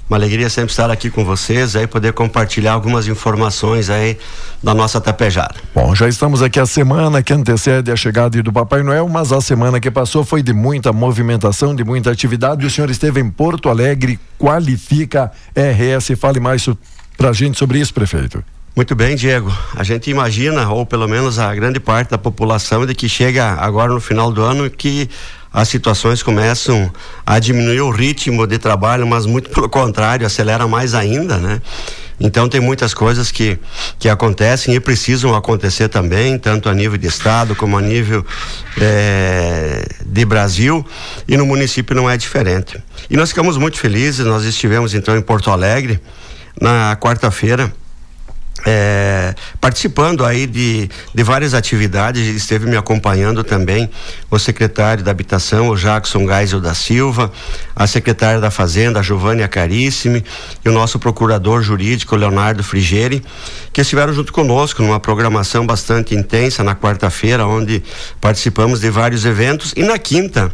Uma 0.09 0.19
alegria 0.19 0.51
sempre 0.51 0.71
estar 0.71 0.91
aqui 0.91 1.09
com 1.09 1.25
vocês 1.25 1.75
aí 1.75 1.87
poder 1.87 2.13
compartilhar 2.13 2.73
algumas 2.73 3.09
informações 3.09 3.89
aí 3.89 4.19
da 4.63 4.75
nossa 4.75 5.01
Tapejara. 5.01 5.55
Bom, 5.75 5.95
já 5.95 6.07
estamos 6.07 6.43
aqui 6.43 6.61
a 6.61 6.67
semana 6.67 7.23
que 7.23 7.33
antecede 7.33 7.91
a 7.91 7.97
chegada 7.97 8.43
do 8.43 8.53
Papai 8.53 8.83
Noel, 8.83 9.09
mas 9.09 9.33
a 9.33 9.41
semana 9.41 9.81
que 9.81 9.91
passou 9.91 10.23
foi 10.23 10.43
de 10.43 10.53
muita 10.53 10.93
movimentação, 10.93 11.75
de 11.75 11.85
muita 11.85 12.11
atividade. 12.11 12.67
O 12.67 12.71
senhor 12.71 12.91
esteve 12.91 13.19
em 13.19 13.31
Porto 13.31 13.71
Alegre, 13.71 14.21
qualifica 14.39 15.33
RS. 15.57 16.19
Fale 16.19 16.39
mais 16.39 16.69
para 17.17 17.31
a 17.31 17.33
gente 17.33 17.59
sobre 17.59 17.79
isso, 17.79 17.95
prefeito. 17.95 18.45
Muito 18.77 18.97
bem, 18.97 19.14
Diego. 19.14 19.57
A 19.77 19.85
gente 19.85 20.11
imagina, 20.11 20.68
ou 20.68 20.85
pelo 20.85 21.07
menos 21.07 21.39
a 21.39 21.55
grande 21.55 21.79
parte 21.79 22.11
da 22.11 22.18
população, 22.18 22.85
de 22.85 22.93
que 22.93 23.09
chega 23.09 23.53
agora 23.53 23.93
no 23.93 24.01
final 24.01 24.33
do 24.33 24.43
ano 24.43 24.68
que 24.68 25.09
as 25.53 25.68
situações 25.68 26.25
começam 26.25 26.93
a 27.25 27.39
diminuir 27.39 27.83
o 27.83 27.91
ritmo 27.91 28.49
de 28.49 28.59
trabalho, 28.59 29.07
mas 29.07 29.27
muito 29.27 29.49
pelo 29.55 29.68
contrário, 29.68 30.27
acelera 30.27 30.66
mais 30.66 30.93
ainda, 30.93 31.39
né? 31.39 31.62
Então 32.18 32.49
tem 32.49 32.61
muitas 32.61 32.93
coisas 32.93 33.31
que, 33.31 33.57
que 33.97 34.09
acontecem 34.09 34.75
e 34.75 34.81
precisam 34.81 35.37
acontecer 35.37 35.89
também, 35.89 36.37
tanto 36.37 36.68
a 36.68 36.75
nível 36.75 36.99
de 36.99 37.07
estado 37.07 37.55
como 37.55 37.79
a 37.79 37.81
nível 37.81 38.27
é, 38.81 39.87
de 40.05 40.25
Brasil 40.25 40.85
e 41.29 41.37
no 41.37 41.47
município 41.47 41.95
não 41.95 42.11
é 42.11 42.16
diferente. 42.16 42.83
E 43.09 43.16
nós 43.16 43.29
ficamos 43.29 43.57
muito 43.57 43.79
felizes, 43.79 44.27
nós 44.27 44.43
estivemos 44.43 44.95
então 44.95 45.16
em 45.16 45.22
Porto 45.22 45.53
Alegre 45.53 46.01
na 46.61 46.97
quarta-feira 47.01 47.72
é, 48.67 49.35
participando 49.61 50.25
aí 50.25 50.47
de, 50.47 50.89
de 51.15 51.23
várias 51.23 51.53
atividades, 51.53 52.27
esteve 52.35 52.67
me 52.67 52.77
acompanhando 52.77 53.45
também 53.45 53.91
o 54.31 54.39
secretário 54.39 55.05
da 55.05 55.11
Habitação, 55.11 55.69
o 55.69 55.77
Jackson 55.77 56.27
Geisel 56.27 56.61
da 56.61 56.75
Silva, 56.75 57.31
a 57.77 57.87
secretária 57.87 58.41
da 58.41 58.51
Fazenda, 58.51 59.01
a 59.01 59.03
Giovânia 59.03 59.47
Carissimi, 59.49 60.25
e 60.65 60.69
o 60.69 60.73
nosso 60.73 60.99
procurador 60.99 61.62
jurídico, 61.62 62.17
Leonardo 62.17 62.65
Frigeri, 62.65 63.23
que 63.73 63.81
estiveram 63.81 64.12
junto 64.12 64.33
conosco 64.33 64.83
numa 64.83 64.99
programação 64.99 65.67
bastante 65.67 66.15
intensa 66.15 66.65
na 66.65 66.75
quarta-feira, 66.75 67.47
onde 67.47 67.83
participamos 68.21 68.81
de 68.81 68.91
vários 68.91 69.25
eventos, 69.25 69.75
e 69.77 69.83
na 69.83 69.99
quinta, 69.99 70.51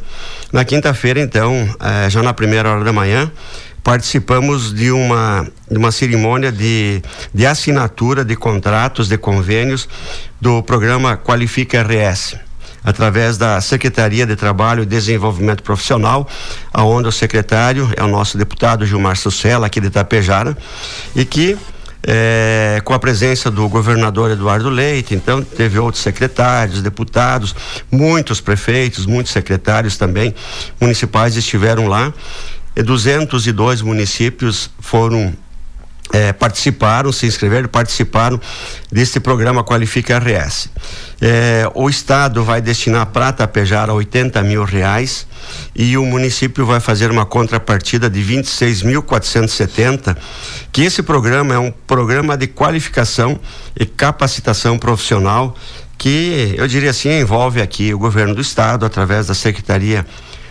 na 0.53 0.65
quinta-feira, 0.65 1.21
então, 1.21 1.69
é, 1.81 2.11
já 2.11 2.23
na 2.23 2.35
primeira 2.35 2.71
hora 2.71 2.85
da 2.85 2.93
manhã, 2.93 3.31
participamos 3.83 4.75
de 4.75 4.91
uma, 4.91 5.47
de 5.71 5.79
uma 5.79 5.93
cerimônia 5.93 6.53
de, 6.53 7.03
de 7.33 7.47
assinatura 7.47 8.25
de 8.25 8.37
contratos, 8.37 9.09
de 9.09 9.17
convênios 9.17 9.89
do 10.41 10.63
programa 10.63 11.17
Qualifica 11.17 11.83
RS 11.83 12.37
através 12.83 13.37
da 13.37 13.61
Secretaria 13.61 14.27
de 14.27 14.35
Trabalho 14.37 14.83
e 14.83 14.87
Desenvolvimento 14.87 15.63
Profissional, 15.63 16.27
aonde 16.73 17.09
o 17.09 17.13
secretário 17.13 17.91
é 17.95 18.03
o 18.03 18.09
nosso 18.09 18.39
deputado 18.39 18.87
Gilmar 18.87 19.17
Sucela, 19.17 19.67
aqui 19.67 19.81
de 19.81 19.89
Itapejara, 19.89 20.57
e 21.15 21.25
que 21.25 21.59
é, 22.03 22.81
com 22.85 22.95
a 22.95 22.99
presença 22.99 23.51
do 23.51 23.69
governador 23.69 24.31
Eduardo 24.31 24.71
Leite, 24.71 25.15
então 25.15 25.43
teve 25.43 25.79
outros 25.79 26.03
secretários, 26.03 26.81
deputados, 26.81 27.55
muitos 27.91 28.41
prefeitos, 28.41 29.05
muitos 29.05 29.33
secretários 29.33 29.99
também 29.99 30.35
municipais 30.81 31.37
estiveram 31.37 31.87
lá 31.87 32.13
202 32.77 33.83
municípios 33.83 34.71
foram 34.79 35.35
é, 36.13 36.33
participaram, 36.33 37.13
se 37.13 37.27
inscreveram, 37.27 37.69
participaram 37.69 38.41
deste 38.91 39.21
programa 39.21 39.63
Qualifica 39.63 40.19
RS. 40.19 40.69
É, 41.21 41.71
o 41.75 41.89
Estado 41.89 42.43
vai 42.43 42.61
destinar 42.61 43.07
para 43.07 43.33
Tapejara 43.33 43.95
80 43.95 44.43
mil 44.43 44.65
reais 44.65 45.25
e 45.75 45.97
o 45.97 46.05
município 46.05 46.67
vai 46.67 46.81
fazer 46.81 47.11
uma 47.11 47.25
contrapartida 47.25 48.11
de 48.11 48.21
26.470, 48.21 50.17
que 50.73 50.83
esse 50.83 51.03
programa 51.03 51.55
é 51.55 51.59
um 51.59 51.71
programa 51.71 52.37
de 52.37 52.49
qualificação 52.49 53.39
e 53.79 53.87
capacitação 53.87 54.77
profissional 54.79 55.57
que 55.97 56.55
eu 56.57 56.67
diria 56.67 56.91
assim 56.91 57.11
envolve 57.21 57.61
aqui 57.61 57.93
o 57.93 57.99
governo 57.99 58.35
do 58.35 58.41
estado 58.41 58.87
através 58.87 59.27
da 59.27 59.35
Secretaria 59.35 60.07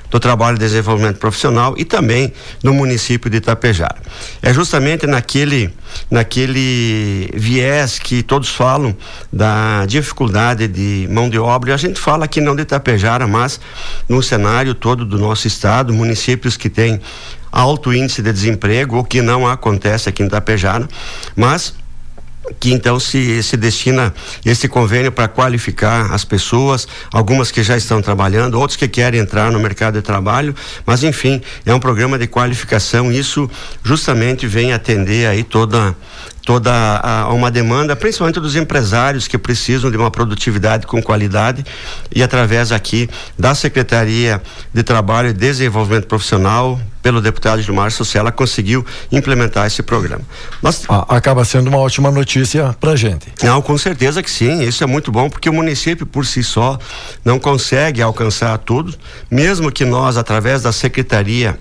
do 0.10 0.20
Trabalho 0.20 0.56
e 0.56 0.60
Desenvolvimento 0.60 1.18
Profissional 1.18 1.76
e 1.78 1.86
também 1.86 2.34
no 2.64 2.74
município 2.74 3.30
de 3.30 3.38
Itapejara. 3.38 3.98
É 4.42 4.54
justamente 4.54 5.06
naquele, 5.06 5.74
naquele 6.10 7.30
viés 7.34 8.00
que 8.00 8.24
todos 8.24 8.50
falam 8.50 8.96
da 9.32 9.86
dificuldade 9.86 10.68
de 10.68 11.08
mão 11.12 11.30
de 11.30 11.38
obra, 11.38 11.72
e 11.72 11.74
a 11.74 11.78
gente 11.78 12.00
fala 12.00 12.26
aqui 12.26 12.42
não 12.42 12.56
de 12.56 12.64
Itapejara, 12.64 13.28
mas 13.28 13.60
no 14.08 14.22
cenário 14.22 14.74
todo 14.74 15.06
do 15.06 15.18
nosso 15.18 15.48
estado, 15.48 15.94
municípios 15.94 16.58
que 16.58 16.70
têm 16.70 17.00
alto 17.52 17.94
índice 17.94 18.22
de 18.22 18.32
desemprego, 18.32 18.98
o 18.98 19.04
que 19.04 19.22
não 19.22 19.48
acontece 19.48 20.10
aqui 20.10 20.24
em 20.24 20.28
Itapejara, 20.28 20.88
mas 21.36 21.74
que 22.60 22.72
então 22.72 23.00
se, 23.00 23.42
se 23.44 23.58
destina 23.58 24.14
esse 24.46 24.68
convênio 24.68 25.12
para 25.12 25.28
qualificar 25.28 26.14
as 26.14 26.24
pessoas, 26.24 26.88
algumas 27.12 27.52
que 27.52 27.64
já 27.64 27.76
estão 27.76 28.02
trabalhando, 28.02 28.60
outros 28.60 28.78
que 28.78 28.88
querem 28.88 29.20
entrar 29.20 29.52
no 29.52 29.60
mercado 29.60 29.96
de 29.96 30.02
trabalho, 30.02 30.56
mas 30.86 31.04
enfim, 31.04 31.42
é 31.66 31.74
um 31.74 31.80
programa 31.80 32.18
de 32.18 32.28
qualificação, 32.28 33.12
isso 33.12 33.50
justamente 33.84 34.48
vem 34.48 34.74
atender 34.74 35.28
aí 35.28 35.44
toda 35.44 35.96
toda 36.46 36.72
a, 37.04 37.32
uma 37.32 37.52
demanda, 37.52 37.96
principalmente 37.96 38.40
dos 38.40 38.56
empresários 38.56 39.28
que 39.28 39.38
precisam 39.38 39.92
de 39.92 39.98
uma 39.98 40.10
produtividade 40.10 40.88
com 40.88 41.00
qualidade 41.00 41.64
e 42.14 42.24
através 42.24 42.72
aqui 42.72 43.08
da 43.38 43.54
Secretaria 43.54 44.42
de 44.74 44.82
Trabalho 44.82 45.30
e 45.30 45.34
Desenvolvimento 45.34 46.08
Profissional, 46.08 46.80
pelo 47.02 47.22
deputado 47.22 47.62
Gilmar 47.62 47.92
Sociela, 47.92 48.32
conseguiu 48.32 48.86
implementar 49.12 49.68
esse 49.68 49.82
programa. 49.82 50.22
Nós... 50.62 50.84
Acaba 51.08 51.46
sendo 51.46 51.68
uma 51.68 51.78
ótima 51.78 52.12
notícia 52.12 52.76
para 52.80 52.96
gente. 52.96 53.28
Não, 53.44 53.62
com 53.62 53.78
certeza 53.78 54.22
que 54.22 54.30
sim. 54.30 54.62
Isso 54.64 54.84
é 54.84 54.88
muito 54.88 55.12
bom 55.12 55.30
porque 55.30 55.50
o 55.50 55.54
município 55.54 56.06
por 56.06 56.26
si 56.26 56.44
só 56.44 56.78
não 57.24 57.40
consegue 57.40 58.02
alcançar 58.02 58.58
tudo, 58.58 58.94
mesmo 59.30 59.72
que 59.72 59.86
nós, 59.86 60.18
através 60.18 60.62
da 60.62 60.72
Secretaria 60.72 61.60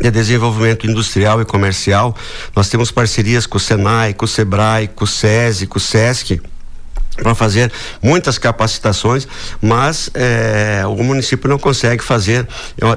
de 0.00 0.10
desenvolvimento 0.10 0.86
industrial 0.86 1.40
e 1.42 1.44
comercial. 1.44 2.16
Nós 2.56 2.68
temos 2.68 2.90
parcerias 2.90 3.46
com 3.46 3.58
o 3.58 3.60
Senai, 3.60 4.14
com 4.14 4.24
o 4.24 4.28
Sebrae, 4.28 4.88
com 4.88 5.04
o 5.04 5.06
SESI, 5.06 5.66
com 5.66 5.78
o 5.78 5.80
SESC 5.80 6.40
para 7.16 7.34
fazer 7.34 7.70
muitas 8.02 8.38
capacitações, 8.38 9.28
mas 9.60 10.10
eh, 10.14 10.82
o 10.86 11.02
município 11.02 11.48
não 11.48 11.58
consegue 11.58 12.02
fazer 12.02 12.48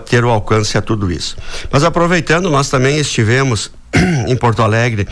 ter 0.06 0.24
o 0.24 0.30
alcance 0.30 0.78
a 0.78 0.82
tudo 0.82 1.12
isso. 1.12 1.36
Mas 1.70 1.84
aproveitando, 1.84 2.50
nós 2.50 2.70
também 2.70 2.98
estivemos 2.98 3.72
em 4.28 4.36
Porto 4.36 4.62
Alegre, 4.62 5.08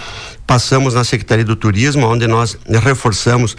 passamos 0.45 0.93
na 0.93 1.03
Secretaria 1.03 1.45
do 1.45 1.55
Turismo, 1.55 2.07
onde 2.07 2.27
nós 2.27 2.57
reforçamos 2.83 3.55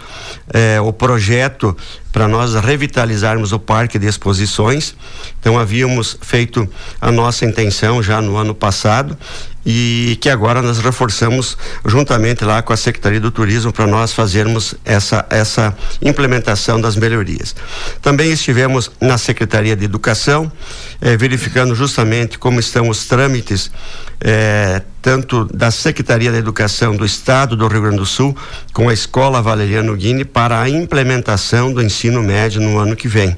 eh, 0.52 0.80
o 0.80 0.92
projeto 0.92 1.76
para 2.12 2.28
nós 2.28 2.54
revitalizarmos 2.54 3.52
o 3.52 3.58
parque 3.58 3.98
de 3.98 4.06
exposições. 4.06 4.94
Então 5.40 5.58
havíamos 5.58 6.16
feito 6.20 6.68
a 7.00 7.10
nossa 7.10 7.44
intenção 7.44 8.02
já 8.02 8.20
no 8.20 8.36
ano 8.36 8.54
passado 8.54 9.18
e 9.66 10.18
que 10.20 10.28
agora 10.28 10.60
nós 10.60 10.78
reforçamos 10.78 11.56
juntamente 11.84 12.44
lá 12.44 12.62
com 12.62 12.72
a 12.72 12.76
Secretaria 12.76 13.20
do 13.20 13.30
Turismo 13.30 13.72
para 13.72 13.86
nós 13.86 14.12
fazermos 14.12 14.74
essa 14.84 15.26
essa 15.30 15.76
implementação 16.02 16.80
das 16.80 16.96
melhorias. 16.96 17.56
Também 18.02 18.30
estivemos 18.30 18.90
na 19.00 19.18
Secretaria 19.18 19.74
de 19.74 19.84
Educação 19.84 20.52
eh, 21.00 21.16
verificando 21.16 21.74
justamente 21.74 22.38
como 22.38 22.60
estão 22.60 22.88
os 22.88 23.06
trâmites 23.06 23.70
eh, 24.20 24.82
tanto 25.02 25.44
da 25.52 25.70
Secretaria 25.70 26.30
da 26.30 26.38
Educação 26.38 26.73
do 26.96 27.04
Estado 27.04 27.56
do 27.56 27.68
Rio 27.68 27.82
Grande 27.82 27.98
do 27.98 28.06
Sul 28.06 28.36
com 28.72 28.88
a 28.88 28.92
Escola 28.92 29.40
Valeriano 29.40 29.94
Guine 29.94 30.24
para 30.24 30.60
a 30.60 30.68
implementação 30.68 31.72
do 31.72 31.80
ensino 31.80 32.22
médio 32.22 32.60
no 32.60 32.78
ano 32.78 32.96
que 32.96 33.06
vem. 33.06 33.36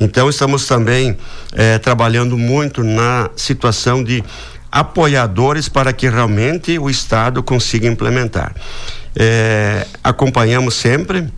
Então 0.00 0.30
estamos 0.30 0.66
também 0.66 1.16
eh, 1.52 1.78
trabalhando 1.78 2.38
muito 2.38 2.82
na 2.84 3.30
situação 3.36 4.02
de 4.02 4.22
apoiadores 4.70 5.68
para 5.68 5.92
que 5.92 6.08
realmente 6.08 6.78
o 6.78 6.88
Estado 6.88 7.42
consiga 7.42 7.86
implementar. 7.86 8.54
É, 9.14 9.86
acompanhamos 10.02 10.74
sempre. 10.74 11.28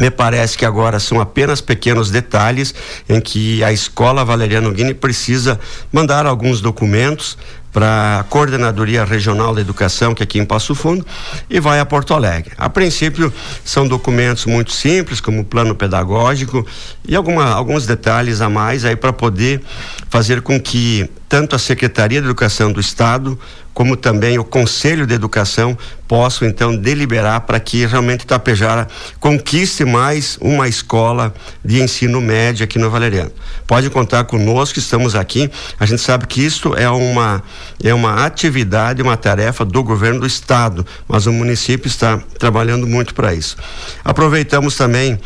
Me 0.00 0.10
parece 0.10 0.58
que 0.58 0.64
agora 0.64 0.98
são 0.98 1.20
apenas 1.20 1.60
pequenos 1.60 2.10
detalhes 2.10 2.74
em 3.08 3.20
que 3.20 3.62
a 3.62 3.72
escola 3.72 4.24
Valeriano 4.24 4.72
Guini 4.72 4.92
precisa 4.92 5.60
mandar 5.92 6.26
alguns 6.26 6.60
documentos 6.60 7.38
para 7.74 8.20
a 8.20 8.22
Coordenadoria 8.22 9.04
Regional 9.04 9.52
da 9.52 9.60
Educação, 9.60 10.14
que 10.14 10.22
é 10.22 10.24
aqui 10.24 10.38
em 10.38 10.44
Passo 10.44 10.76
Fundo, 10.76 11.04
e 11.50 11.58
vai 11.58 11.80
a 11.80 11.84
Porto 11.84 12.14
Alegre. 12.14 12.52
A 12.56 12.70
princípio, 12.70 13.32
são 13.64 13.88
documentos 13.88 14.46
muito 14.46 14.70
simples, 14.70 15.20
como 15.20 15.44
plano 15.44 15.74
pedagógico 15.74 16.64
e 17.06 17.16
alguma, 17.16 17.50
alguns 17.50 17.84
detalhes 17.84 18.40
a 18.40 18.48
mais 18.48 18.84
aí 18.84 18.94
para 18.94 19.12
poder 19.12 19.60
fazer 20.08 20.40
com 20.40 20.58
que 20.60 21.10
tanto 21.28 21.56
a 21.56 21.58
Secretaria 21.58 22.20
de 22.20 22.26
Educação 22.26 22.70
do 22.70 22.78
Estado 22.78 23.36
como 23.74 23.96
também 23.96 24.38
o 24.38 24.44
Conselho 24.44 25.04
de 25.06 25.14
Educação 25.14 25.76
possam 26.06 26.46
então 26.46 26.76
deliberar 26.76 27.40
para 27.40 27.58
que 27.58 27.84
realmente 27.84 28.24
Tapejara 28.24 28.86
conquiste 29.18 29.84
mais 29.84 30.38
uma 30.40 30.68
escola 30.68 31.34
de 31.64 31.82
ensino 31.82 32.20
médio 32.20 32.62
aqui 32.62 32.78
no 32.78 32.88
Valeriano. 32.88 33.32
Pode 33.66 33.90
contar 33.90 34.24
conosco, 34.24 34.78
estamos 34.78 35.16
aqui. 35.16 35.50
A 35.78 35.84
gente 35.84 36.00
sabe 36.00 36.26
que 36.26 36.40
isso 36.40 36.72
é 36.74 36.88
uma 36.88 37.42
é 37.82 37.92
uma 37.92 38.24
atividade, 38.24 39.02
uma 39.02 39.16
tarefa 39.16 39.64
do 39.64 39.82
governo 39.82 40.20
do 40.20 40.26
estado, 40.26 40.86
mas 41.08 41.26
o 41.26 41.32
município 41.32 41.88
está 41.88 42.18
trabalhando 42.38 42.86
muito 42.86 43.12
para 43.12 43.34
isso. 43.34 43.56
Aproveitamos 44.04 44.76
também 44.76 45.18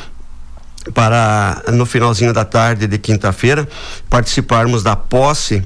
para 0.95 1.63
no 1.73 1.85
finalzinho 1.85 2.33
da 2.33 2.45
tarde 2.47 2.87
de 2.87 2.97
quinta-feira 2.97 3.69
participarmos 4.09 4.83
da 4.83 4.97
posse 4.97 5.63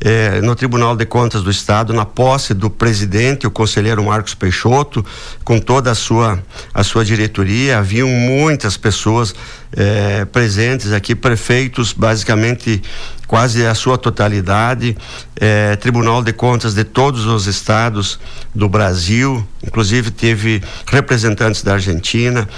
eh, 0.00 0.40
no 0.42 0.54
Tribunal 0.54 0.94
de 0.94 1.06
Contas 1.06 1.42
do 1.42 1.50
Estado, 1.50 1.92
na 1.92 2.04
posse 2.04 2.52
do 2.52 2.68
presidente, 2.68 3.46
o 3.46 3.50
conselheiro 3.50 4.04
Marcos 4.04 4.34
Peixoto, 4.34 5.04
com 5.44 5.58
toda 5.58 5.90
a 5.90 5.94
sua, 5.94 6.42
a 6.74 6.84
sua 6.84 7.04
diretoria. 7.04 7.78
Haviam 7.78 8.08
muitas 8.08 8.76
pessoas 8.76 9.34
eh, 9.72 10.26
presentes 10.26 10.92
aqui, 10.92 11.14
prefeitos, 11.14 11.92
basicamente 11.92 12.82
quase 13.26 13.66
a 13.66 13.74
sua 13.74 13.98
totalidade, 13.98 14.96
eh, 15.40 15.76
Tribunal 15.76 16.22
de 16.22 16.32
Contas 16.32 16.74
de 16.74 16.84
todos 16.84 17.26
os 17.26 17.46
estados 17.46 18.20
do 18.54 18.68
Brasil, 18.68 19.44
inclusive 19.66 20.10
teve 20.10 20.62
representantes 20.86 21.62
da 21.62 21.72
Argentina, 21.72 22.48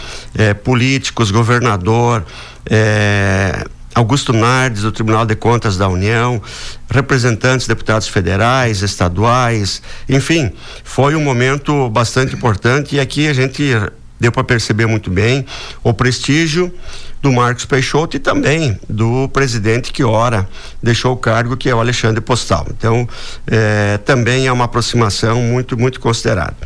políticos, 0.62 1.30
governador, 1.30 2.24
eh, 2.68 3.64
Augusto 3.98 4.32
Nardes, 4.32 4.82
do 4.82 4.92
Tribunal 4.92 5.26
de 5.26 5.34
Contas 5.34 5.76
da 5.76 5.88
União, 5.88 6.40
representantes, 6.88 7.66
deputados 7.66 8.06
federais, 8.06 8.80
estaduais, 8.80 9.82
enfim, 10.08 10.52
foi 10.84 11.16
um 11.16 11.20
momento 11.20 11.88
bastante 11.90 12.32
importante 12.32 12.94
e 12.94 13.00
aqui 13.00 13.26
a 13.26 13.32
gente 13.32 13.74
deu 14.20 14.30
para 14.30 14.44
perceber 14.44 14.86
muito 14.86 15.10
bem 15.10 15.44
o 15.82 15.92
prestígio 15.92 16.72
do 17.20 17.32
Marcos 17.32 17.64
Peixoto 17.64 18.16
e 18.16 18.20
também 18.20 18.78
do 18.88 19.28
presidente 19.30 19.92
que 19.92 20.04
ora 20.04 20.48
deixou 20.80 21.12
o 21.12 21.16
cargo, 21.16 21.56
que 21.56 21.68
é 21.68 21.74
o 21.74 21.80
Alexandre 21.80 22.20
Postal. 22.20 22.68
Então, 22.70 23.08
eh, 23.48 23.98
também 24.04 24.46
é 24.46 24.52
uma 24.52 24.66
aproximação 24.66 25.42
muito, 25.42 25.76
muito 25.76 25.98
considerada. 25.98 26.56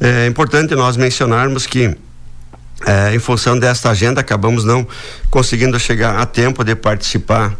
É 0.00 0.26
importante 0.26 0.74
nós 0.74 0.96
mencionarmos 0.96 1.66
que 1.66 1.94
é, 2.86 3.14
em 3.14 3.18
função 3.18 3.58
desta 3.58 3.90
agenda, 3.90 4.20
acabamos 4.20 4.64
não 4.64 4.86
conseguindo 5.30 5.78
chegar 5.78 6.18
a 6.18 6.26
tempo 6.26 6.64
de 6.64 6.74
participar 6.74 7.56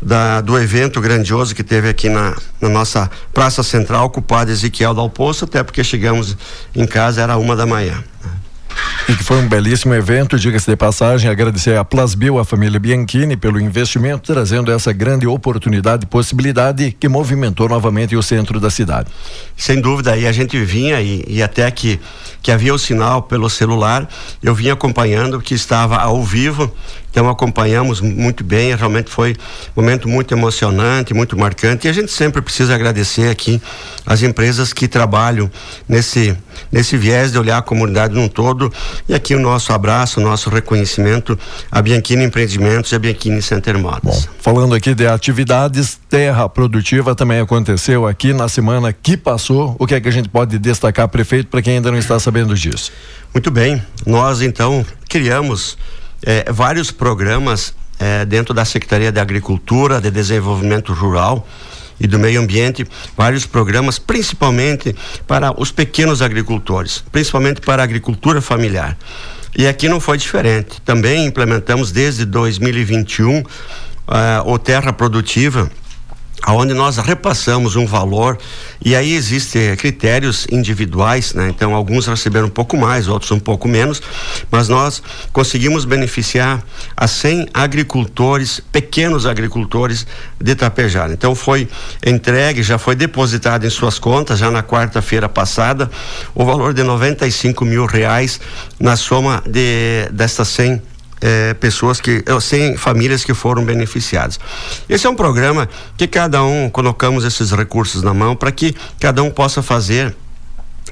da, 0.00 0.40
do 0.40 0.58
evento 0.58 1.00
grandioso 1.00 1.54
que 1.54 1.62
teve 1.62 1.88
aqui 1.88 2.08
na, 2.08 2.36
na 2.60 2.68
nossa 2.68 3.10
Praça 3.32 3.62
Central, 3.62 4.06
ocupado 4.06 4.50
Ezequiel 4.50 4.94
Dal 4.94 5.08
Poço, 5.08 5.44
até 5.44 5.62
porque 5.62 5.84
chegamos 5.84 6.36
em 6.74 6.86
casa, 6.86 7.22
era 7.22 7.36
uma 7.36 7.54
da 7.54 7.66
manhã. 7.66 8.02
E 9.08 9.16
que 9.16 9.24
foi 9.24 9.38
um 9.38 9.48
belíssimo 9.48 9.92
evento, 9.94 10.38
diga-se 10.38 10.70
de 10.70 10.76
passagem, 10.76 11.28
agradecer 11.28 11.76
a 11.76 11.84
Plasbil, 11.84 12.38
a 12.38 12.44
família 12.44 12.78
Bianchini, 12.78 13.36
pelo 13.36 13.60
investimento, 13.60 14.32
trazendo 14.32 14.70
essa 14.70 14.92
grande 14.92 15.26
oportunidade 15.26 16.04
e 16.04 16.06
possibilidade 16.06 16.92
que 16.92 17.08
movimentou 17.08 17.68
novamente 17.68 18.14
o 18.14 18.22
centro 18.22 18.60
da 18.60 18.70
cidade. 18.70 19.10
Sem 19.56 19.80
dúvida, 19.80 20.12
aí 20.12 20.26
a 20.26 20.32
gente 20.32 20.56
vinha 20.64 21.00
e, 21.00 21.24
e 21.26 21.42
até 21.42 21.68
que, 21.70 22.00
que 22.40 22.52
havia 22.52 22.72
o 22.72 22.78
sinal 22.78 23.22
pelo 23.22 23.50
celular, 23.50 24.08
eu 24.40 24.54
vinha 24.54 24.72
acompanhando 24.72 25.40
que 25.40 25.54
estava 25.54 25.96
ao 25.96 26.22
vivo 26.22 26.72
então 27.12 27.28
acompanhamos 27.28 28.00
muito 28.00 28.42
bem, 28.42 28.74
realmente 28.74 29.10
foi 29.10 29.36
um 29.76 29.82
momento 29.82 30.08
muito 30.08 30.32
emocionante, 30.32 31.12
muito 31.12 31.38
marcante. 31.38 31.86
E 31.86 31.90
a 31.90 31.92
gente 31.92 32.10
sempre 32.10 32.40
precisa 32.40 32.74
agradecer 32.74 33.28
aqui 33.28 33.60
as 34.06 34.22
empresas 34.22 34.72
que 34.72 34.88
trabalham 34.88 35.50
nesse 35.86 36.34
nesse 36.70 36.96
viés 36.96 37.32
de 37.32 37.38
olhar 37.38 37.58
a 37.58 37.62
comunidade 37.62 38.14
num 38.14 38.28
todo. 38.28 38.72
E 39.06 39.14
aqui 39.14 39.34
o 39.34 39.38
nosso 39.38 39.74
abraço, 39.74 40.20
o 40.20 40.22
nosso 40.22 40.48
reconhecimento 40.48 41.38
a 41.70 41.82
Bianchini 41.82 42.24
Empreendimentos 42.24 42.90
e 42.92 42.94
a 42.94 42.98
Bianchini 42.98 43.42
Center 43.42 43.78
Modas. 43.78 44.26
falando 44.40 44.74
aqui 44.74 44.94
de 44.94 45.06
atividades, 45.06 46.00
terra 46.08 46.48
produtiva 46.48 47.14
também 47.14 47.40
aconteceu 47.40 48.06
aqui 48.06 48.32
na 48.32 48.48
semana 48.48 48.90
que 48.90 49.18
passou. 49.18 49.76
O 49.78 49.86
que 49.86 49.94
é 49.94 50.00
que 50.00 50.08
a 50.08 50.12
gente 50.12 50.30
pode 50.30 50.58
destacar, 50.58 51.08
prefeito, 51.08 51.48
para 51.48 51.60
quem 51.60 51.74
ainda 51.74 51.90
não 51.90 51.98
está 51.98 52.18
sabendo 52.18 52.54
disso? 52.54 52.90
Muito 53.34 53.50
bem. 53.50 53.82
Nós 54.06 54.40
então 54.40 54.84
criamos 55.10 55.76
é, 56.24 56.50
vários 56.52 56.90
programas 56.90 57.74
é, 57.98 58.24
dentro 58.24 58.52
da 58.54 58.64
Secretaria 58.64 59.12
de 59.12 59.20
Agricultura, 59.20 60.00
de 60.00 60.10
Desenvolvimento 60.10 60.92
Rural 60.92 61.46
e 62.00 62.06
do 62.06 62.18
Meio 62.18 62.40
Ambiente, 62.40 62.86
vários 63.16 63.46
programas, 63.46 63.98
principalmente 63.98 64.94
para 65.26 65.58
os 65.60 65.70
pequenos 65.70 66.20
agricultores, 66.20 67.04
principalmente 67.12 67.60
para 67.60 67.82
a 67.82 67.84
agricultura 67.84 68.40
familiar. 68.40 68.96
E 69.56 69.66
aqui 69.66 69.88
não 69.88 70.00
foi 70.00 70.16
diferente. 70.16 70.80
Também 70.80 71.26
implementamos 71.26 71.92
desde 71.92 72.24
2021 72.24 73.40
uh, 73.40 73.44
o 74.46 74.58
Terra 74.58 74.92
Produtiva 74.92 75.70
aonde 76.42 76.74
nós 76.74 76.98
repassamos 76.98 77.76
um 77.76 77.86
valor 77.86 78.36
e 78.84 78.96
aí 78.96 79.14
existem 79.14 79.76
critérios 79.76 80.46
individuais, 80.50 81.32
né? 81.34 81.48
Então 81.48 81.74
alguns 81.74 82.06
receberam 82.06 82.48
um 82.48 82.50
pouco 82.50 82.76
mais, 82.76 83.06
outros 83.06 83.30
um 83.30 83.38
pouco 83.38 83.68
menos, 83.68 84.02
mas 84.50 84.68
nós 84.68 85.02
conseguimos 85.32 85.84
beneficiar 85.84 86.62
a 86.96 87.06
100 87.06 87.48
agricultores, 87.54 88.60
pequenos 88.72 89.24
agricultores 89.24 90.06
de 90.40 90.54
Tapejara. 90.54 91.12
Então 91.12 91.34
foi 91.34 91.68
entregue, 92.04 92.62
já 92.62 92.76
foi 92.76 92.96
depositado 92.96 93.64
em 93.64 93.70
suas 93.70 93.98
contas 93.98 94.38
já 94.38 94.50
na 94.50 94.62
quarta-feira 94.62 95.28
passada 95.28 95.88
o 96.34 96.44
valor 96.44 96.74
de 96.74 96.82
95 96.82 97.64
mil 97.64 97.86
reais 97.86 98.40
na 98.80 98.96
soma 98.96 99.42
de 99.46 100.08
destas 100.10 100.48
100 100.48 100.91
é, 101.22 101.54
pessoas 101.54 102.00
que, 102.00 102.24
100 102.40 102.76
famílias 102.76 103.24
que 103.24 103.32
foram 103.32 103.64
beneficiadas. 103.64 104.38
Esse 104.88 105.06
é 105.06 105.10
um 105.10 105.14
programa 105.14 105.68
que 105.96 106.06
cada 106.06 106.42
um 106.42 106.68
colocamos 106.68 107.24
esses 107.24 107.52
recursos 107.52 108.02
na 108.02 108.12
mão 108.12 108.34
para 108.34 108.50
que 108.50 108.74
cada 108.98 109.22
um 109.22 109.30
possa 109.30 109.62
fazer 109.62 110.14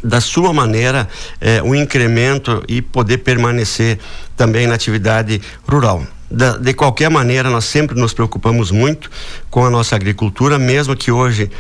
da 0.03 0.21
sua 0.21 0.53
maneira 0.53 1.09
eh, 1.41 1.61
um 1.63 1.75
incremento 1.75 2.63
e 2.67 2.81
poder 2.81 3.19
permanecer 3.19 3.99
também 4.37 4.67
na 4.67 4.75
atividade 4.75 5.43
rural. 5.69 6.07
Da, 6.31 6.57
de 6.57 6.73
qualquer 6.75 7.11
maneira, 7.11 7.51
nós 7.51 7.65
sempre 7.65 7.99
nos 7.99 8.13
preocupamos 8.13 8.71
muito 8.71 9.11
com 9.51 9.65
a 9.65 9.71
nossa 9.71 9.97
agricultura, 9.97 10.59
mesmo 10.59 10.95
que 10.95 11.11
hoje 11.11 11.51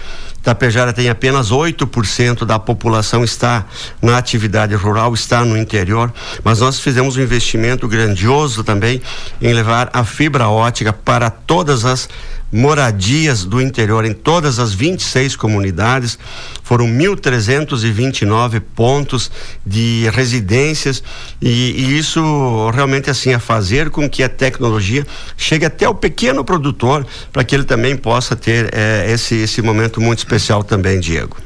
Tapejara 0.42 0.92
tem 0.92 1.08
apenas 1.10 1.50
8% 1.50 2.46
da 2.46 2.58
população 2.58 3.22
está 3.22 3.66
na 4.00 4.16
atividade 4.16 4.74
rural, 4.74 5.12
está 5.12 5.44
no 5.44 5.56
interior, 5.56 6.12
mas 6.42 6.60
nós 6.60 6.80
fizemos 6.80 7.16
um 7.16 7.20
investimento 7.20 7.86
grandioso 7.86 8.64
também 8.64 9.02
em 9.42 9.52
levar 9.52 9.90
a 9.92 10.02
fibra 10.02 10.48
ótica 10.48 10.92
para 10.92 11.28
todas 11.28 11.84
as 11.84 12.08
moradias 12.52 13.44
do 13.44 13.60
interior 13.60 14.04
em 14.04 14.12
todas 14.12 14.58
as 14.58 14.72
26 14.72 15.36
comunidades. 15.36 16.18
Foram 16.62 16.86
1.329 16.86 18.60
pontos 18.74 19.30
de 19.64 20.08
residências 20.12 21.02
e, 21.40 21.48
e, 21.48 21.98
isso 21.98 22.70
realmente 22.70 23.10
assim 23.10 23.32
a 23.32 23.38
fazer 23.38 23.90
com 23.90 24.08
que 24.08 24.22
a 24.22 24.28
tecnologia 24.28 25.06
chegue 25.36 25.64
até 25.64 25.88
o 25.88 25.94
pequeno 25.94 26.44
produtor 26.44 27.06
para 27.32 27.44
que 27.44 27.54
ele 27.54 27.64
também 27.64 27.96
possa 27.96 28.36
ter 28.36 28.70
eh, 28.72 29.06
esse 29.10 29.34
esse 29.36 29.62
momento 29.62 30.00
muito 30.00 30.18
especial 30.18 30.62
também, 30.62 31.00
Diego. 31.00 31.36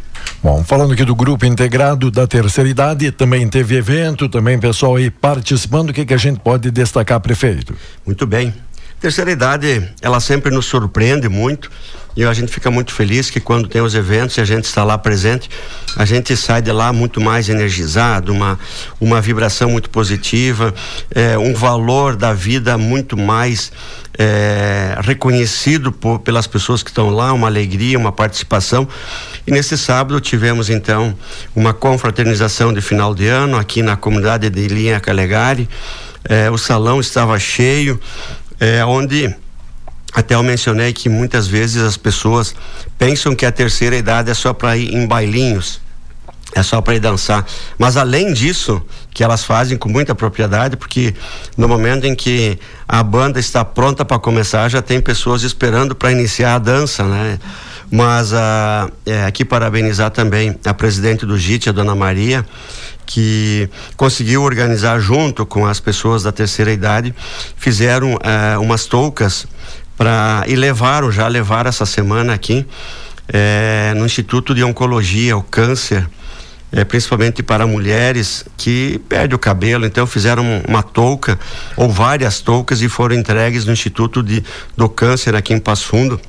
Bom, 0.42 0.62
falando 0.62 0.92
aqui 0.92 1.04
do 1.04 1.14
grupo 1.14 1.46
integrado 1.46 2.10
da 2.10 2.26
terceira 2.26 2.68
idade, 2.68 3.10
também 3.10 3.48
teve 3.48 3.76
evento, 3.76 4.28
também 4.28 4.58
pessoal 4.58 4.96
aí 4.96 5.10
participando, 5.10 5.90
o 5.90 5.92
que, 5.92 6.04
que 6.04 6.14
a 6.14 6.18
gente 6.18 6.40
pode 6.40 6.70
destacar, 6.70 7.20
prefeito? 7.20 7.74
Muito 8.06 8.26
bem. 8.26 8.52
Terceira 9.04 9.30
idade, 9.30 9.86
ela 10.00 10.18
sempre 10.18 10.50
nos 10.50 10.64
surpreende 10.64 11.28
muito 11.28 11.70
e 12.16 12.24
a 12.24 12.32
gente 12.32 12.50
fica 12.50 12.70
muito 12.70 12.90
feliz 12.90 13.28
que 13.28 13.38
quando 13.38 13.68
tem 13.68 13.82
os 13.82 13.94
eventos 13.94 14.38
e 14.38 14.40
a 14.40 14.46
gente 14.46 14.64
está 14.64 14.82
lá 14.82 14.96
presente, 14.96 15.50
a 15.94 16.06
gente 16.06 16.34
sai 16.34 16.62
de 16.62 16.72
lá 16.72 16.90
muito 16.90 17.20
mais 17.20 17.50
energizado, 17.50 18.32
uma, 18.32 18.58
uma 18.98 19.20
vibração 19.20 19.68
muito 19.68 19.90
positiva, 19.90 20.72
é, 21.14 21.36
um 21.36 21.52
valor 21.52 22.16
da 22.16 22.32
vida 22.32 22.78
muito 22.78 23.14
mais 23.14 23.70
é, 24.18 24.98
reconhecido 25.02 25.92
por, 25.92 26.20
pelas 26.20 26.46
pessoas 26.46 26.82
que 26.82 26.88
estão 26.88 27.10
lá, 27.10 27.30
uma 27.34 27.46
alegria, 27.46 27.98
uma 27.98 28.10
participação. 28.10 28.88
E 29.46 29.50
nesse 29.50 29.76
sábado 29.76 30.18
tivemos 30.18 30.70
então 30.70 31.14
uma 31.54 31.74
confraternização 31.74 32.72
de 32.72 32.80
final 32.80 33.14
de 33.14 33.26
ano 33.26 33.58
aqui 33.58 33.82
na 33.82 33.98
comunidade 33.98 34.48
de 34.48 34.66
Linha 34.66 34.98
Calegari. 34.98 35.68
É, 36.26 36.50
o 36.50 36.56
salão 36.56 37.00
estava 37.00 37.38
cheio, 37.38 38.00
é, 38.64 38.82
onde 38.82 39.34
até 40.14 40.34
eu 40.34 40.42
mencionei 40.42 40.92
que 40.92 41.08
muitas 41.10 41.46
vezes 41.46 41.82
as 41.82 41.98
pessoas 41.98 42.54
pensam 42.96 43.34
que 43.34 43.44
a 43.44 43.52
terceira 43.52 43.94
idade 43.94 44.30
é 44.30 44.34
só 44.34 44.54
para 44.54 44.74
ir 44.74 44.94
em 44.94 45.06
bailinhos, 45.06 45.82
é 46.54 46.62
só 46.62 46.80
para 46.80 46.94
ir 46.94 47.00
dançar. 47.00 47.44
Mas 47.76 47.98
além 47.98 48.32
disso, 48.32 48.80
que 49.12 49.22
elas 49.22 49.44
fazem 49.44 49.76
com 49.76 49.88
muita 49.88 50.14
propriedade, 50.14 50.78
porque 50.78 51.14
no 51.58 51.68
momento 51.68 52.06
em 52.06 52.14
que 52.14 52.58
a 52.88 53.02
banda 53.02 53.38
está 53.38 53.62
pronta 53.64 54.02
para 54.02 54.18
começar, 54.18 54.66
já 54.70 54.80
tem 54.80 54.98
pessoas 54.98 55.42
esperando 55.42 55.94
para 55.94 56.10
iniciar 56.10 56.54
a 56.54 56.58
dança, 56.58 57.04
né? 57.04 57.38
Mas 57.90 58.32
uh, 58.32 58.90
é, 59.04 59.26
aqui 59.26 59.44
parabenizar 59.44 60.10
também 60.10 60.58
a 60.64 60.72
presidente 60.72 61.26
do 61.26 61.36
JIT, 61.36 61.68
a 61.68 61.72
dona 61.72 61.94
Maria, 61.94 62.46
que 63.06 63.68
conseguiu 63.96 64.42
organizar 64.42 64.98
junto 65.00 65.44
com 65.44 65.66
as 65.66 65.80
pessoas 65.80 66.22
da 66.22 66.32
terceira 66.32 66.72
idade, 66.72 67.14
fizeram 67.56 68.14
uh, 68.14 68.60
umas 68.60 68.86
toucas 68.86 69.46
para 69.96 70.44
e 70.46 70.56
levaram, 70.56 71.10
já 71.10 71.28
levaram 71.28 71.68
essa 71.68 71.86
semana 71.86 72.34
aqui 72.34 72.66
é, 73.28 73.94
no 73.96 74.04
Instituto 74.04 74.54
de 74.54 74.62
Oncologia, 74.62 75.36
o 75.36 75.42
câncer, 75.42 76.08
é, 76.72 76.84
principalmente 76.84 77.42
para 77.42 77.66
mulheres 77.66 78.44
que 78.56 79.00
perdem 79.08 79.36
o 79.36 79.38
cabelo, 79.38 79.86
então 79.86 80.06
fizeram 80.06 80.44
uma 80.68 80.82
touca 80.82 81.38
ou 81.76 81.88
várias 81.88 82.40
toucas 82.40 82.82
e 82.82 82.88
foram 82.88 83.14
entregues 83.14 83.64
no 83.64 83.72
Instituto 83.72 84.22
de, 84.22 84.42
do 84.76 84.88
Câncer 84.88 85.34
aqui 85.34 85.54
em 85.54 85.58
Passo 85.58 85.86
Fundo. 85.86 86.20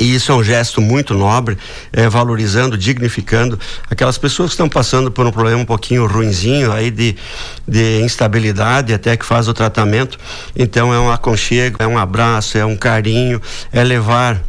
E 0.00 0.14
isso 0.14 0.32
é 0.32 0.34
um 0.34 0.42
gesto 0.42 0.80
muito 0.80 1.14
nobre, 1.14 1.58
é, 1.92 2.08
valorizando, 2.08 2.78
dignificando 2.78 3.58
aquelas 3.90 4.16
pessoas 4.16 4.50
que 4.50 4.54
estão 4.54 4.68
passando 4.68 5.10
por 5.10 5.26
um 5.26 5.30
problema 5.30 5.60
um 5.60 5.64
pouquinho 5.64 6.06
ruinzinho 6.06 6.72
aí 6.72 6.90
de, 6.90 7.16
de 7.66 8.00
instabilidade 8.00 8.94
até 8.94 9.16
que 9.16 9.24
faz 9.24 9.48
o 9.48 9.54
tratamento. 9.54 10.18
Então 10.56 10.92
é 10.94 10.98
um 10.98 11.10
aconchego, 11.10 11.78
é 11.80 11.86
um 11.86 11.98
abraço, 11.98 12.56
é 12.56 12.64
um 12.64 12.76
carinho, 12.76 13.40
é 13.72 13.82
levar 13.82 14.40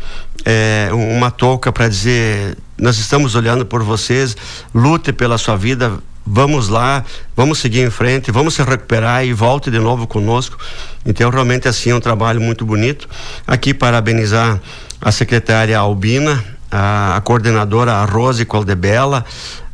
é, 0.45 0.89
uma 0.91 1.31
touca 1.31 1.71
para 1.71 1.87
dizer 1.87 2.57
nós 2.77 2.97
estamos 2.97 3.35
olhando 3.35 3.65
por 3.65 3.83
vocês, 3.83 4.35
lute 4.73 5.13
pela 5.13 5.37
sua 5.37 5.55
vida, 5.55 5.93
vamos 6.25 6.69
lá, 6.69 7.03
vamos 7.35 7.59
seguir 7.59 7.81
em 7.81 7.89
frente, 7.89 8.31
vamos 8.31 8.55
se 8.55 8.63
recuperar 8.63 9.25
e 9.25 9.33
volte 9.33 9.69
de 9.69 9.79
novo 9.79 10.07
conosco. 10.07 10.57
Então, 11.05 11.29
realmente, 11.29 11.67
assim, 11.67 11.91
é 11.91 11.95
um 11.95 11.99
trabalho 11.99 12.41
muito 12.41 12.65
bonito. 12.65 13.07
Aqui, 13.45 13.73
parabenizar 13.73 14.59
a 15.03 15.11
secretária 15.11 15.77
Albina, 15.77 16.43
a, 16.71 17.17
a 17.17 17.21
coordenadora 17.21 18.03
Rose 18.05 18.45
Coldebella, 18.45 19.25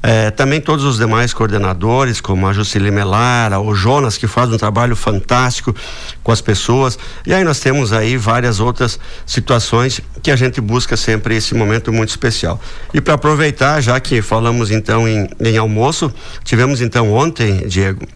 eh, 0.02 0.32
também 0.32 0.60
todos 0.60 0.86
os 0.86 0.98
demais 0.98 1.34
coordenadores, 1.34 2.20
como 2.20 2.48
a 2.48 2.54
Jucili 2.54 2.90
Melara, 2.90 3.60
o 3.60 3.76
Jonas, 3.76 4.18
que 4.18 4.28
faz 4.28 4.52
um 4.52 4.58
trabalho 4.58 4.96
fantástico 4.96 5.76
com 6.24 6.32
as 6.32 6.42
pessoas. 6.42 6.98
E 7.28 7.34
aí 7.34 7.44
nós 7.44 7.60
temos 7.60 7.94
aí 7.94 8.18
várias 8.18 8.60
outras 8.60 9.00
situações 9.26 10.02
que 10.24 10.32
a 10.32 10.36
gente 10.36 10.60
busca 10.60 10.98
sempre 10.98 11.36
esse 11.36 11.54
momento 11.54 11.94
muito 11.94 12.10
especial. 12.10 12.60
E 12.94 13.00
para 13.00 13.14
aproveitar, 13.14 13.82
já 13.82 14.00
que 14.00 14.22
falamos 14.22 14.72
então 14.72 15.08
em, 15.08 15.30
em 15.40 15.58
almoço, 15.58 16.12
tivemos 16.44 16.82
então 16.82 17.14
ontem, 17.14 17.68
Diego, 17.68 18.08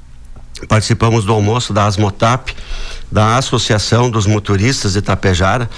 participamos 0.68 1.26
do 1.26 1.34
almoço 1.34 1.74
da 1.74 1.86
Asmotap, 1.86 2.54
da 3.12 3.38
Associação 3.38 4.10
dos 4.10 4.26
Motoristas 4.26 4.94
de 4.94 5.02
Tapejara, 5.02 5.70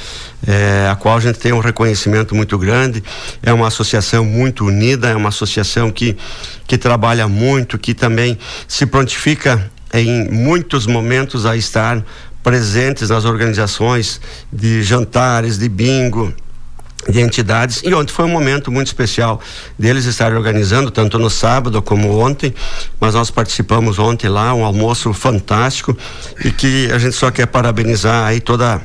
eh, 0.48 0.88
a 0.90 0.96
qual 0.96 1.18
a 1.18 1.20
gente 1.20 1.38
tem 1.38 1.52
um 1.52 1.60
reconhecimento 1.60 2.34
muito 2.34 2.58
grande. 2.58 3.04
É 3.44 3.52
uma 3.52 3.68
associação 3.68 4.24
muito 4.24 4.66
unida, 4.66 5.10
é 5.10 5.16
uma 5.16 5.30
associação 5.30 5.92
que, 5.92 6.16
que 6.66 6.78
trabalha 6.78 7.28
muito, 7.28 7.78
que 7.78 7.94
também 7.94 8.38
se 8.68 8.86
prontifica 8.86 9.70
em 9.94 10.30
muitos 10.30 10.88
momentos 10.88 11.46
a 11.46 11.56
estar 11.58 12.04
presentes 12.42 13.10
nas 13.10 13.26
organizações 13.26 14.22
de 14.54 14.84
jantares, 14.84 15.58
de 15.58 15.68
bingo, 15.68 16.34
de 17.08 17.22
entidades 17.22 17.82
e 17.84 17.94
ontem 17.94 18.12
foi 18.12 18.26
um 18.26 18.30
momento 18.30 18.72
muito 18.72 18.88
especial 18.88 19.40
deles 19.78 20.06
estarem 20.06 20.38
organizando 20.38 20.90
tanto 20.90 21.20
no 21.20 21.30
sábado 21.30 21.82
como 21.82 22.18
ontem 22.20 22.54
mas 23.00 23.14
nós 23.14 23.30
participamos 23.30 24.00
ontem 24.00 24.28
lá 24.28 24.54
um 24.54 24.66
almoço 24.66 25.14
fantástico 25.14 25.96
e 26.44 26.52
que 26.52 26.90
a 26.92 26.98
gente 26.98 27.16
só 27.16 27.30
quer 27.30 27.46
parabenizar 27.46 28.26
aí 28.26 28.40
toda 28.40 28.82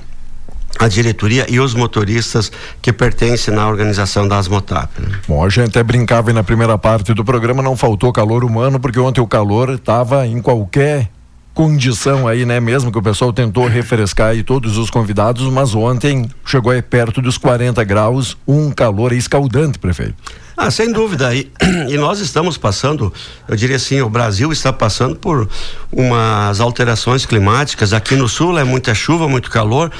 a 0.79 0.89
diretoria 0.89 1.47
e 1.49 1.59
os 1.59 1.75
motoristas 1.75 2.51
que 2.81 2.93
pertencem 2.93 3.53
na 3.53 3.69
organização 3.69 4.27
das 4.27 4.49
Motap. 4.49 4.91
Né? 5.01 5.19
Bom, 5.27 5.45
a 5.45 5.49
gente 5.49 5.69
até 5.69 5.83
brincava 5.83 6.33
na 6.33 6.43
primeira 6.43 6.79
parte 6.79 7.13
do 7.13 7.25
programa, 7.25 7.63
não 7.63 7.77
faltou 7.77 8.13
calor 8.13 8.45
humano, 8.45 8.79
porque 8.81 8.99
ontem 8.99 9.21
o 9.21 9.27
calor 9.27 9.71
estava 9.71 10.27
em 10.27 10.41
qualquer 10.41 11.11
condição 11.55 12.27
aí, 12.27 12.45
né? 12.45 12.61
Mesmo 12.61 12.91
que 12.91 12.99
o 12.99 13.03
pessoal 13.03 13.33
tentou 13.33 13.67
refrescar 13.67 14.29
aí 14.29 14.43
todos 14.43 14.77
os 14.77 14.91
convidados, 14.91 15.51
mas 15.53 15.75
ontem 15.75 16.29
chegou 16.45 16.73
aí 16.73 16.83
perto 16.83 17.21
dos 17.21 17.37
40 17.37 17.83
graus, 17.85 18.37
um 18.47 18.71
calor 18.71 19.13
escaldante, 19.13 19.79
prefeito. 19.79 20.15
Ah, 20.63 20.71
sem 20.71 20.93
dúvida. 20.93 21.35
E, 21.35 21.51
e 21.89 21.97
nós 21.97 22.21
estamos 22.21 22.59
passando, 22.59 23.11
eu 23.49 23.57
diria 23.57 23.77
assim, 23.77 24.03
o 24.03 24.11
Brasil 24.11 24.53
está 24.53 24.71
passando 24.71 25.17
por 25.17 25.49
umas 25.91 26.61
alterações 26.61 27.25
climáticas. 27.25 27.95
Aqui 27.95 28.15
no 28.15 28.29
sul 28.29 28.59
é 28.59 28.63
muita 28.63 28.95
chuva, 28.95 29.27
muito 29.27 29.51
calor. 29.51 29.91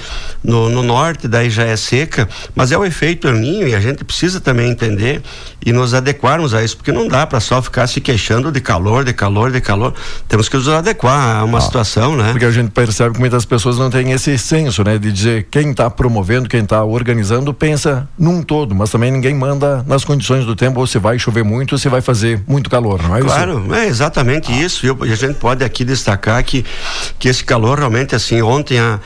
No, 0.45 0.69
no 0.69 0.83
norte, 0.83 1.27
daí 1.27 1.49
já 1.49 1.65
é 1.65 1.75
seca. 1.77 2.29
Mas 2.55 2.71
é 2.73 2.77
o 2.77 2.85
efeito 2.85 3.27
El 3.27 3.37
Ninho 3.37 3.69
e 3.69 3.75
a 3.75 3.81
gente 3.81 4.05
precisa 4.05 4.39
também 4.39 4.71
entender 4.71 5.23
e 5.65 5.73
nos 5.73 5.95
adequarmos 5.95 6.53
a 6.53 6.63
isso, 6.63 6.77
porque 6.77 6.93
não 6.93 7.09
dá 7.09 7.27
para 7.27 7.41
só 7.41 7.61
ficar 7.63 7.87
se 7.87 8.01
queixando 8.01 8.53
de 8.53 8.61
calor, 8.61 9.05
de 9.05 9.15
calor, 9.15 9.51
de 9.51 9.61
calor. 9.63 9.95
Temos 10.29 10.49
que 10.49 10.57
nos 10.57 10.69
adequar 10.69 11.39
a 11.39 11.45
uma 11.45 11.59
ah, 11.59 11.61
situação, 11.63 12.17
né? 12.17 12.33
Porque 12.33 12.45
a 12.45 12.51
gente 12.51 12.71
percebe 12.71 13.15
que 13.15 13.21
muitas 13.21 13.45
pessoas 13.47 13.79
não 13.79 13.91
têm 13.91 14.13
esse 14.13 14.37
senso, 14.37 14.85
né? 14.85 14.99
De 14.99 15.11
dizer 15.11 15.49
quem 15.51 15.71
está 15.71 15.89
promovendo, 15.89 16.49
quem 16.49 16.63
está 16.63 16.85
organizando, 16.85 17.53
pensa 17.55 18.09
num 18.19 18.43
todo, 18.43 18.75
mas 18.75 18.91
também 18.91 19.11
ninguém 19.11 19.35
manda 19.35 19.83
nas 19.87 20.05
condições 20.05 20.45
do 20.45 20.50
do 20.51 20.57
tempo, 20.57 20.81
ou 20.81 20.87
se 20.87 20.99
vai 20.99 21.19
chover 21.19 21.45
muito, 21.45 21.73
ou 21.73 21.79
se 21.79 21.89
vai 21.89 22.01
fazer 22.01 22.43
muito 22.47 22.69
calor, 22.69 23.03
não 23.03 23.17
é 23.17 23.21
claro, 23.21 23.53
isso? 23.53 23.61
Claro, 23.67 23.83
é 23.83 23.87
exatamente 23.87 24.53
isso. 24.53 24.87
E 24.87 25.13
a 25.13 25.17
gente 25.17 25.35
pode 25.35 25.65
aqui 25.65 25.85
destacar 25.85 26.43
que, 26.45 26.65
que 27.19 27.29
esse 27.29 27.45
calor 27.45 27.79
realmente, 27.79 28.15
assim, 28.15 28.43
ontem 28.43 28.79
a, 28.79 28.99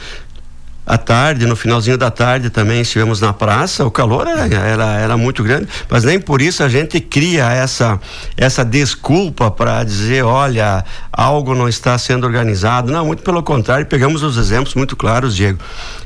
à 0.87 0.99
tarde, 0.99 1.47
no 1.47 1.57
finalzinho 1.57 1.97
da 1.97 2.11
tarde 2.11 2.51
também 2.51 2.81
estivemos 2.81 3.21
na 3.21 3.33
praça, 3.33 3.85
o 3.87 3.91
calor 3.91 4.27
era, 4.27 4.47
era, 4.47 4.93
era 5.01 5.17
muito 5.17 5.43
grande, 5.43 5.67
mas 5.89 6.05
nem 6.05 6.21
por 6.21 6.43
isso 6.43 6.63
a 6.63 6.69
gente 6.69 7.01
cria 7.01 7.51
essa, 7.51 7.99
essa 8.37 8.65
desculpa 8.65 9.51
para 9.51 9.83
dizer, 9.83 10.25
olha, 10.25 10.85
algo 11.13 11.55
não 11.55 11.69
está 11.69 11.97
sendo 11.97 12.27
organizado. 12.27 12.93
Não, 12.93 13.07
muito 13.07 13.23
pelo 13.23 13.43
contrário, 13.43 13.87
pegamos 13.87 14.23
os 14.23 14.37
exemplos 14.37 14.75
muito 14.75 14.95
claros, 14.95 15.35
Diego. 15.35 15.59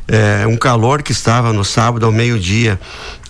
É, 0.06 0.46
um 0.46 0.56
calor 0.56 1.02
que 1.02 1.12
estava 1.12 1.52
no 1.52 1.64
sábado 1.64 2.06
ao 2.06 2.12
meio-dia, 2.12 2.80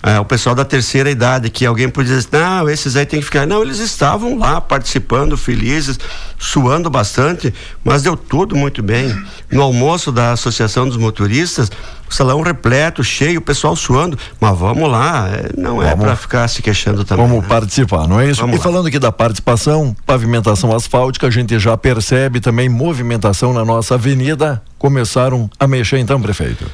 é, 0.01 0.17
o 0.19 0.23
pessoal 0.23 0.55
da 0.55 0.63
terceira 0.63 1.11
idade, 1.11 1.49
que 1.49 1.65
alguém 1.65 1.89
podia 1.89 2.15
dizer, 2.15 2.29
não, 2.31 2.69
esses 2.69 2.95
aí 2.95 3.05
tem 3.05 3.19
que 3.19 3.25
ficar. 3.25 3.45
Não, 3.45 3.61
eles 3.61 3.79
estavam 3.79 4.37
lá 4.37 4.61
participando, 4.61 5.35
felizes, 5.35 5.99
suando 6.37 6.89
bastante, 6.89 7.53
mas 7.83 8.01
deu 8.01 8.15
tudo 8.15 8.55
muito 8.55 8.81
bem. 8.81 9.13
No 9.51 9.61
almoço 9.61 10.09
da 10.09 10.31
Associação 10.31 10.87
dos 10.87 10.95
Motoristas, 10.95 11.69
o 12.09 12.13
salão 12.13 12.41
repleto, 12.41 13.03
cheio, 13.03 13.39
o 13.39 13.41
pessoal 13.41 13.75
suando. 13.75 14.17
Mas 14.39 14.57
vamos 14.57 14.89
lá, 14.89 15.27
é, 15.27 15.49
não 15.57 15.83
é 15.83 15.93
para 15.93 16.15
ficar 16.15 16.47
se 16.47 16.61
queixando 16.61 17.03
também. 17.03 17.27
Vamos 17.27 17.43
né? 17.43 17.49
participar, 17.49 18.07
não 18.07 18.21
é 18.21 18.29
isso? 18.29 18.39
Vamos 18.39 18.55
e 18.55 18.57
lá. 18.57 18.63
falando 18.63 18.87
aqui 18.87 18.99
da 18.99 19.11
participação, 19.11 19.93
pavimentação 20.05 20.73
asfáltica, 20.73 21.27
a 21.27 21.29
gente 21.29 21.59
já 21.59 21.75
percebe 21.75 22.39
também 22.39 22.69
movimentação 22.69 23.51
na 23.51 23.65
nossa 23.65 23.95
avenida. 23.95 24.61
Começaram 24.77 25.49
a 25.59 25.67
mexer 25.67 25.97
então, 25.97 26.21
prefeito? 26.21 26.65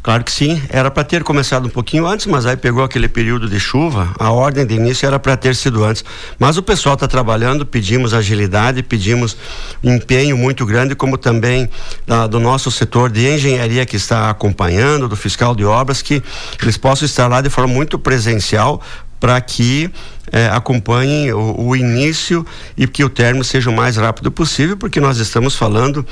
Claro 0.00 0.22
que 0.22 0.30
sim, 0.30 0.62
era 0.70 0.90
para 0.90 1.02
ter 1.02 1.24
começado 1.24 1.66
um 1.66 1.68
pouquinho 1.68 2.06
antes, 2.06 2.26
mas 2.26 2.46
aí 2.46 2.56
pegou 2.56 2.84
aquele 2.84 3.08
período 3.08 3.48
de 3.48 3.58
chuva, 3.58 4.14
a 4.18 4.30
ordem 4.30 4.64
de 4.64 4.74
início 4.74 5.04
era 5.04 5.18
para 5.18 5.36
ter 5.36 5.56
sido 5.56 5.84
antes. 5.84 6.04
Mas 6.38 6.56
o 6.56 6.62
pessoal 6.62 6.94
está 6.94 7.08
trabalhando, 7.08 7.66
pedimos 7.66 8.14
agilidade, 8.14 8.82
pedimos 8.82 9.36
empenho 9.82 10.38
muito 10.38 10.64
grande, 10.64 10.94
como 10.94 11.18
também 11.18 11.68
da, 12.06 12.26
do 12.26 12.38
nosso 12.38 12.70
setor 12.70 13.10
de 13.10 13.28
engenharia 13.28 13.84
que 13.84 13.96
está 13.96 14.30
acompanhando, 14.30 15.08
do 15.08 15.16
fiscal 15.16 15.54
de 15.54 15.64
obras, 15.64 16.00
que 16.00 16.22
eles 16.62 16.76
possam 16.76 17.04
estar 17.04 17.26
lá 17.26 17.40
de 17.40 17.50
forma 17.50 17.74
muito 17.74 17.98
presencial 17.98 18.80
para 19.20 19.40
que 19.40 19.90
eh, 20.32 20.48
acompanhem 20.52 21.32
o, 21.32 21.60
o, 21.60 21.76
início 21.76 22.46
e 22.76 22.86
que 22.86 23.02
o 23.02 23.08
término 23.08 23.44
seja 23.44 23.70
o 23.70 23.72
mais 23.72 23.96
rápido 23.96 24.30
possível, 24.30 24.76
porque 24.76 25.00
nós 25.00 25.18
estamos 25.18 25.54
falando 25.54 26.06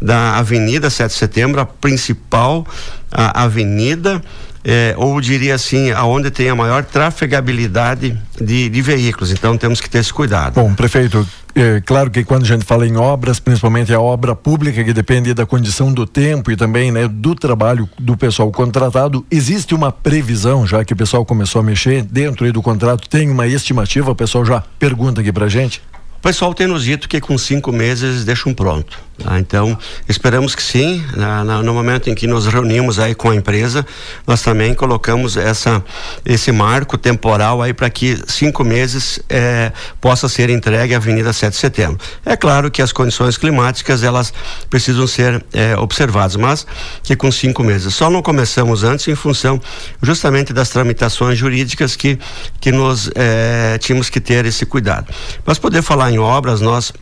da 0.00 0.36
Avenida 0.36 0.90
7 0.90 1.10
de 1.10 1.16
Setembro, 1.16 1.60
a 1.60 1.66
principal 1.66 2.66
a 3.10 3.42
avenida 3.44 4.22
é, 4.64 4.94
ou 4.96 5.20
diria 5.20 5.54
assim, 5.54 5.90
aonde 5.90 6.30
tem 6.30 6.48
a 6.48 6.54
maior 6.54 6.84
trafegabilidade 6.84 8.16
de, 8.40 8.68
de, 8.68 8.82
veículos. 8.82 9.32
Então 9.32 9.58
temos 9.58 9.80
que 9.80 9.90
ter 9.90 9.98
esse 9.98 10.12
cuidado. 10.12 10.54
Bom, 10.54 10.72
prefeito, 10.74 11.26
é 11.54 11.80
claro 11.80 12.10
que 12.10 12.24
quando 12.24 12.44
a 12.44 12.46
gente 12.46 12.64
fala 12.64 12.86
em 12.86 12.96
obras, 12.96 13.38
principalmente 13.38 13.92
a 13.92 14.00
obra 14.00 14.34
pública, 14.34 14.82
que 14.82 14.92
depende 14.92 15.34
da 15.34 15.44
condição 15.44 15.92
do 15.92 16.06
tempo 16.06 16.50
e 16.50 16.56
também 16.56 16.90
né, 16.90 17.06
do 17.06 17.34
trabalho 17.34 17.88
do 17.98 18.16
pessoal 18.16 18.50
contratado, 18.50 19.24
existe 19.30 19.74
uma 19.74 19.92
previsão, 19.92 20.66
já 20.66 20.84
que 20.84 20.92
o 20.92 20.96
pessoal 20.96 21.24
começou 21.24 21.60
a 21.60 21.62
mexer 21.62 22.02
dentro 22.02 22.50
do 22.52 22.62
contrato, 22.62 23.08
tem 23.08 23.30
uma 23.30 23.46
estimativa, 23.46 24.10
o 24.10 24.14
pessoal 24.14 24.44
já 24.44 24.62
pergunta 24.78 25.20
aqui 25.20 25.32
pra 25.32 25.48
gente? 25.48 25.82
O 26.18 26.22
pessoal 26.22 26.54
tem 26.54 26.66
nos 26.66 26.84
dito 26.84 27.08
que 27.08 27.20
com 27.20 27.36
cinco 27.36 27.72
meses 27.72 28.24
deixam 28.24 28.54
pronto. 28.54 28.98
Tá? 29.22 29.38
Então, 29.38 29.78
esperamos 30.08 30.54
que 30.54 30.62
sim. 30.62 31.04
Na, 31.16 31.44
na, 31.44 31.62
no 31.62 31.72
momento 31.74 32.10
em 32.10 32.14
que 32.14 32.26
nos 32.26 32.46
reunimos 32.46 32.98
aí 32.98 33.14
com 33.14 33.30
a 33.30 33.34
empresa, 33.34 33.86
nós 34.26 34.42
também 34.42 34.74
colocamos 34.74 35.36
essa, 35.36 35.82
esse 36.24 36.50
marco 36.52 36.98
temporal 36.98 37.62
aí 37.62 37.72
para 37.72 37.88
que 37.90 38.18
cinco 38.26 38.64
meses 38.64 39.20
eh, 39.28 39.72
possa 40.00 40.28
ser 40.28 40.50
entregue 40.50 40.94
a 40.94 40.96
Avenida 40.96 41.32
7 41.32 41.52
de 41.52 41.58
Setembro. 41.58 41.98
É 42.24 42.36
claro 42.36 42.70
que 42.70 42.82
as 42.82 42.92
condições 42.92 43.36
climáticas 43.36 44.02
elas 44.02 44.32
precisam 44.68 45.06
ser 45.06 45.44
eh, 45.52 45.76
observadas, 45.76 46.36
mas 46.36 46.66
que 47.02 47.16
com 47.16 47.30
cinco 47.30 47.62
meses. 47.62 47.94
Só 47.94 48.10
não 48.10 48.22
começamos 48.22 48.84
antes 48.84 49.08
em 49.08 49.14
função 49.14 49.60
justamente 50.02 50.52
das 50.52 50.68
tramitações 50.68 51.38
jurídicas 51.38 51.96
que 51.96 52.18
que 52.60 52.70
nós 52.70 53.10
eh, 53.14 53.78
tínhamos 53.80 54.08
que 54.08 54.20
ter 54.20 54.46
esse 54.46 54.64
cuidado. 54.64 55.12
Mas 55.44 55.58
poder 55.58 55.82
falar 55.82 56.10
em 56.10 56.18
obras, 56.18 56.60
nós 56.60 56.92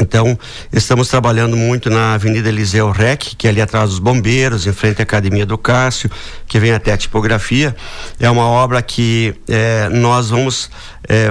então, 0.00 0.38
estamos 0.72 1.08
trabalhando 1.08 1.56
muito 1.56 1.90
na 1.90 2.14
Avenida 2.14 2.48
Eliseu 2.48 2.90
Rec, 2.90 3.34
que 3.36 3.46
é 3.46 3.50
ali 3.50 3.60
atrás 3.60 3.90
dos 3.90 3.98
bombeiros, 3.98 4.66
em 4.66 4.72
frente 4.72 5.00
à 5.00 5.02
Academia 5.02 5.44
do 5.44 5.58
Cássio, 5.58 6.10
que 6.46 6.58
vem 6.58 6.72
até 6.72 6.92
a 6.92 6.96
tipografia. 6.96 7.74
É 8.20 8.30
uma 8.30 8.46
obra 8.46 8.80
que 8.80 9.34
eh, 9.48 9.88
nós 9.90 10.30
vamos 10.30 10.70
eh, 11.08 11.30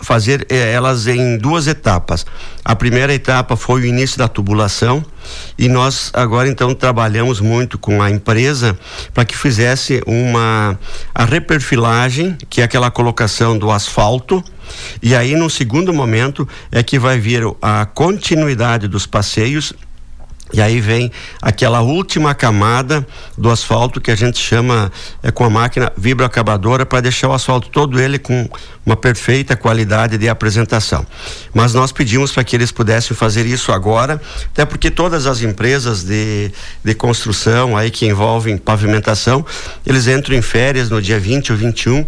fazer 0.00 0.46
eh, 0.48 0.72
elas 0.72 1.06
em 1.06 1.38
duas 1.38 1.66
etapas. 1.66 2.24
A 2.64 2.74
primeira 2.74 3.12
etapa 3.12 3.56
foi 3.56 3.82
o 3.82 3.84
início 3.84 4.18
da 4.18 4.28
tubulação 4.28 5.04
e 5.58 5.68
nós 5.68 6.10
agora 6.14 6.48
então 6.48 6.74
trabalhamos 6.74 7.40
muito 7.40 7.78
com 7.78 8.02
a 8.02 8.10
empresa 8.10 8.78
para 9.12 9.24
que 9.24 9.36
fizesse 9.36 10.02
uma 10.06 10.78
a 11.14 11.24
reperfilagem, 11.24 12.36
que 12.48 12.60
é 12.60 12.64
aquela 12.64 12.90
colocação 12.90 13.56
do 13.56 13.70
asfalto, 13.70 14.42
e 15.02 15.14
aí 15.14 15.34
no 15.34 15.48
segundo 15.48 15.92
momento 15.92 16.48
é 16.70 16.82
que 16.82 16.98
vai 16.98 17.18
vir 17.18 17.42
a 17.60 17.86
continuidade 17.86 18.88
dos 18.88 19.06
passeios 19.06 19.74
e 20.52 20.62
aí 20.62 20.80
vem 20.80 21.12
aquela 21.42 21.82
última 21.82 22.34
camada 22.34 23.06
do 23.36 23.50
asfalto 23.50 24.00
que 24.00 24.10
a 24.10 24.14
gente 24.14 24.38
chama 24.38 24.90
é, 25.22 25.30
com 25.30 25.44
a 25.44 25.50
máquina 25.50 25.92
vibroacabadora 25.94 26.86
para 26.86 27.02
deixar 27.02 27.28
o 27.28 27.34
asfalto 27.34 27.68
todo 27.68 28.00
ele 28.00 28.18
com 28.18 28.48
uma 28.84 28.96
perfeita 28.96 29.54
qualidade 29.54 30.16
de 30.16 30.26
apresentação. 30.26 31.06
Mas 31.52 31.74
nós 31.74 31.92
pedimos 31.92 32.32
para 32.32 32.44
que 32.44 32.56
eles 32.56 32.72
pudessem 32.72 33.14
fazer 33.14 33.44
isso 33.44 33.72
agora, 33.72 34.20
até 34.46 34.64
porque 34.64 34.90
todas 34.90 35.26
as 35.26 35.42
empresas 35.42 36.02
de, 36.02 36.50
de 36.82 36.94
construção 36.94 37.76
aí 37.76 37.90
que 37.90 38.06
envolvem 38.06 38.56
pavimentação, 38.56 39.44
eles 39.84 40.06
entram 40.06 40.34
em 40.34 40.42
férias 40.42 40.88
no 40.88 41.02
dia 41.02 41.20
20 41.20 41.52
ou 41.52 41.58
21 41.58 42.06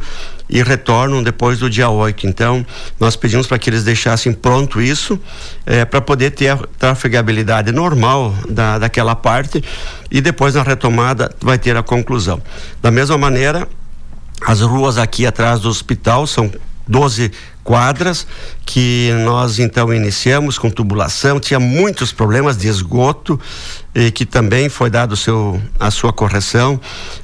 e 0.51 0.63
retornam 0.63 1.23
depois 1.23 1.59
do 1.59 1.71
dia 1.71 1.89
8. 1.89 2.27
Então, 2.27 2.67
nós 2.99 3.15
pedimos 3.15 3.47
para 3.47 3.59
que 3.59 3.71
eles 3.71 3.85
deixassem 3.85 4.33
pronto 4.33 4.83
isso 4.83 5.19
eh, 5.65 5.85
para 5.85 6.01
poder 6.01 6.33
ter 6.33 6.49
a 6.49 6.59
trafegabilidade 6.79 7.71
normal 7.71 8.35
da, 8.49 8.79
daquela 8.79 9.15
parte 9.15 9.63
e 10.11 10.21
depois 10.21 10.55
na 10.55 10.63
retomada 10.63 11.31
vai 11.41 11.57
ter 11.57 11.77
a 11.77 11.83
conclusão. 11.83 12.43
Da 12.83 12.91
mesma 12.91 13.17
maneira, 13.17 13.69
as 14.45 14.61
ruas 14.61 14.99
aqui 14.99 15.25
atrás 15.25 15.61
do 15.61 15.69
hospital 15.69 16.27
são 16.27 16.51
12 16.89 17.31
quadras 17.63 18.27
que 18.67 19.13
nós 19.25 19.61
então 19.61 19.95
iniciamos 19.95 20.59
com 20.59 20.69
tubulação, 20.69 21.39
tinha 21.39 21.61
muitos 21.61 22.13
problemas 22.13 22.57
de 22.57 22.67
esgoto 22.67 23.39
e 23.95 24.11
que 24.11 24.25
também 24.25 24.69
foi 24.69 24.89
dado 24.89 25.17
seu, 25.17 25.61
a 25.79 25.91
sua 25.91 26.13
correção. 26.13 26.81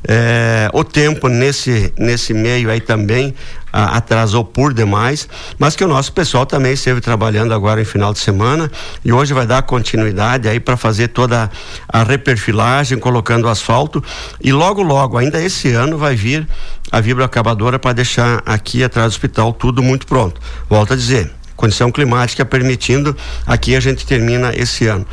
É, 0.06 0.68
o 0.72 0.82
tempo 0.82 1.28
nesse, 1.28 1.92
nesse 1.96 2.34
meio 2.34 2.70
aí 2.70 2.80
também 2.80 3.34
a, 3.72 3.96
atrasou 3.96 4.44
por 4.44 4.74
demais, 4.74 5.28
mas 5.58 5.76
que 5.76 5.84
o 5.84 5.88
nosso 5.88 6.12
pessoal 6.12 6.44
também 6.44 6.72
esteve 6.72 7.00
trabalhando 7.00 7.54
agora 7.54 7.80
em 7.80 7.84
final 7.84 8.12
de 8.12 8.18
semana 8.18 8.70
e 9.04 9.12
hoje 9.12 9.32
vai 9.32 9.46
dar 9.46 9.62
continuidade 9.62 10.48
aí 10.48 10.58
para 10.58 10.76
fazer 10.76 11.08
toda 11.08 11.50
a 11.88 12.02
reperfilagem, 12.02 12.98
colocando 12.98 13.48
asfalto 13.48 14.02
e 14.40 14.52
logo, 14.52 14.82
logo, 14.82 15.18
ainda 15.18 15.40
esse 15.40 15.72
ano 15.72 15.96
vai 15.96 16.16
vir 16.16 16.46
a 16.90 17.00
vibroacabadora 17.00 17.78
para 17.78 17.92
deixar 17.92 18.42
aqui 18.44 18.82
atrás 18.82 19.08
do 19.08 19.14
hospital 19.14 19.52
tudo 19.52 19.82
muito 19.82 20.06
pronto. 20.06 20.40
Volto 20.68 20.92
a 20.92 20.96
dizer, 20.96 21.30
condição 21.56 21.90
climática 21.90 22.44
permitindo, 22.44 23.16
aqui 23.46 23.74
a 23.74 23.80
gente 23.80 24.06
termina 24.06 24.52
esse 24.54 24.86
ano. 24.86 25.06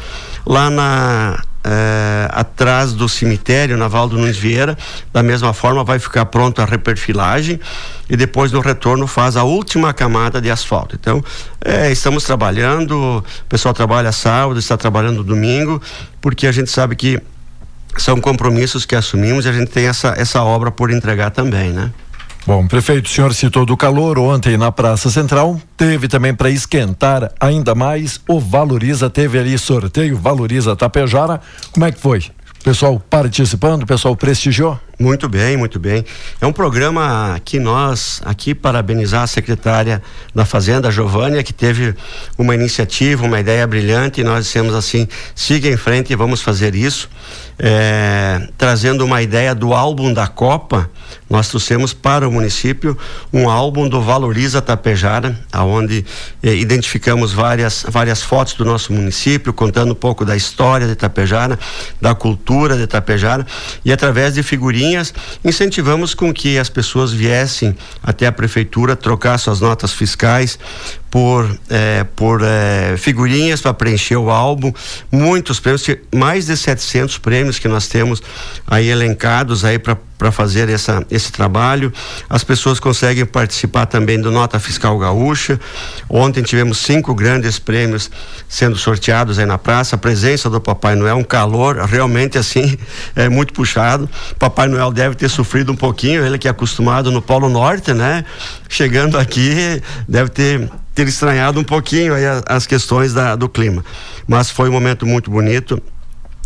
Lá 0.46 0.70
na 0.70 1.42
eh, 1.66 2.28
atrás 2.32 2.92
do 2.92 3.08
cemitério 3.08 3.78
naval 3.78 4.10
do 4.10 4.18
Nunes 4.18 4.38
Vieira, 4.38 4.78
da 5.14 5.24
mesma 5.24 5.54
forma 5.54 5.84
vai 5.84 5.98
ficar 5.98 6.26
pronta 6.26 6.64
a 6.64 6.66
reperfilagem 6.66 7.60
e 8.10 8.18
depois 8.18 8.52
no 8.52 8.60
retorno 8.60 9.08
faz 9.08 9.38
a 9.38 9.44
última 9.44 9.94
camada 9.94 10.42
de 10.42 10.52
asfalto. 10.52 10.98
Então, 11.00 11.24
eh, 11.64 11.90
estamos 11.92 12.26
trabalhando, 12.26 13.20
o 13.20 13.24
pessoal 13.48 13.74
trabalha 13.74 14.12
sábado, 14.12 14.60
está 14.60 14.76
trabalhando 14.76 15.24
domingo, 15.24 15.82
porque 16.20 16.48
a 16.48 16.52
gente 16.52 16.70
sabe 16.70 16.98
que 16.98 17.22
são 17.98 18.20
compromissos 18.20 18.86
que 18.86 18.96
assumimos 18.96 19.46
e 19.46 19.50
a 19.50 19.54
gente 19.54 19.72
tem 19.72 19.88
essa, 19.88 20.16
essa 20.18 20.44
obra 20.44 20.70
por 20.70 20.92
entregar 20.92 21.30
também, 21.32 21.72
né? 21.72 21.92
Bom, 22.46 22.68
prefeito, 22.68 23.06
o 23.06 23.10
senhor 23.10 23.34
citou 23.34 23.66
do 23.66 23.78
calor 23.78 24.20
ontem 24.20 24.58
na 24.58 24.70
Praça 24.70 25.10
Central, 25.10 25.62
teve 25.78 26.10
também 26.10 26.36
para 26.36 26.50
esquentar 26.50 27.32
ainda 27.40 27.74
mais, 27.74 28.20
o 28.28 28.38
Valoriza 28.38 29.10
teve 29.10 29.40
ali 29.40 29.58
sorteio, 29.58 30.18
Valoriza 30.18 30.76
Tapejara, 30.76 31.40
como 31.72 31.86
é 31.86 31.92
que 31.94 32.02
foi? 32.02 32.22
Pessoal 32.62 33.00
participando, 33.10 33.86
pessoal 33.86 34.14
prestigiou? 34.14 34.78
Muito 35.04 35.28
bem, 35.28 35.58
muito 35.58 35.82
bem. 35.82 36.06
É 36.40 36.48
um 36.48 36.54
programa 36.54 37.38
que 37.44 37.60
nós 37.60 38.22
aqui 38.24 38.56
parabenizar 38.56 39.24
a 39.24 39.28
secretária 39.28 40.02
da 40.34 40.46
Fazenda, 40.46 40.90
Giovânia, 40.90 41.44
que 41.44 41.52
teve 41.52 41.94
uma 42.38 42.56
iniciativa, 42.56 43.26
uma 43.26 43.38
ideia 43.38 43.68
brilhante 43.68 44.22
e 44.22 44.24
nós 44.24 44.46
dissemos 44.46 44.74
assim, 44.74 45.06
siga 45.36 45.68
em 45.68 45.76
frente 45.76 46.14
e 46.14 46.16
vamos 46.16 46.42
fazer 46.42 46.74
isso. 46.74 47.10
É, 47.60 48.48
trazendo 48.58 49.04
uma 49.04 49.22
ideia 49.22 49.54
do 49.54 49.74
álbum 49.74 50.14
da 50.14 50.26
Copa, 50.26 50.90
nós 51.30 51.48
trouxemos 51.50 51.94
para 51.94 52.28
o 52.28 52.32
município 52.32 52.98
um 53.32 53.50
álbum 53.50 53.88
do 53.88 54.02
Valoriza 54.02 54.62
Tapejara, 54.62 55.36
aonde 55.52 56.06
eh, 56.42 56.56
identificamos 56.56 57.34
várias 57.34 57.86
várias 57.90 58.22
fotos 58.22 58.54
do 58.54 58.64
nosso 58.64 58.94
município, 58.94 59.54
contando 59.54 59.94
um 59.94 59.96
pouco 59.96 60.24
da 60.26 60.36
história 60.36 60.88
de 60.88 60.96
Tapejara, 60.96 61.58
da 62.00 62.14
cultura 62.14 62.78
de 62.78 62.86
Tapejara 62.86 63.46
e 63.84 63.92
através 63.92 64.36
de 64.36 64.44
figurinhas 64.44 64.93
incentivamos 65.44 66.14
com 66.14 66.34
que 66.34 66.58
as 66.58 66.70
pessoas 66.70 67.12
viessem 67.12 67.76
até 68.02 68.28
a 68.28 68.32
prefeitura 68.32 68.96
trocar 68.96 69.38
suas 69.38 69.60
notas 69.60 69.94
fiscais 69.94 70.58
por, 71.10 71.60
eh, 71.70 72.06
por 72.16 72.42
eh, 72.44 72.96
figurinhas 72.98 73.62
para 73.62 73.74
preencher 73.74 74.16
o 74.16 74.30
álbum, 74.30 74.74
muitos 75.12 75.60
prêmios, 75.60 75.86
mais 76.14 76.48
de 76.48 76.58
700 76.58 77.18
prêmios 77.20 77.60
que 77.60 77.68
nós 77.68 77.88
temos 77.88 78.22
aí 78.66 78.90
elencados 78.90 79.64
aí 79.64 79.78
para 79.78 79.98
para 80.24 80.32
fazer 80.32 80.70
essa, 80.70 81.06
esse 81.12 81.34
trabalho. 81.34 81.92
As 82.30 82.46
pessoas 82.46 82.80
conseguem 82.80 83.26
participar 83.26 83.88
também 83.88 84.22
do 84.22 84.32
Nota 84.32 84.58
Fiscal 84.58 84.98
Gaúcha. 84.98 85.60
Ontem 86.10 86.42
tivemos 86.42 86.78
cinco 86.78 87.14
grandes 87.14 87.60
prêmios 87.60 88.10
sendo 88.48 88.78
sorteados 88.78 89.38
aí 89.38 89.46
na 89.46 89.58
praça. 89.58 89.98
A 89.98 90.00
presença 90.00 90.50
do 90.50 90.62
Papai 90.62 90.96
Noel, 90.96 91.18
um 91.18 91.26
calor 91.26 91.76
realmente 91.80 92.38
assim, 92.38 92.78
é 93.18 93.28
muito 93.28 93.52
puxado. 93.52 94.10
Papai 94.40 94.70
Noel 94.70 94.94
deve 94.94 95.16
ter 95.16 95.28
sofrido 95.28 95.74
um 95.74 95.76
pouquinho, 95.76 96.26
ele 96.26 96.38
que 96.38 96.48
é 96.48 96.52
acostumado 96.52 97.12
no 97.12 97.22
Polo 97.22 97.50
Norte, 97.50 97.94
né? 97.94 98.24
Chegando 98.70 99.18
aqui, 99.18 99.84
deve 100.08 100.30
ter 100.30 100.72
ter 100.96 101.08
estranhado 101.08 101.60
um 101.60 101.64
pouquinho 101.64 102.14
as 102.46 102.68
questões 102.68 103.14
da, 103.14 103.36
do 103.36 103.50
clima. 103.50 103.84
Mas 104.28 104.52
foi 104.52 104.70
um 104.70 104.72
momento 104.72 105.06
muito 105.06 105.30
bonito 105.32 105.82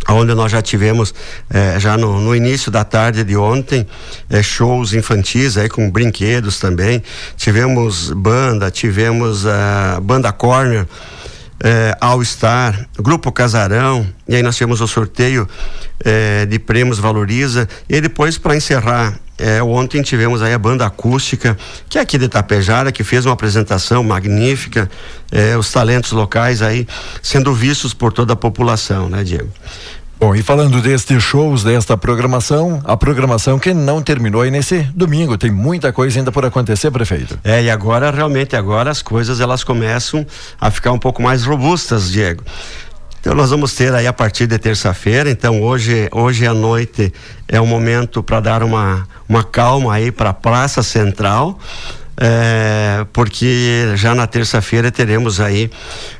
onde 0.08 0.34
nós 0.34 0.52
já 0.52 0.62
tivemos 0.62 1.14
eh, 1.50 1.78
já 1.78 1.96
no, 1.96 2.20
no, 2.20 2.34
início 2.34 2.70
da 2.70 2.84
tarde 2.84 3.24
de 3.24 3.36
ontem 3.36 3.86
eh, 4.30 4.42
shows 4.42 4.92
infantis 4.92 5.56
aí 5.56 5.68
com 5.68 5.90
brinquedos 5.90 6.58
também. 6.58 7.02
Tivemos 7.36 8.10
banda 8.12 8.70
tivemos 8.70 9.46
a 9.46 9.98
banda 10.00 10.32
corner 10.32 10.86
eh, 11.60 11.96
All 12.00 12.24
Star, 12.24 12.86
Grupo 12.98 13.32
Casarão, 13.32 14.06
e 14.28 14.36
aí 14.36 14.42
nós 14.42 14.56
tivemos 14.56 14.80
o 14.80 14.86
sorteio 14.86 15.48
eh, 16.04 16.46
de 16.46 16.58
prêmios 16.58 16.98
Valoriza, 16.98 17.68
e 17.88 18.00
depois 18.00 18.38
para 18.38 18.56
encerrar 18.56 19.18
é, 19.38 19.62
ontem 19.62 20.02
tivemos 20.02 20.42
aí 20.42 20.52
a 20.52 20.58
banda 20.58 20.84
acústica, 20.84 21.56
que 21.88 21.98
é 21.98 22.00
aqui 22.00 22.18
de 22.18 22.24
Itapejara, 22.24 22.90
que 22.90 23.04
fez 23.04 23.24
uma 23.24 23.34
apresentação 23.34 24.02
magnífica, 24.02 24.90
é, 25.30 25.56
os 25.56 25.70
talentos 25.70 26.12
locais 26.12 26.60
aí 26.60 26.86
sendo 27.22 27.54
vistos 27.54 27.94
por 27.94 28.12
toda 28.12 28.32
a 28.32 28.36
população, 28.36 29.08
né, 29.08 29.22
Diego? 29.22 29.50
Bom, 30.20 30.34
e 30.34 30.42
falando 30.42 30.82
destes 30.82 31.22
shows, 31.22 31.62
desta 31.62 31.96
programação, 31.96 32.82
a 32.84 32.96
programação 32.96 33.56
que 33.56 33.72
não 33.72 34.02
terminou 34.02 34.42
aí 34.42 34.50
nesse 34.50 34.80
domingo, 34.92 35.38
tem 35.38 35.48
muita 35.48 35.92
coisa 35.92 36.18
ainda 36.18 36.32
por 36.32 36.44
acontecer, 36.44 36.90
prefeito. 36.90 37.38
É, 37.44 37.62
e 37.62 37.70
agora, 37.70 38.10
realmente, 38.10 38.56
agora 38.56 38.90
as 38.90 39.00
coisas 39.00 39.40
elas 39.40 39.62
começam 39.62 40.26
a 40.60 40.72
ficar 40.72 40.90
um 40.90 40.98
pouco 40.98 41.22
mais 41.22 41.44
robustas, 41.44 42.10
Diego. 42.10 42.42
Então 43.20 43.34
nós 43.34 43.50
vamos 43.50 43.74
ter 43.74 43.92
aí 43.94 44.06
a 44.06 44.12
partir 44.12 44.46
de 44.46 44.58
terça-feira, 44.58 45.30
então 45.30 45.62
hoje 45.62 46.08
hoje 46.12 46.46
à 46.46 46.54
noite 46.54 47.12
é 47.46 47.60
o 47.60 47.66
momento 47.66 48.22
para 48.22 48.40
dar 48.40 48.62
uma 48.62 49.06
uma 49.28 49.44
calma 49.44 49.94
aí 49.94 50.10
para 50.10 50.30
a 50.30 50.34
Praça 50.34 50.82
Central. 50.82 51.58
É, 52.20 53.06
porque 53.12 53.92
já 53.94 54.12
na 54.12 54.26
terça-feira 54.26 54.90
teremos 54.90 55.40
aí, 55.40 55.70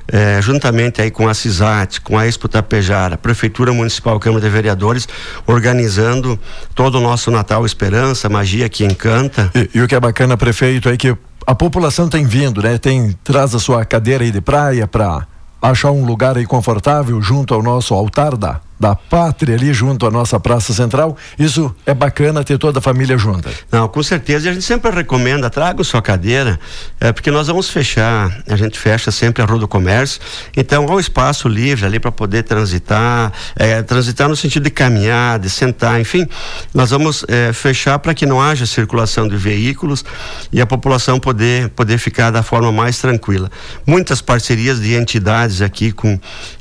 é, 0.07 0.41
juntamente 0.41 1.03
aí 1.03 1.11
com 1.11 1.27
a 1.27 1.35
CISAT, 1.35 2.01
com 2.03 2.17
a 2.17 2.25
Expo 2.25 2.47
Tapejara, 2.47 3.19
Prefeitura 3.19 3.73
Municipal, 3.73 4.21
Câmara 4.21 4.41
de 4.41 4.49
Vereadores, 4.49 5.09
organizando 5.45 6.39
todo 6.73 6.99
o 6.99 7.01
nosso 7.01 7.33
Natal 7.33 7.67
Esperança, 7.67 8.29
magia 8.29 8.69
que 8.69 8.85
encanta. 8.85 9.51
E, 9.53 9.71
e 9.75 9.83
o 9.83 9.89
que 9.89 9.95
é 9.97 9.99
bacana, 9.99 10.37
prefeito, 10.37 10.89
é 10.89 10.97
que 10.97 11.17
a 11.45 11.55
população 11.55 12.09
tem 12.09 12.25
vindo, 12.25 12.63
né? 12.63 12.79
Tem, 12.79 13.19
traz 13.25 13.53
a 13.53 13.59
sua 13.59 13.85
cadeira 13.85 14.23
aí 14.23 14.31
de 14.31 14.41
praia 14.41 14.87
para 14.87 15.27
achar 15.61 15.91
um 15.91 16.05
lugar 16.05 16.37
aí 16.37 16.47
confortável 16.47 17.21
junto 17.21 17.55
ao 17.55 17.63
nosso 17.63 17.95
altar 17.95 18.37
da 18.37 18.61
da 18.79 18.95
pátria 18.95 19.57
ali 19.57 19.73
junto 19.73 20.07
à 20.07 20.11
nossa 20.11 20.39
praça 20.39 20.73
central. 20.73 21.17
Isso 21.39 21.75
é 21.85 21.93
bacana 21.93 22.45
ter 22.45 22.59
toda 22.59 22.79
a 22.79 22.83
família 22.83 23.19
junta. 23.19 23.51
Não, 23.71 23.89
com 23.89 24.03
certeza. 24.03 24.47
E 24.47 24.51
a 24.51 24.53
gente 24.53 24.65
sempre 24.65 24.91
recomenda, 24.91 25.51
traga 25.51 25.83
sua 25.83 26.01
cadeira, 26.01 26.59
é, 27.01 27.13
porque 27.13 27.31
nós 27.31 27.49
vamos 27.49 27.69
fechar, 27.69 28.43
a 28.49 28.57
gente 28.57 28.79
fecha 28.79 29.11
sempre 29.11 29.43
a 29.43 29.47
Rua 29.47 29.59
do 29.59 29.69
Comércio. 29.69 30.21
Então, 30.57 30.87
há 30.89 30.95
um 30.95 31.01
espaço 31.01 31.49
livre 31.49 31.87
ali 31.87 31.99
para 31.99 32.13
poder 32.13 32.45
transitar, 32.45 33.33
é, 33.57 33.83
transitar 33.83 34.29
no 34.29 34.37
sentido 34.37 34.65
de 34.65 34.71
caminhar, 34.71 35.39
de 35.39 35.51
sentar, 35.51 36.01
enfim. 36.01 36.27
Nós 36.73 36.91
vamos 36.91 37.25
é, 37.29 37.53
fechar 37.53 37.99
para 37.99 38.15
que 38.15 38.27
não 38.27 38.41
haja 38.41 38.67
circulação 38.67 39.27
de 39.27 39.37
veículos 39.37 40.05
e 40.53 40.61
a 40.61 40.67
população 40.67 41.19
poder, 41.19 41.69
poder 41.71 41.99
ficar 41.99 42.31
da 42.31 42.43
forma 42.43 42.71
mais 42.71 42.99
tranquila. 42.99 43.51
Muitas 43.87 44.21
parcerias 44.21 44.81
de 44.81 44.95
entidades 44.95 45.63
aqui 45.63 45.93
com 45.93 46.19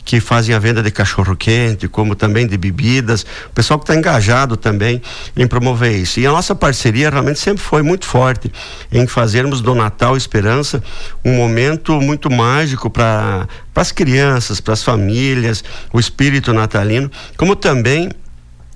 que 0.07 0.21
fazem 0.21 0.55
a 0.55 0.59
venda 0.59 0.81
de 0.81 0.89
cachorro 0.89 1.35
quente, 1.35 1.85
como 1.85 2.15
também 2.15 2.47
de 2.47 2.57
bebidas, 2.57 3.25
o 3.47 3.49
pessoal 3.53 3.77
que 3.77 3.83
está 3.83 3.93
engajado 3.93 4.55
também 4.55 5.01
em 5.35 5.45
promover 5.45 5.91
isso. 5.91 6.21
E 6.21 6.25
a 6.25 6.31
nossa 6.31 6.55
parceria 6.55 7.09
realmente 7.09 7.39
sempre 7.39 7.61
foi 7.61 7.81
muito 7.81 8.05
forte 8.05 8.49
em 8.89 9.05
fazermos 9.05 9.59
do 9.59 9.75
Natal 9.75 10.15
Esperança 10.15 10.81
um 11.25 11.33
momento 11.35 11.99
muito 11.99 12.31
mágico 12.31 12.89
para 12.89 13.49
as 13.75 13.91
crianças, 13.91 14.61
para 14.61 14.75
as 14.75 14.81
famílias, 14.81 15.61
o 15.91 15.99
espírito 15.99 16.53
natalino, 16.53 17.11
como 17.35 17.53
também 17.53 18.09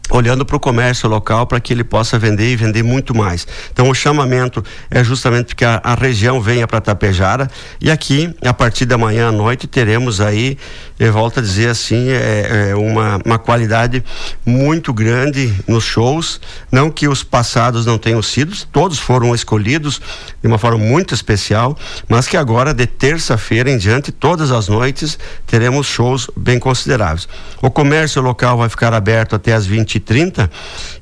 olhando 0.09 0.45
para 0.45 0.55
o 0.55 0.59
comércio 0.59 1.07
local 1.07 1.47
para 1.47 1.59
que 1.59 1.71
ele 1.71 1.83
possa 1.83 2.17
vender 2.19 2.51
e 2.51 2.55
vender 2.55 2.83
muito 2.83 3.15
mais. 3.15 3.47
Então 3.71 3.89
o 3.89 3.93
chamamento 3.93 4.63
é 4.89 5.03
justamente 5.03 5.55
que 5.55 5.63
a, 5.63 5.79
a 5.83 5.93
região 5.93 6.41
venha 6.41 6.67
para 6.67 6.81
Tapejara 6.81 7.49
e 7.79 7.89
aqui 7.89 8.33
a 8.43 8.53
partir 8.53 8.85
da 8.85 8.97
manhã 8.97 9.29
à 9.29 9.31
noite 9.31 9.67
teremos 9.67 10.19
aí 10.19 10.57
eu 11.01 11.11
volto 11.11 11.39
a 11.39 11.41
dizer 11.41 11.67
assim, 11.67 12.09
é, 12.09 12.69
é 12.69 12.75
uma, 12.75 13.19
uma 13.25 13.39
qualidade 13.39 14.03
muito 14.45 14.93
grande 14.93 15.51
nos 15.67 15.83
shows. 15.83 16.39
Não 16.71 16.91
que 16.91 17.07
os 17.07 17.23
passados 17.23 17.87
não 17.87 17.97
tenham 17.97 18.21
sido, 18.21 18.55
todos 18.71 18.99
foram 18.99 19.33
escolhidos 19.33 19.99
de 20.39 20.47
uma 20.47 20.59
forma 20.59 20.77
muito 20.77 21.15
especial, 21.15 21.75
mas 22.07 22.27
que 22.27 22.37
agora, 22.37 22.71
de 22.71 22.85
terça-feira 22.85 23.71
em 23.71 23.79
diante, 23.79 24.11
todas 24.11 24.51
as 24.51 24.67
noites, 24.67 25.17
teremos 25.47 25.87
shows 25.87 26.29
bem 26.37 26.59
consideráveis. 26.59 27.27
O 27.63 27.71
comércio 27.71 28.21
local 28.21 28.59
vai 28.59 28.69
ficar 28.69 28.93
aberto 28.93 29.35
até 29.35 29.53
as 29.53 29.65
20h30 29.99 30.49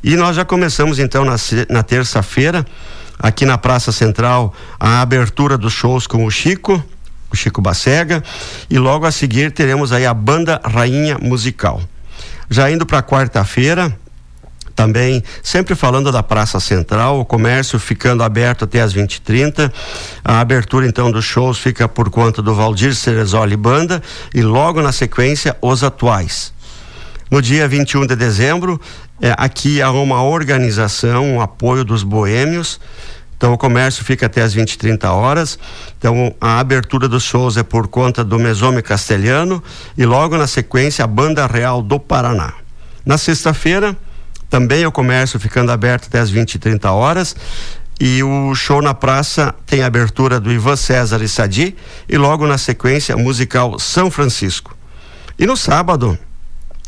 e 0.03 0.15
nós 0.15 0.35
já 0.35 0.45
começamos 0.45 0.99
então 0.99 1.25
na, 1.25 1.35
na 1.69 1.83
terça-feira, 1.83 2.65
aqui 3.17 3.45
na 3.45 3.57
Praça 3.57 3.91
Central, 3.91 4.53
a 4.79 5.01
abertura 5.01 5.57
dos 5.57 5.73
shows 5.73 6.07
com 6.07 6.25
o 6.25 6.31
Chico 6.31 6.83
o 7.31 7.35
Chico 7.35 7.61
Bacega, 7.61 8.23
e 8.69 8.79
logo 8.79 9.05
a 9.05 9.11
seguir 9.11 9.51
teremos 9.51 9.91
aí 9.91 10.05
a 10.05 10.13
banda 10.13 10.59
Rainha 10.63 11.17
Musical. 11.21 11.81
Já 12.49 12.71
indo 12.71 12.85
para 12.85 13.03
quarta-feira, 13.03 13.95
também 14.75 15.21
sempre 15.43 15.75
falando 15.75 16.11
da 16.11 16.23
Praça 16.23 16.59
Central, 16.59 17.19
o 17.19 17.25
comércio 17.25 17.77
ficando 17.77 18.23
aberto 18.23 18.63
até 18.63 18.81
as 18.81 18.93
20h30. 18.93 19.71
A 20.23 20.39
abertura 20.39 20.87
então 20.87 21.11
dos 21.11 21.25
shows 21.25 21.59
fica 21.59 21.87
por 21.87 22.09
conta 22.09 22.41
do 22.41 22.55
Valdir 22.55 22.95
Cerezoli 22.95 23.57
Banda 23.57 24.01
e 24.33 24.41
logo 24.41 24.81
na 24.81 24.91
sequência 24.91 25.55
os 25.61 25.83
atuais. 25.83 26.53
No 27.30 27.41
dia 27.41 27.67
21 27.67 28.07
de 28.07 28.15
dezembro, 28.15 28.80
é, 29.21 29.34
aqui 29.38 29.82
há 29.82 29.91
uma 29.91 30.23
organização, 30.23 31.36
um 31.36 31.41
apoio 31.41 31.84
dos 31.84 32.03
boêmios 32.03 32.80
então 33.39 33.53
o 33.53 33.57
comércio 33.57 34.03
fica 34.03 34.25
até 34.25 34.41
as 34.41 34.53
20 34.53 34.77
30 34.77 35.13
horas. 35.13 35.57
Então 35.97 36.36
a 36.41 36.59
abertura 36.59 37.07
dos 37.07 37.23
shows 37.23 37.55
é 37.55 37.63
por 37.63 37.88
conta 37.88 38.21
do 38.21 38.38
Mesome 38.38 38.82
Castelhano 38.82 39.63
e 39.97 40.05
logo 40.05 40.38
na 40.38 40.45
sequência 40.45 41.05
a 41.05 41.07
Banda 41.07 41.47
Real 41.47 41.82
do 41.82 41.97
Paraná. 41.97 42.51
Na 43.05 43.17
sexta-feira, 43.17 43.95
também 44.49 44.86
o 44.86 44.91
comércio 44.91 45.39
ficando 45.39 45.71
aberto 45.71 46.07
até 46.07 46.19
as 46.19 46.30
20 46.30 46.59
30 46.59 46.91
horas. 46.91 47.34
E 47.97 48.21
o 48.21 48.53
show 48.55 48.82
na 48.82 48.93
praça 48.93 49.55
tem 49.65 49.84
a 49.84 49.88
abertura 49.88 50.38
do 50.38 50.51
Ivan 50.51 50.75
César 50.75 51.21
e 51.21 51.27
Sadi 51.30 51.77
e 52.09 52.17
logo 52.17 52.45
na 52.45 52.57
sequência 52.57 53.15
musical 53.15 53.80
São 53.80 54.11
Francisco. 54.11 54.75
E 55.38 55.45
no 55.45 55.55
sábado, 55.55 56.19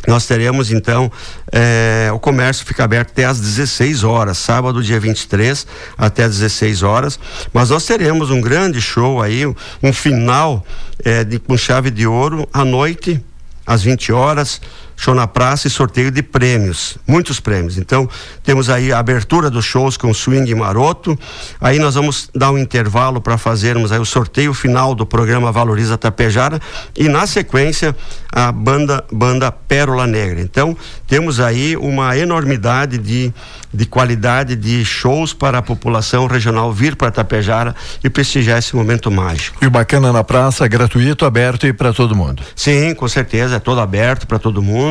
nós 0.08 0.26
teremos 0.26 0.72
então 0.72 1.12
eh, 1.52 2.10
o 2.14 2.20
comércio 2.20 2.66
fica 2.66 2.84
aberto 2.84 3.12
até 3.12 3.26
às 3.26 3.39
16 3.39 4.04
horas, 4.04 4.38
sábado, 4.38 4.82
dia 4.82 4.99
23, 4.99 5.68
até 5.97 6.24
às 6.24 6.38
16 6.39 6.84
horas. 6.84 7.20
Mas 7.54 7.70
nós 7.70 7.86
teremos 7.86 8.32
um 8.32 8.41
grande 8.41 8.82
show 8.82 9.22
aí, 9.22 9.45
um 9.45 9.93
final 9.93 10.66
eh, 11.04 11.24
de, 11.24 11.39
com 11.39 11.56
chave 11.58 11.91
de 11.91 12.08
ouro 12.08 12.47
à 12.52 12.66
noite, 12.66 13.24
às 13.66 13.84
20 13.84 14.12
horas 14.12 14.60
show 15.02 15.16
na 15.16 15.26
praça 15.26 15.66
e 15.66 15.70
sorteio 15.72 16.12
de 16.12 16.22
prêmios, 16.22 16.95
muitos 17.08 17.39
prêmios. 17.39 17.76
Então, 17.76 18.08
temos 18.43 18.70
aí 18.70 18.93
a 18.93 18.99
abertura 18.99 19.49
dos 19.49 19.66
shows 19.66 19.97
com 19.97 20.14
swing 20.14 20.54
maroto. 20.54 21.18
Aí 21.60 21.80
nós 21.80 21.95
vamos 21.95 22.30
dar 22.36 22.52
um 22.52 22.58
intervalo 22.58 23.20
para 23.20 23.36
fazermos 23.36 23.91
aí 23.91 23.97
o 23.97 24.06
sorteio 24.06 24.54
final 24.54 24.93
do 24.93 25.04
programa 25.04 25.52
Valoriza 25.52 25.97
Tapejara 25.97 26.60
e 26.95 27.10
na 27.10 27.26
sequência 27.26 27.95
a 28.32 28.52
banda 28.52 29.04
banda 29.12 29.52
Pérola 29.52 30.06
Negra. 30.06 30.39
Então, 30.39 30.78
temos 31.08 31.39
aí 31.39 31.76
uma 31.76 32.16
enormidade 32.16 32.99
de 32.99 33.34
de 33.74 33.86
qualidade 33.86 34.56
de 34.56 34.84
shows 34.84 35.34
para 35.34 35.60
a 35.60 35.62
população 35.62 36.28
regional 36.28 36.72
vir 36.74 36.95
para 36.95 37.12
Tapejara 37.12 37.76
e 38.04 38.10
prestigiar 38.10 38.60
esse 38.60 38.76
momento 38.76 39.10
mágico. 39.10 39.58
E 39.62 39.68
o 39.68 39.72
bacana 39.72 40.12
na 40.12 40.24
praça, 40.24 40.68
gratuito, 40.68 41.26
aberto 41.26 41.66
e 41.66 41.74
para 41.74 41.93
todo 41.93 42.16
mundo. 42.16 42.43
Sim, 42.56 42.93
com 42.93 43.08
certeza, 43.08 43.56
é 43.56 43.60
todo 43.60 43.80
aberto 43.80 44.28
para 44.28 44.38
todo 44.38 44.62
mundo, 44.62 44.91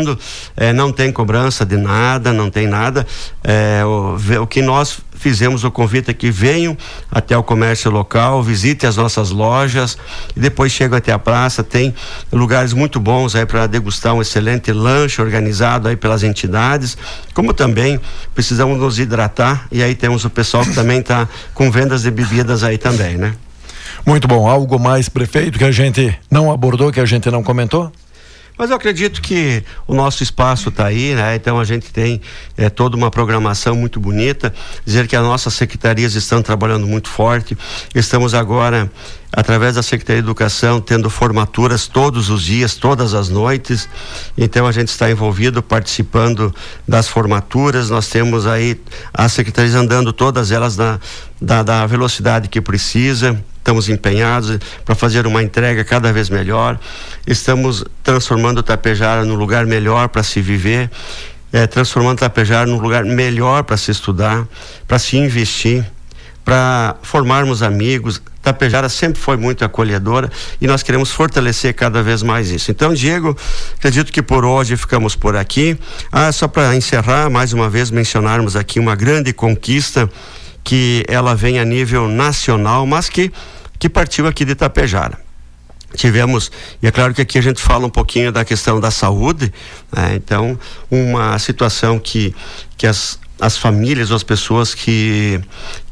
é, 0.57 0.73
não 0.73 0.93
tem 0.93 1.13
cobrança 1.13 1.65
de 1.65 1.77
nada, 1.77 2.33
não 2.33 2.51
tem 2.51 2.67
nada. 2.67 3.07
É, 3.43 3.83
o, 3.85 4.17
o 4.43 4.47
que 4.47 4.63
nós 4.63 5.01
fizemos 5.21 5.65
o 5.65 5.71
convite 5.71 6.15
que 6.15 6.31
venham 6.31 6.77
até 7.11 7.37
o 7.37 7.43
comércio 7.43 7.91
local, 7.91 8.43
visite 8.43 8.87
as 8.87 8.97
nossas 8.97 9.31
lojas 9.31 9.99
e 10.35 10.41
depois 10.41 10.73
chegam 10.73 10.97
até 10.97 11.13
a 11.13 11.19
praça. 11.19 11.63
Tem 11.63 11.95
lugares 12.33 12.73
muito 12.73 12.99
bons 12.99 13.35
aí 13.35 13.45
para 13.45 13.67
degustar 13.67 14.15
um 14.15 14.23
excelente 14.23 14.73
lanche 14.73 15.21
organizado 15.21 15.89
aí 15.89 15.97
pelas 15.97 16.23
entidades, 16.23 16.97
como 17.35 17.53
também 17.53 18.01
precisamos 18.35 18.79
nos 18.79 18.99
hidratar 18.99 19.67
e 19.71 19.83
aí 19.83 19.95
temos 19.95 20.25
o 20.25 20.31
pessoal 20.31 20.65
que 20.65 20.73
também 20.75 21.01
está 21.01 21.29
com 21.53 21.71
vendas 21.71 22.03
de 22.03 22.11
bebidas 22.11 22.65
aí 22.65 22.79
também, 22.79 23.17
né? 23.17 23.35
Muito 24.07 24.27
bom. 24.27 24.49
Algo 24.49 24.79
mais, 24.79 25.09
prefeito, 25.09 25.59
que 25.59 25.65
a 25.65 25.71
gente 25.71 26.17
não 26.31 26.51
abordou, 26.51 26.91
que 26.91 27.01
a 27.01 27.05
gente 27.05 27.31
não 27.31 27.43
comentou? 27.43 27.93
Mas 28.61 28.69
eu 28.69 28.77
acredito 28.77 29.23
que 29.23 29.65
o 29.87 29.95
nosso 29.95 30.23
espaço 30.23 30.69
está 30.69 30.85
aí, 30.85 31.15
né? 31.15 31.35
Então 31.35 31.59
a 31.59 31.65
gente 31.65 31.91
tem 31.91 32.21
é, 32.59 32.69
toda 32.69 32.95
uma 32.95 33.11
programação 33.11 33.75
muito 33.75 33.99
bonita. 33.99 34.53
Dizer 34.85 35.09
que 35.09 35.17
as 35.17 35.23
nossas 35.23 35.55
secretarias 35.55 36.15
estão 36.15 36.43
trabalhando 36.43 36.87
muito 36.87 37.09
forte. 37.09 37.57
Estamos 37.95 38.35
agora 38.35 38.93
através 39.33 39.77
da 39.77 39.83
Secretaria 39.83 40.21
de 40.21 40.27
Educação, 40.27 40.79
tendo 40.79 41.09
formaturas 41.09 41.87
todos 41.87 42.29
os 42.29 42.43
dias, 42.43 42.75
todas 42.75 43.15
as 43.15 43.31
noites. 43.31 43.89
Então 44.37 44.67
a 44.67 44.73
gente 44.73 44.89
está 44.89 45.11
envolvido, 45.11 45.63
participando 45.63 46.55
das 46.87 47.09
formaturas. 47.09 47.89
Nós 47.89 48.09
temos 48.09 48.47
aí 48.47 48.79
as 49.15 49.33
secretarias 49.33 49.75
andando 49.75 50.13
todas 50.13 50.51
elas 50.51 50.77
na, 50.77 51.01
da, 51.41 51.63
da 51.63 51.87
velocidade 51.87 52.47
que 52.47 52.61
precisa. 52.61 53.43
Estamos 53.61 53.91
empenhados 53.91 54.59
para 54.87 54.95
fazer 54.95 55.27
uma 55.27 55.43
entrega 55.43 55.85
cada 55.85 56.11
vez 56.13 56.31
melhor. 56.31 56.81
Estamos 57.27 57.85
transformando 58.03 58.63
Tapejara 58.63 59.23
num 59.25 59.35
lugar 59.35 59.67
melhor 59.67 60.09
para 60.09 60.23
se 60.23 60.41
viver. 60.41 60.91
É, 61.53 61.67
transformando 61.67 62.21
Tapejara 62.21 62.67
num 62.67 62.79
lugar 62.79 63.05
melhor 63.05 63.63
para 63.65 63.77
se 63.77 63.91
estudar, 63.91 64.47
para 64.89 64.99
se 64.99 65.17
investir, 65.19 65.85
para 66.45 66.97
formarmos 67.03 67.63
amigos, 67.63 68.23
Tapejara 68.43 68.89
sempre 68.89 69.21
foi 69.21 69.37
muito 69.37 69.65
acolhedora 69.65 70.31
e 70.61 70.67
nós 70.67 70.83
queremos 70.83 71.11
fortalecer 71.11 71.75
cada 71.75 72.03
vez 72.03 72.23
mais 72.23 72.51
isso. 72.51 72.71
Então, 72.71 72.95
Diego, 72.95 73.37
acredito 73.77 74.11
que 74.11 74.23
por 74.23 74.45
hoje 74.47 74.77
ficamos 74.77 75.15
por 75.15 75.37
aqui. 75.37 75.79
Ah, 76.11 76.33
só 76.33 76.49
para 76.49 76.75
encerrar, 76.75 77.29
mais 77.29 77.53
uma 77.53 77.69
vez 77.69 77.91
mencionarmos 77.91 78.57
aqui 78.57 78.81
uma 78.81 78.97
grande 78.97 79.33
conquista 79.35 80.09
que 80.63 81.05
ela 81.09 81.35
vem 81.35 81.59
a 81.59 81.65
nível 81.65 82.09
nacional, 82.09 82.87
mas 82.87 83.09
que, 83.09 83.33
que 83.79 83.89
partiu 83.89 84.27
aqui 84.27 84.45
de 84.45 84.55
Tapejara 84.55 85.19
tivemos, 85.95 86.51
e 86.83 86.87
é 86.87 86.91
claro 86.91 87.13
que 87.15 87.23
aqui 87.23 87.39
a 87.39 87.43
gente 87.43 87.61
fala 87.61 87.87
um 87.87 87.91
pouquinho 87.91 88.31
da 88.31 88.45
questão 88.45 88.81
da 88.81 88.91
saúde, 88.91 89.53
né? 89.93 90.15
então 90.15 90.59
uma 90.91 91.39
situação 91.39 91.99
que, 91.99 92.35
que 92.77 92.87
as, 92.87 93.19
as 93.41 93.57
famílias 93.57 94.11
ou 94.11 94.17
as 94.17 94.23
pessoas 94.23 94.75
que, 94.75 95.41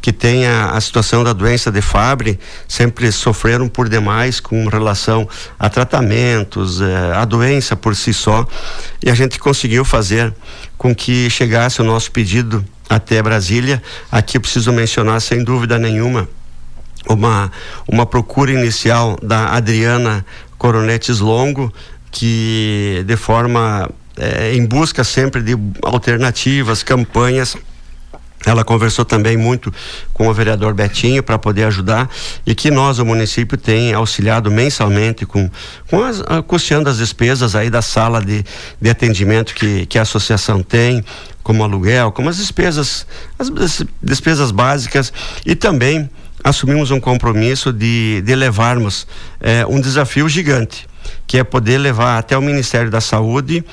que 0.02 0.12
têm 0.12 0.46
a, 0.46 0.70
a, 0.72 0.80
situação 0.80 1.24
da 1.24 1.32
doença 1.32 1.70
de 1.72 1.80
Fabry 1.80 2.38
sempre 2.68 3.10
sofreram 3.10 3.68
por 3.68 3.88
demais 3.88 4.38
com 4.38 4.66
relação 4.68 5.26
a 5.58 5.70
tratamentos, 5.70 6.80
eh, 6.80 7.12
a 7.14 7.24
doença 7.24 7.74
por 7.74 7.96
si 7.96 8.12
só, 8.12 8.46
e 9.02 9.10
a 9.10 9.14
gente 9.14 9.38
conseguiu 9.38 9.84
fazer 9.84 10.34
com 10.76 10.94
que 10.94 11.30
chegasse 11.30 11.80
o 11.80 11.84
nosso 11.84 12.12
pedido 12.12 12.64
até 12.88 13.22
Brasília. 13.22 13.82
Aqui 14.12 14.36
eu 14.36 14.40
preciso 14.40 14.70
mencionar, 14.70 15.20
sem 15.20 15.42
dúvida 15.42 15.78
nenhuma, 15.78 16.28
uma, 17.08 17.50
uma 17.88 18.04
procura 18.04 18.52
inicial 18.52 19.16
da 19.22 19.48
Adriana 19.48 20.24
Coronetes 20.58 21.20
Longo, 21.20 21.72
que 22.10 23.02
de 23.06 23.16
forma 23.16 23.88
é, 24.18 24.54
em 24.54 24.64
busca 24.66 25.04
sempre 25.04 25.42
de 25.42 25.56
alternativas, 25.82 26.82
campanhas. 26.82 27.56
Ela 28.46 28.64
conversou 28.64 29.04
também 29.04 29.36
muito 29.36 29.72
com 30.12 30.28
o 30.28 30.32
vereador 30.32 30.72
Betinho 30.72 31.22
para 31.22 31.38
poder 31.38 31.64
ajudar 31.64 32.08
e 32.46 32.54
que 32.54 32.70
nós, 32.70 32.98
o 32.98 33.04
município, 33.04 33.58
tem 33.58 33.92
auxiliado 33.92 34.50
mensalmente 34.50 35.26
com, 35.26 35.50
com 35.90 36.04
as, 36.04 36.22
custeando 36.46 36.88
as 36.88 36.98
despesas 36.98 37.56
aí 37.56 37.68
da 37.68 37.82
sala 37.82 38.24
de, 38.24 38.44
de 38.80 38.90
atendimento 38.90 39.54
que, 39.54 39.86
que 39.86 39.98
a 39.98 40.02
associação 40.02 40.62
tem, 40.62 41.04
como 41.42 41.64
aluguel, 41.64 42.12
como 42.12 42.28
as 42.28 42.36
despesas, 42.36 43.06
as 43.38 43.50
despesas 44.00 44.52
básicas 44.52 45.12
e 45.44 45.56
também 45.56 46.08
assumimos 46.44 46.92
um 46.92 47.00
compromisso 47.00 47.72
de, 47.72 48.22
de 48.22 48.34
levarmos 48.36 49.06
eh, 49.40 49.66
um 49.66 49.80
desafio 49.80 50.28
gigante 50.28 50.87
que 51.26 51.38
é 51.38 51.44
poder 51.44 51.78
levar 51.78 52.18
até 52.18 52.36
o 52.36 52.42
Ministério 52.42 52.90
da 52.90 53.00
Saúde 53.00 53.64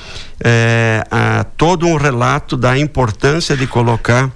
eh, 0.44 1.04
a, 1.10 1.46
todo 1.58 1.88
um 1.88 1.96
relato 1.96 2.58
da 2.58 2.78
importância 2.78 3.56
de 3.56 3.66
colocar 3.66 4.32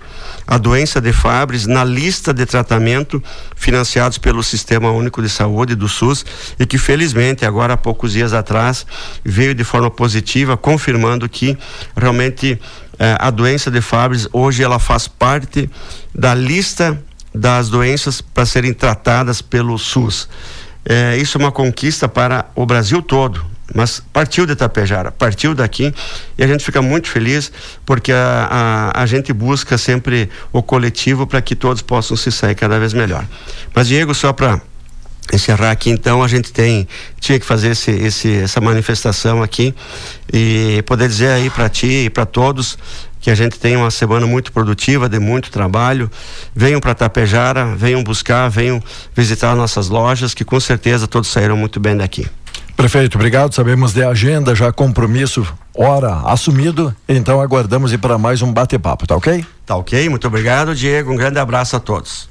a 0.48 0.58
doença 0.58 1.02
de 1.02 1.12
Fabres 1.12 1.68
na 1.68 1.84
lista 1.84 2.34
de 2.34 2.46
tratamento 2.46 3.22
financiados 3.56 4.18
pelo 4.18 4.42
Sistema 4.42 4.90
Único 4.92 5.22
de 5.22 5.30
Saúde 5.30 5.76
do 5.76 5.88
SUS 5.88 6.26
e 6.60 6.66
que 6.66 6.78
felizmente 6.78 7.46
agora 7.46 7.74
há 7.74 7.78
poucos 7.78 8.14
dias 8.14 8.34
atrás 8.34 8.86
veio 9.24 9.54
de 9.54 9.64
forma 9.64 9.92
positiva 9.92 10.56
confirmando 10.56 11.28
que 11.28 11.58
realmente 11.96 12.60
eh, 12.98 13.18
a 13.20 13.30
doença 13.30 13.70
de 13.70 13.82
Fabres 13.82 14.28
hoje 14.32 14.64
ela 14.64 14.80
faz 14.80 15.08
parte 15.08 15.70
da 16.16 16.34
lista 16.34 16.98
das 17.34 17.70
doenças 17.70 18.22
para 18.22 18.46
serem 18.46 18.74
tratadas 18.74 19.42
pelo 19.42 19.78
SUS. 19.78 20.28
É, 20.90 21.16
isso 21.18 21.38
é 21.38 21.40
uma 21.40 21.52
conquista 21.52 22.10
para 22.10 22.50
o 22.56 22.66
Brasil 22.66 23.00
todo, 23.00 23.46
mas 23.76 24.02
partiu 24.12 24.48
de 24.48 24.54
Itapejara, 24.54 25.12
partiu 25.12 25.54
daqui 25.54 25.94
e 26.36 26.44
a 26.44 26.48
gente 26.48 26.66
fica 26.66 26.82
muito 26.82 27.08
feliz 27.08 27.52
porque 27.86 28.12
a, 28.12 28.92
a, 28.96 29.04
a 29.04 29.06
gente 29.06 29.32
busca 29.32 29.78
sempre 29.78 30.32
o 30.52 30.64
coletivo 30.64 31.28
para 31.28 31.44
que 31.44 31.56
todos 31.56 31.84
possam 31.84 32.18
se 32.18 32.32
sair 32.32 32.56
cada 32.56 32.80
vez 32.80 32.92
melhor. 32.92 33.24
Mas 33.76 33.88
Diego, 33.88 34.16
só 34.16 34.34
para 34.34 34.60
encerrar 35.32 35.70
aqui 35.70 35.92
então 35.92 36.24
a 36.24 36.28
gente 36.28 36.52
tem 36.52 36.88
tinha 37.20 37.40
que 37.40 37.46
fazer 37.46 37.70
esse, 37.70 37.92
esse 37.92 38.34
essa 38.38 38.60
manifestação 38.60 39.44
aqui 39.44 39.76
e 40.34 40.82
poder 40.88 41.08
dizer 41.08 41.30
aí 41.30 41.52
para 41.52 41.70
ti 41.70 42.06
e 42.06 42.10
para 42.10 42.26
todos 42.26 42.80
que 43.20 43.30
a 43.30 43.36
gente 43.36 43.60
tenha 43.60 43.78
uma 43.78 43.92
semana 43.92 44.26
muito 44.26 44.52
produtiva, 44.52 45.10
de 45.10 45.20
muito 45.20 45.52
trabalho. 45.52 46.10
Venham 46.56 46.80
para 46.80 46.96
Tapejara, 46.96 47.76
venham 47.76 48.04
buscar, 48.04 48.50
venham 48.50 48.82
visitar 49.16 49.56
nossas 49.56 49.90
lojas, 49.90 50.34
que 50.34 50.46
com 50.46 50.60
certeza 50.60 51.08
todos 51.08 51.30
saíram 51.30 51.58
muito 51.58 51.80
bem 51.80 51.98
daqui. 51.98 52.28
Prefeito, 52.78 53.16
obrigado. 53.16 53.54
Sabemos 53.54 53.92
de 53.92 54.02
agenda, 54.04 54.56
já 54.56 54.72
compromisso, 54.72 55.46
hora 55.76 56.22
assumido. 56.26 56.96
Então 57.10 57.42
aguardamos 57.42 57.92
ir 57.92 57.98
para 57.98 58.18
mais 58.18 58.42
um 58.42 58.54
bate-papo, 58.54 59.06
tá 59.06 59.18
ok? 59.18 59.46
Tá 59.66 59.76
ok, 59.76 60.08
muito 60.08 60.26
obrigado, 60.28 60.74
Diego. 60.74 61.12
Um 61.12 61.18
grande 61.18 61.40
abraço 61.40 61.76
a 61.76 61.80
todos. 61.82 62.30